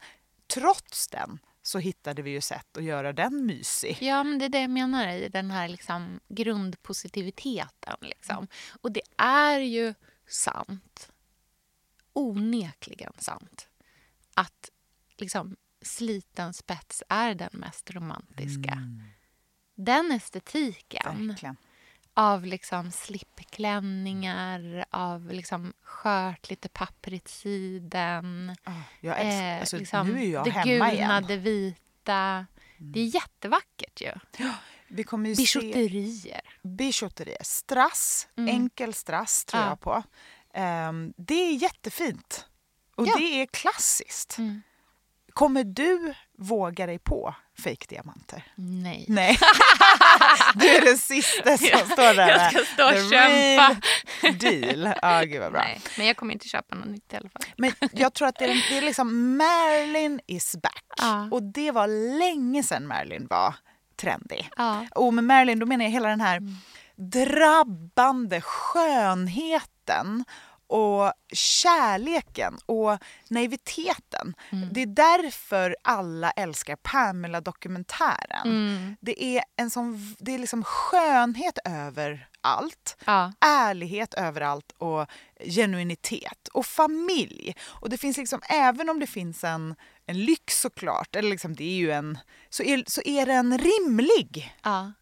trots 0.55 1.09
den, 1.09 1.39
så 1.63 1.79
hittade 1.79 2.23
vi 2.23 2.31
ju 2.31 2.41
sätt 2.41 2.77
att 2.77 2.85
göra 2.85 3.13
den 3.13 3.47
mysig. 3.47 3.99
Ja, 4.01 4.25
men 4.25 4.39
det 4.39 4.45
är 4.45 4.49
det 4.49 4.61
jag 4.61 4.71
menar 4.71 5.09
i 5.09 5.29
den 5.29 5.51
här 5.51 5.69
liksom 5.69 6.21
grundpositiviteten. 6.29 7.97
Liksom. 8.01 8.49
Och 8.83 8.93
det 8.93 9.03
är 9.19 9.59
ju 9.59 9.95
sant, 10.29 11.11
onekligen 12.13 13.13
sant, 13.19 13.69
att 14.35 14.71
liksom, 15.19 15.57
sliten 15.87 16.53
spets 16.53 17.03
är 17.09 17.35
den 17.35 17.51
mest 17.53 17.91
romantiska. 17.91 18.79
Den 19.75 20.13
estetiken 20.13 21.29
Verkligen. 21.29 21.57
av 22.15 22.45
liksom 22.47 22.91
slipklänningar, 22.93 24.85
av 24.91 25.31
liksom 25.33 25.73
skört, 25.83 26.51
lite 26.51 26.69
papprigt 26.69 27.29
siden. 27.29 28.57
Ah, 28.65 28.73
jag 29.01 29.21
älskar, 29.21 29.53
eh, 29.55 29.61
alltså, 29.61 29.77
liksom 29.79 30.09
nu 30.09 30.23
är 30.25 30.29
jag 30.33 30.45
det 30.45 30.51
hemma 30.51 30.65
gulna, 30.67 30.93
igen. 30.93 31.11
Mm. 31.11 31.27
det 31.27 31.37
vita. 31.37 32.47
Det 32.79 33.01
är 33.01 33.15
jättevackert 33.15 34.01
ju. 34.01 34.13
Vi 34.89 35.05
kommer 35.05 35.29
ju 35.29 35.37
se 35.47 35.61
Bijouterier. 35.61 36.41
bijouterier. 36.63 37.43
Strass, 37.45 38.29
Mm. 38.37 38.55
enkel 38.55 38.95
strass 38.95 39.45
tror 39.45 39.63
Ja. 39.63 39.69
jag 39.69 39.81
på. 39.81 40.03
Ehm, 40.55 41.13
det 41.17 41.35
är 41.35 41.53
jättefint. 41.63 42.47
Och 42.97 43.07
Ja. 43.07 43.15
det 43.19 43.43
är 43.43 43.47
klassiskt. 43.47 44.39
Mm. 44.39 44.63
Kommer 45.37 45.65
du 45.65 46.15
våga 46.39 46.87
dig 46.87 46.99
på 46.99 47.35
fejkdiamanter? 47.59 48.43
Nej. 48.55 49.05
Nej. 49.09 49.39
du 50.55 50.67
är 50.69 50.85
den 50.85 50.99
sista 50.99 51.57
som 51.59 51.89
står 51.91 52.15
där. 52.15 52.29
Jag 52.29 52.53
ska 52.53 52.65
stå 52.65 52.85
och 52.85 52.93
The 52.93 53.11
kämpa. 53.11 53.77
deal. 54.39 54.95
Ja, 55.03 55.23
gud 55.23 55.41
vad 55.41 55.53
bra. 55.53 55.61
Nej, 55.61 55.81
men 55.99 56.07
jag 56.07 56.17
kommer 56.17 56.33
inte 56.33 56.49
köpa 56.49 56.75
något 56.75 56.89
nytt 56.89 57.13
i 57.13 57.17
alla 57.17 57.29
fall. 57.29 57.43
Men 57.57 57.73
jag 57.93 58.15
tror 58.15 58.29
att 58.29 58.39
det 58.39 58.45
är, 58.45 58.67
det 58.71 58.79
är 58.79 58.83
liksom 58.83 59.37
Marilyn 59.37 60.21
is 60.27 60.57
back. 60.63 60.85
Ja. 60.97 61.29
Och 61.31 61.43
det 61.43 61.71
var 61.71 61.87
länge 62.19 62.63
sedan 62.63 62.87
Marilyn 62.87 63.27
var 63.31 63.55
trendig. 63.97 64.51
Ja. 64.57 64.87
Och 64.95 65.15
med 65.15 65.25
Marilyn 65.25 65.59
då 65.59 65.67
menar 65.67 65.85
jag 65.85 65.93
hela 65.93 66.09
den 66.09 66.21
här 66.21 66.41
drabbande 66.97 68.41
skönheten 68.41 70.25
och 70.67 71.13
kärleken 71.33 72.59
och 72.67 72.99
naiviteten. 73.31 74.35
Mm. 74.51 74.69
Det 74.73 74.83
är 74.83 74.87
därför 74.87 75.77
alla 75.83 76.31
älskar 76.31 76.77
Pamela-dokumentären. 76.77 78.43
Mm. 78.47 78.97
Det 79.01 79.25
är 79.25 79.45
en 79.57 79.71
sån, 79.71 80.17
det 80.19 80.35
är 80.35 80.39
liksom 80.39 80.65
skönhet 80.65 81.59
över 81.65 82.29
allt, 82.41 82.97
Ja. 83.07 83.33
ärlighet 83.41 84.15
överallt 84.15 84.73
och 84.79 85.07
genuinitet 85.45 86.49
och 86.53 86.67
familj. 86.67 87.57
Och 87.67 87.91
det 87.91 87.99
finns 87.99 88.17
liksom, 88.17 88.41
även 88.49 88.91
om 88.91 89.01
det 89.01 89.07
finns 89.07 89.45
en, 89.45 89.75
en 90.07 90.25
lyx 90.25 90.61
såklart, 90.61 91.17
eller 91.17 91.31
liksom 91.31 91.55
det 91.55 91.65
är 91.65 91.77
ju 91.77 91.91
en, 91.91 92.19
så 92.49 92.63
är, 92.63 92.85
så 92.87 93.01
är 93.05 93.27
den 93.27 93.59
rimlig. 93.59 94.57
ja. 94.63 94.93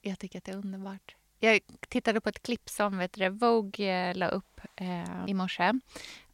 Jag 0.00 0.18
tycker 0.18 0.38
att 0.38 0.44
det 0.44 0.52
är 0.52 0.56
underbart. 0.56 1.15
Jag 1.38 1.60
tittade 1.88 2.20
på 2.20 2.28
ett 2.28 2.42
klipp 2.42 2.68
som 2.68 2.98
vet 2.98 3.12
du, 3.12 3.28
Vogue 3.28 4.08
eh, 4.10 4.16
la 4.16 4.28
upp 4.28 4.60
eh, 4.76 5.24
i 5.26 5.34
morse 5.34 5.72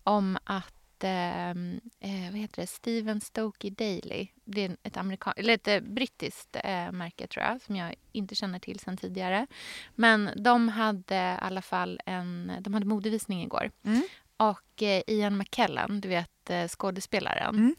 om 0.04 0.38
att 0.44 1.04
eh, 1.04 1.50
eh, 1.50 2.30
vad 2.30 2.38
heter 2.40 2.60
det? 2.62 2.66
Steven 2.66 3.20
Stokey 3.20 3.70
Daily. 3.70 4.28
Det 4.44 4.64
är 4.64 4.76
ett, 4.82 4.96
amerikan- 4.96 5.34
eller 5.36 5.54
ett 5.54 5.68
eh, 5.68 5.80
brittiskt 5.80 6.56
eh, 6.64 6.92
märke, 6.92 7.26
tror 7.26 7.44
jag, 7.44 7.60
som 7.62 7.76
jag 7.76 7.94
inte 8.12 8.34
känner 8.34 8.58
till 8.58 8.78
sen 8.78 8.96
tidigare. 8.96 9.46
Men 9.94 10.30
de 10.36 10.68
hade 10.68 11.14
i 11.16 11.38
alla 11.44 11.62
fall 11.62 12.00
en 12.06 12.52
de 12.60 12.74
hade 12.74 12.86
modevisning 12.86 13.42
igår. 13.42 13.70
Mm. 13.84 14.02
Och 14.36 14.82
eh, 14.82 15.02
Ian 15.06 15.36
McKellen, 15.38 16.00
du 16.00 16.08
vet 16.08 16.50
eh, 16.50 16.68
skådespelaren, 16.68 17.54
Mm. 17.54 17.74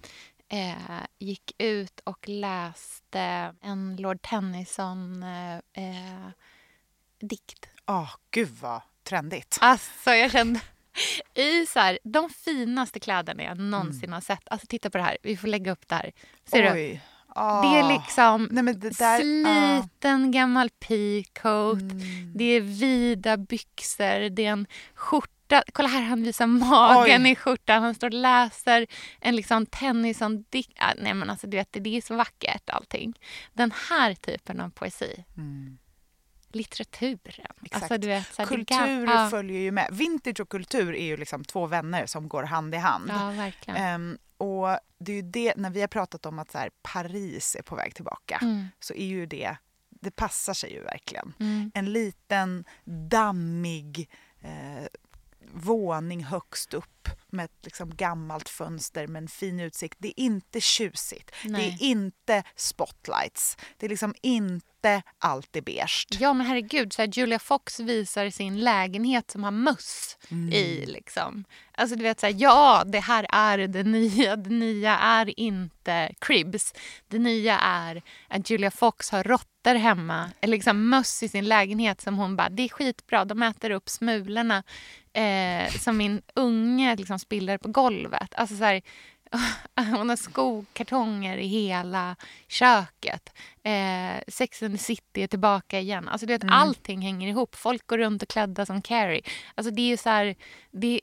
eh, 0.78 1.04
gick 1.20 1.52
ut 1.58 2.00
och 2.04 2.30
läste 2.30 3.54
en 3.62 3.96
Lord 3.96 4.22
Tennyson 4.22 5.24
eh, 5.24 6.28
dikt. 7.28 7.66
Åh, 7.88 8.10
gud 8.32 8.50
vad 8.62 8.82
trendigt. 9.04 9.58
Alltså 9.62 10.12
jag 10.12 10.32
kände 10.32 10.60
i 11.34 11.66
så 11.66 11.80
här, 11.80 12.00
de 12.04 12.30
finaste 12.30 13.00
kläderna 13.00 13.44
jag 13.44 13.58
någonsin 13.60 14.14
har 14.14 14.22
sett. 14.22 14.44
Alltså 14.46 14.68
titta 14.68 14.90
på 14.90 14.98
det 14.98 15.04
här, 15.04 15.18
vi 15.24 15.38
får 15.38 15.48
lägga 15.48 15.72
upp 15.72 15.88
det 15.88 15.96
här. 15.96 16.12
Ser 16.46 16.64
du? 16.64 16.72
Oj. 16.72 17.02
Ah. 17.36 17.62
Det 17.62 17.80
är 17.80 17.94
liksom 17.94 18.48
Nej, 18.52 18.74
det 18.74 18.98
där, 18.98 19.18
sliten 19.18 20.32
gammal 20.32 20.70
peacoat. 20.70 21.82
Mm. 21.82 22.32
Det 22.36 22.44
är 22.44 22.62
vida 22.62 23.38
byxor, 23.38 24.30
det 24.30 24.46
är 24.46 24.52
en 24.52 24.68
skjorta. 24.94 25.64
Kolla 25.74 25.88
här, 25.88 26.02
han 26.02 26.24
visar 26.24 26.48
magen 26.48 27.26
Oj. 27.26 27.32
i 27.32 27.36
skjortan. 27.36 27.84
Han 27.84 27.96
står 27.96 28.08
och 28.08 28.14
läser 28.14 28.88
en 29.22 29.36
liksom 29.36 29.66
tennyson 29.66 30.46
dikt 30.50 30.78
ah, 30.80 30.94
Nej 30.98 31.14
men 31.14 31.30
alltså 31.30 31.48
du 31.48 31.58
vet, 31.58 31.68
det 31.72 31.98
är 31.98 32.02
så 32.02 32.16
vackert 32.16 32.70
allting. 32.70 33.20
Den 33.54 33.74
här 33.90 34.16
typen 34.16 34.60
av 34.60 34.70
poesi. 34.70 35.24
Mm. 35.38 35.78
Litteraturen. 36.56 37.46
Exakt. 37.66 37.92
Alltså, 37.92 38.08
vet, 38.08 38.38
här, 38.38 38.46
Kultur 38.46 39.06
ja. 39.08 39.30
följer 39.30 39.60
ju 39.60 39.72
med. 39.72 39.88
Vintage 39.92 40.40
och 40.40 40.50
kultur 40.50 40.96
är 40.96 41.06
ju 41.06 41.18
liksom 41.18 41.44
två 41.44 41.66
vänner 41.66 42.06
som 42.06 42.28
går 42.28 42.44
hand 42.44 42.76
i 42.76 42.78
hand. 42.78 43.10
Ja, 43.10 43.30
verkligen. 43.32 43.78
Ehm, 43.84 44.18
och 44.38 44.68
det 44.98 45.12
är 45.12 45.16
ju 45.16 45.22
det, 45.22 45.54
när 45.58 45.70
vi 45.70 45.82
har 45.82 45.88
pratat 45.88 46.26
om 46.26 46.40
att 46.40 46.52
så 46.52 46.58
här, 46.58 46.70
Paris 46.82 47.56
är 47.56 47.62
på 47.64 47.76
väg 47.76 47.96
tillbaka 47.96 48.40
Mm. 48.42 48.68
så 48.80 48.94
är 48.94 49.06
ju 49.06 49.26
det, 49.26 49.56
det 49.90 50.12
passar 50.12 50.54
sig 50.54 50.74
ju 50.74 50.84
verkligen. 50.84 51.34
Mm. 51.40 51.72
En 51.74 51.94
liten 51.94 52.66
dammig 52.86 54.10
eh, 54.42 54.84
våning 55.54 56.24
högst 56.24 56.74
upp 56.74 57.10
med 57.28 57.46
ett 57.46 57.60
liksom 57.66 57.96
gammalt 57.96 58.50
fönster 58.50 59.08
med 59.08 59.22
en 59.22 59.28
fin 59.28 59.60
utsikt. 59.60 59.96
Det 60.00 60.08
är 60.08 60.20
inte 60.24 60.62
tjusigt. 60.62 61.32
Det 61.44 61.50
Nej. 61.50 61.78
är 61.82 61.86
inte 61.86 62.44
spotlights. 62.56 63.58
Det 63.78 63.86
är 63.86 63.90
liksom 63.90 64.16
inte 64.22 65.02
allt 65.20 65.56
är 65.56 65.62
beige. 65.62 66.08
Ja 66.20 66.34
men 66.34 66.48
herregud, 66.48 66.94
så 66.94 67.02
här, 67.02 67.10
Julia 67.14 67.40
Fox 67.40 67.80
visar 67.80 68.30
sin 68.30 68.60
lägenhet 68.60 69.32
som 69.32 69.44
har 69.44 69.52
möss 69.52 70.18
Mm. 70.32 70.54
i. 70.54 70.86
Liksom. 70.86 71.44
Alltså 71.72 71.96
du 71.96 72.04
vet 72.04 72.20
så 72.20 72.26
här, 72.26 72.36
ja 72.38 72.84
det 72.86 73.00
här 73.00 73.26
är 73.30 73.68
det 73.68 73.84
nya. 73.84 74.36
Det 74.36 74.50
nya 74.50 74.98
är 74.98 75.40
inte 75.40 76.14
Cribs. 76.20 76.74
Det 77.08 77.20
nya 77.20 77.60
är 77.60 78.02
att 78.28 78.50
Julia 78.50 78.72
Fox 78.72 79.10
har 79.10 79.24
råttor 79.24 79.76
hemma. 79.76 80.30
Eller 80.42 80.52
liksom 80.52 80.90
möss 80.90 81.24
i 81.24 81.30
sin 81.30 81.46
lägenhet 81.48 82.02
som 82.02 82.18
hon 82.18 82.36
bara, 82.36 82.50
det 82.50 82.64
är 82.64 82.70
skitbra. 82.70 83.26
De 83.26 83.44
äter 83.44 83.72
upp 83.72 83.90
smulorna 83.90 84.64
eh, 85.14 85.72
som 85.72 85.98
min 85.98 86.22
unge 86.36 86.96
liksom 86.96 87.20
spiller 87.20 87.58
på 87.58 87.68
golvet. 87.68 88.36
Alltså 88.36 88.56
så 88.58 88.64
här, 88.64 88.82
hon 89.98 90.10
har 90.10 90.16
skokartonger 90.16 91.38
i 91.38 91.48
hela 91.48 92.16
köket. 92.48 93.30
Eh, 93.64 94.24
Sex 94.28 94.64
and 94.64 94.74
the 94.78 94.84
City 94.84 95.24
är 95.24 95.28
tillbaka 95.28 95.80
igen. 95.80 96.08
Alltså 96.08 96.26
du 96.28 96.34
vet, 96.34 96.44
Mm. 96.44 96.54
Allting 96.56 97.02
hänger 97.02 97.28
ihop. 97.28 97.56
Folk 97.56 97.88
går 97.88 97.98
runt 97.98 98.22
och 98.24 98.30
klädda 98.30 98.66
som 98.66 98.82
Carrie. 98.82 99.22
Alltså 99.56 99.72
det 99.74 99.92
är 99.92 99.98
så 99.98 100.10
här, 100.10 100.36
det, 100.72 101.02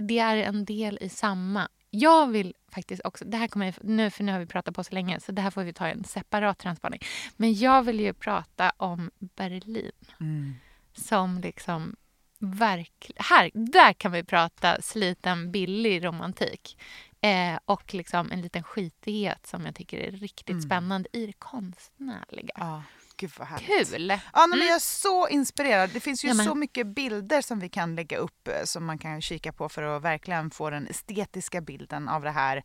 det 0.00 0.18
är 0.18 0.36
en 0.36 0.64
del 0.64 0.98
i 1.00 1.08
samma. 1.08 1.68
Jag 1.90 2.26
vill 2.30 2.54
faktiskt 2.74 3.02
också, 3.04 3.24
det 3.24 3.36
här 3.36 3.48
kommer 3.48 3.66
jag, 3.66 3.74
nu, 3.82 4.10
för 4.10 4.24
nu 4.24 4.32
har 4.32 4.38
vi 4.38 4.46
pratat 4.46 4.74
på 4.74 4.84
så 4.84 4.94
länge 4.94 5.20
så 5.20 5.32
det 5.32 5.42
här 5.42 5.50
får 5.50 5.62
vi 5.62 5.72
ta 5.72 5.86
en 5.88 6.04
separat 6.04 6.58
transspaning. 6.58 7.00
Men 7.36 7.54
jag 7.54 7.82
vill 7.82 8.00
ju 8.00 8.12
prata 8.12 8.72
om 8.76 9.10
Berlin 9.18 9.92
Mm. 10.20 10.54
som 10.94 11.40
liksom 11.40 11.96
verkligen... 12.40 13.24
Här, 13.24 13.50
där 13.54 13.92
kan 13.92 14.12
vi 14.12 14.24
prata 14.24 14.82
sliten 14.82 15.52
billig 15.52 16.04
romantik. 16.04 16.78
Eh, 17.20 17.58
och 17.64 17.94
liksom 17.94 18.32
en 18.32 18.40
liten 18.42 18.62
skitighet 18.62 19.46
som 19.46 19.66
jag 19.66 19.74
tycker 19.74 19.98
är 19.98 20.10
riktigt 20.10 20.48
Mm. 20.50 20.62
spännande 20.62 21.08
i 21.12 21.26
det 21.26 21.32
konstnärliga. 21.32 22.54
Ja, 22.56 22.82
gud 23.16 23.30
vad 23.38 23.48
härligt. 23.48 23.66
Kul! 23.90 24.08
Ja, 24.10 24.46
men 24.46 24.58
Mm. 24.58 24.66
jag 24.66 24.74
är 24.76 24.78
så 24.80 25.28
inspirerad. 25.28 25.90
Det 25.92 26.00
finns 26.00 26.24
ju 26.24 26.28
Ja, 26.28 26.34
men- 26.34 26.46
så 26.46 26.54
mycket 26.54 26.86
bilder 26.86 27.42
som 27.42 27.60
vi 27.60 27.68
kan 27.68 27.94
lägga 27.94 28.16
upp 28.16 28.48
eh, 28.48 28.64
som 28.64 28.84
man 28.84 28.98
kan 28.98 29.22
kika 29.22 29.52
på 29.52 29.68
för 29.68 29.82
att 29.82 30.02
verkligen 30.02 30.50
få 30.50 30.70
den 30.70 30.86
estetiska 30.86 31.60
bilden 31.60 32.08
av 32.08 32.22
det 32.22 32.30
här 32.30 32.62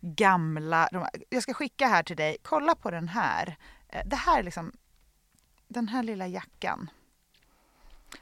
gamla. 0.00 0.88
Jag 1.28 1.42
ska 1.42 1.54
skicka 1.54 1.86
här 1.86 2.02
till 2.02 2.16
dig. 2.16 2.36
Kolla 2.42 2.74
på 2.74 2.90
den 2.90 3.08
här. 3.08 3.56
Eh, 3.88 4.02
Det 4.06 4.16
här 4.16 4.38
är 4.38 4.42
liksom 4.42 4.72
den 5.68 5.88
här 5.88 6.02
lilla 6.02 6.26
jackan. 6.26 6.90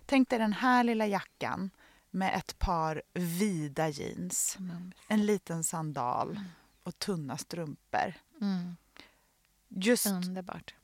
Tänk 0.06 0.28
dig 0.28 0.38
den 0.38 0.52
här 0.52 0.84
lilla 0.84 1.06
jackan 1.06 1.70
med 2.10 2.34
ett 2.34 2.58
par 2.58 3.02
vida 3.14 3.88
jeans, 3.88 4.58
en 5.08 5.26
liten 5.26 5.64
sandal 5.64 6.40
och 6.82 6.98
tunna 6.98 7.36
strumpor. 7.38 8.14
Mm. 8.40 8.76
Just 9.68 10.06
Underbart. 10.06 10.74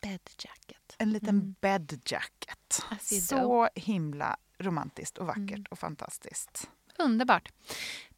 Bed 0.00 0.20
jacket. 0.38 0.94
en 0.98 1.10
liten 1.12 1.28
Mm. 1.28 1.54
bed 1.60 2.00
jacket. 2.04 2.82
As 2.90 3.12
you 3.12 3.20
Så 3.20 3.68
himla 3.74 4.36
romantiskt 4.58 5.18
och 5.18 5.26
vackert 5.26 5.50
Mm. 5.50 5.64
och 5.70 5.78
fantastiskt. 5.78 6.70
Underbart. 6.98 7.52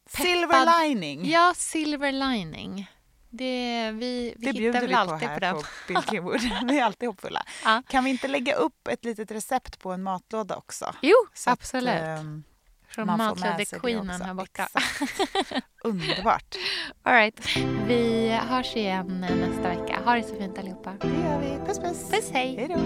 Silver 0.05 0.83
lining. 0.87 1.29
Ja, 1.29 1.53
silver 1.55 2.11
lining. 2.11 2.89
Det, 3.33 3.91
vi 3.91 3.99
vi 3.99 4.33
det 4.37 4.47
hittar 4.47 4.59
bjuder 4.59 4.81
vi 4.81 4.93
på 5.09 5.25
här 5.25 5.33
på 5.33 5.39
den. 5.39 5.55
på 5.55 5.61
Bill 5.87 5.97
Keywood. 6.09 6.41
vi 6.69 6.79
är 6.79 6.83
alltid 6.85 7.09
hoppfulla. 7.09 7.43
Ja. 7.65 7.83
Kan 7.87 8.03
vi 8.03 8.09
inte 8.09 8.27
lägga 8.27 8.55
upp 8.55 8.87
ett 8.87 9.05
litet 9.05 9.31
recept 9.31 9.79
på 9.79 9.91
en 9.91 10.03
matlåda 10.03 10.55
också? 10.55 10.93
Jo, 11.01 11.15
Så 11.33 11.49
att, 11.49 11.59
absolut. 11.59 11.93
ehm, 12.01 12.43
Från 12.87 13.07
man 13.07 13.17
får 13.19 13.25
med 13.25 13.35
matlåde 13.35 13.65
sig 13.65 13.77
det 13.77 13.79
queenen 13.79 14.09
också. 14.15 14.23
här 14.23 14.33
borta. 14.33 14.67
Underbart. 15.83 16.55
All 17.03 17.13
right. 17.13 17.55
Vi 17.87 18.29
hörs 18.49 18.75
igen 18.75 19.21
nästa 19.21 19.69
vecka. 19.69 19.99
Ha 20.05 20.15
det 20.15 20.23
så 20.23 20.35
fint 20.35 20.57
allihopa. 20.57 20.93
Det 21.01 21.07
gör 21.07 21.39
vi. 21.39 21.65
Puss 21.65 21.79
puss. 21.79 22.11
Puss, 22.11 22.29
hej. 22.33 22.55
Hej 22.55 22.67
då. 22.67 22.79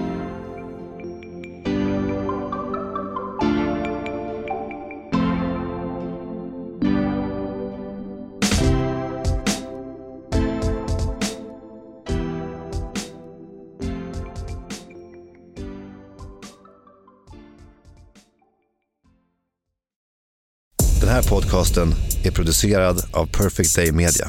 Här 21.16 21.24
podcasten 21.24 21.94
är 22.24 22.32
producerad 22.32 22.98
av 23.14 23.26
Perfect 23.26 23.76
Day 23.76 23.92
Media. 23.92 24.28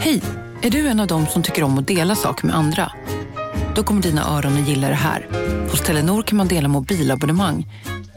Hej! 0.00 0.22
Är 0.62 0.70
du 0.70 0.88
en 0.88 1.00
av 1.00 1.06
dem 1.06 1.26
som 1.26 1.42
tycker 1.42 1.62
om 1.62 1.78
att 1.78 1.88
dela 1.88 2.14
saker 2.14 2.46
med 2.46 2.56
andra? 2.56 2.92
Då 3.74 3.82
kommer 3.82 4.02
dina 4.02 4.36
öron 4.36 4.62
att 4.62 4.68
gilla 4.68 4.88
det 4.88 4.94
här. 4.94 5.26
Hos 5.70 5.80
Telenor 5.80 6.22
kan 6.22 6.36
man 6.36 6.48
dela 6.48 6.68
mobilabonnemang. 6.68 7.66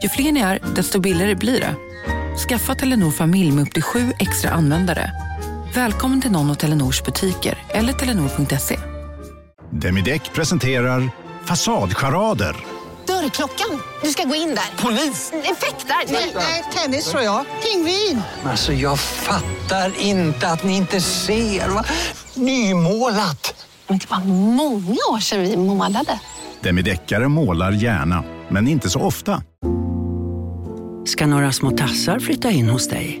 Ju 0.02 0.08
fler 0.08 0.32
ni 0.32 0.40
är, 0.40 0.58
desto 0.76 1.00
billigare 1.00 1.34
blir 1.34 1.60
det. 1.60 1.74
Skaffa 2.48 2.74
Telenor 2.74 3.10
familj 3.10 3.52
med 3.52 3.62
upp 3.62 3.72
till 3.72 3.82
sju 3.82 4.12
extra 4.18 4.50
användare. 4.50 5.33
Välkommen 5.74 6.20
till 6.20 6.30
någon 6.30 6.50
av 6.50 6.54
Telenors 6.54 7.02
butiker 7.02 7.58
eller 7.68 7.92
telenor.se. 7.92 8.78
Demideck 9.70 10.32
presenterar 10.34 11.10
Fasadcharader. 11.44 12.56
Dörrklockan. 13.06 13.80
Du 14.02 14.08
ska 14.08 14.24
gå 14.24 14.34
in 14.34 14.48
där. 14.48 14.82
Polis? 14.82 15.32
Effektar? 15.32 15.96
Nej, 16.34 16.64
tennis 16.76 17.10
tror 17.10 17.22
jag. 17.22 17.44
Pingvin. 17.62 18.22
Alltså 18.44 18.72
jag 18.72 18.98
fattar 18.98 20.00
inte 20.00 20.48
att 20.48 20.64
ni 20.64 20.76
inte 20.76 21.00
ser. 21.00 21.68
Va? 21.68 21.84
Nymålat! 22.34 23.66
Men 23.88 23.98
det 23.98 24.10
var 24.10 24.24
många 24.54 24.98
år 25.12 25.20
sedan 25.20 25.40
vi 25.42 25.56
målade. 25.56 26.20
Demideckare 26.60 27.28
målar 27.28 27.72
gärna, 27.72 28.24
men 28.48 28.68
inte 28.68 28.90
så 28.90 29.00
ofta. 29.00 29.42
Ska 31.06 31.26
några 31.26 31.52
små 31.52 31.70
tassar 31.70 32.18
flytta 32.18 32.50
in 32.50 32.68
hos 32.68 32.88
dig? 32.88 33.20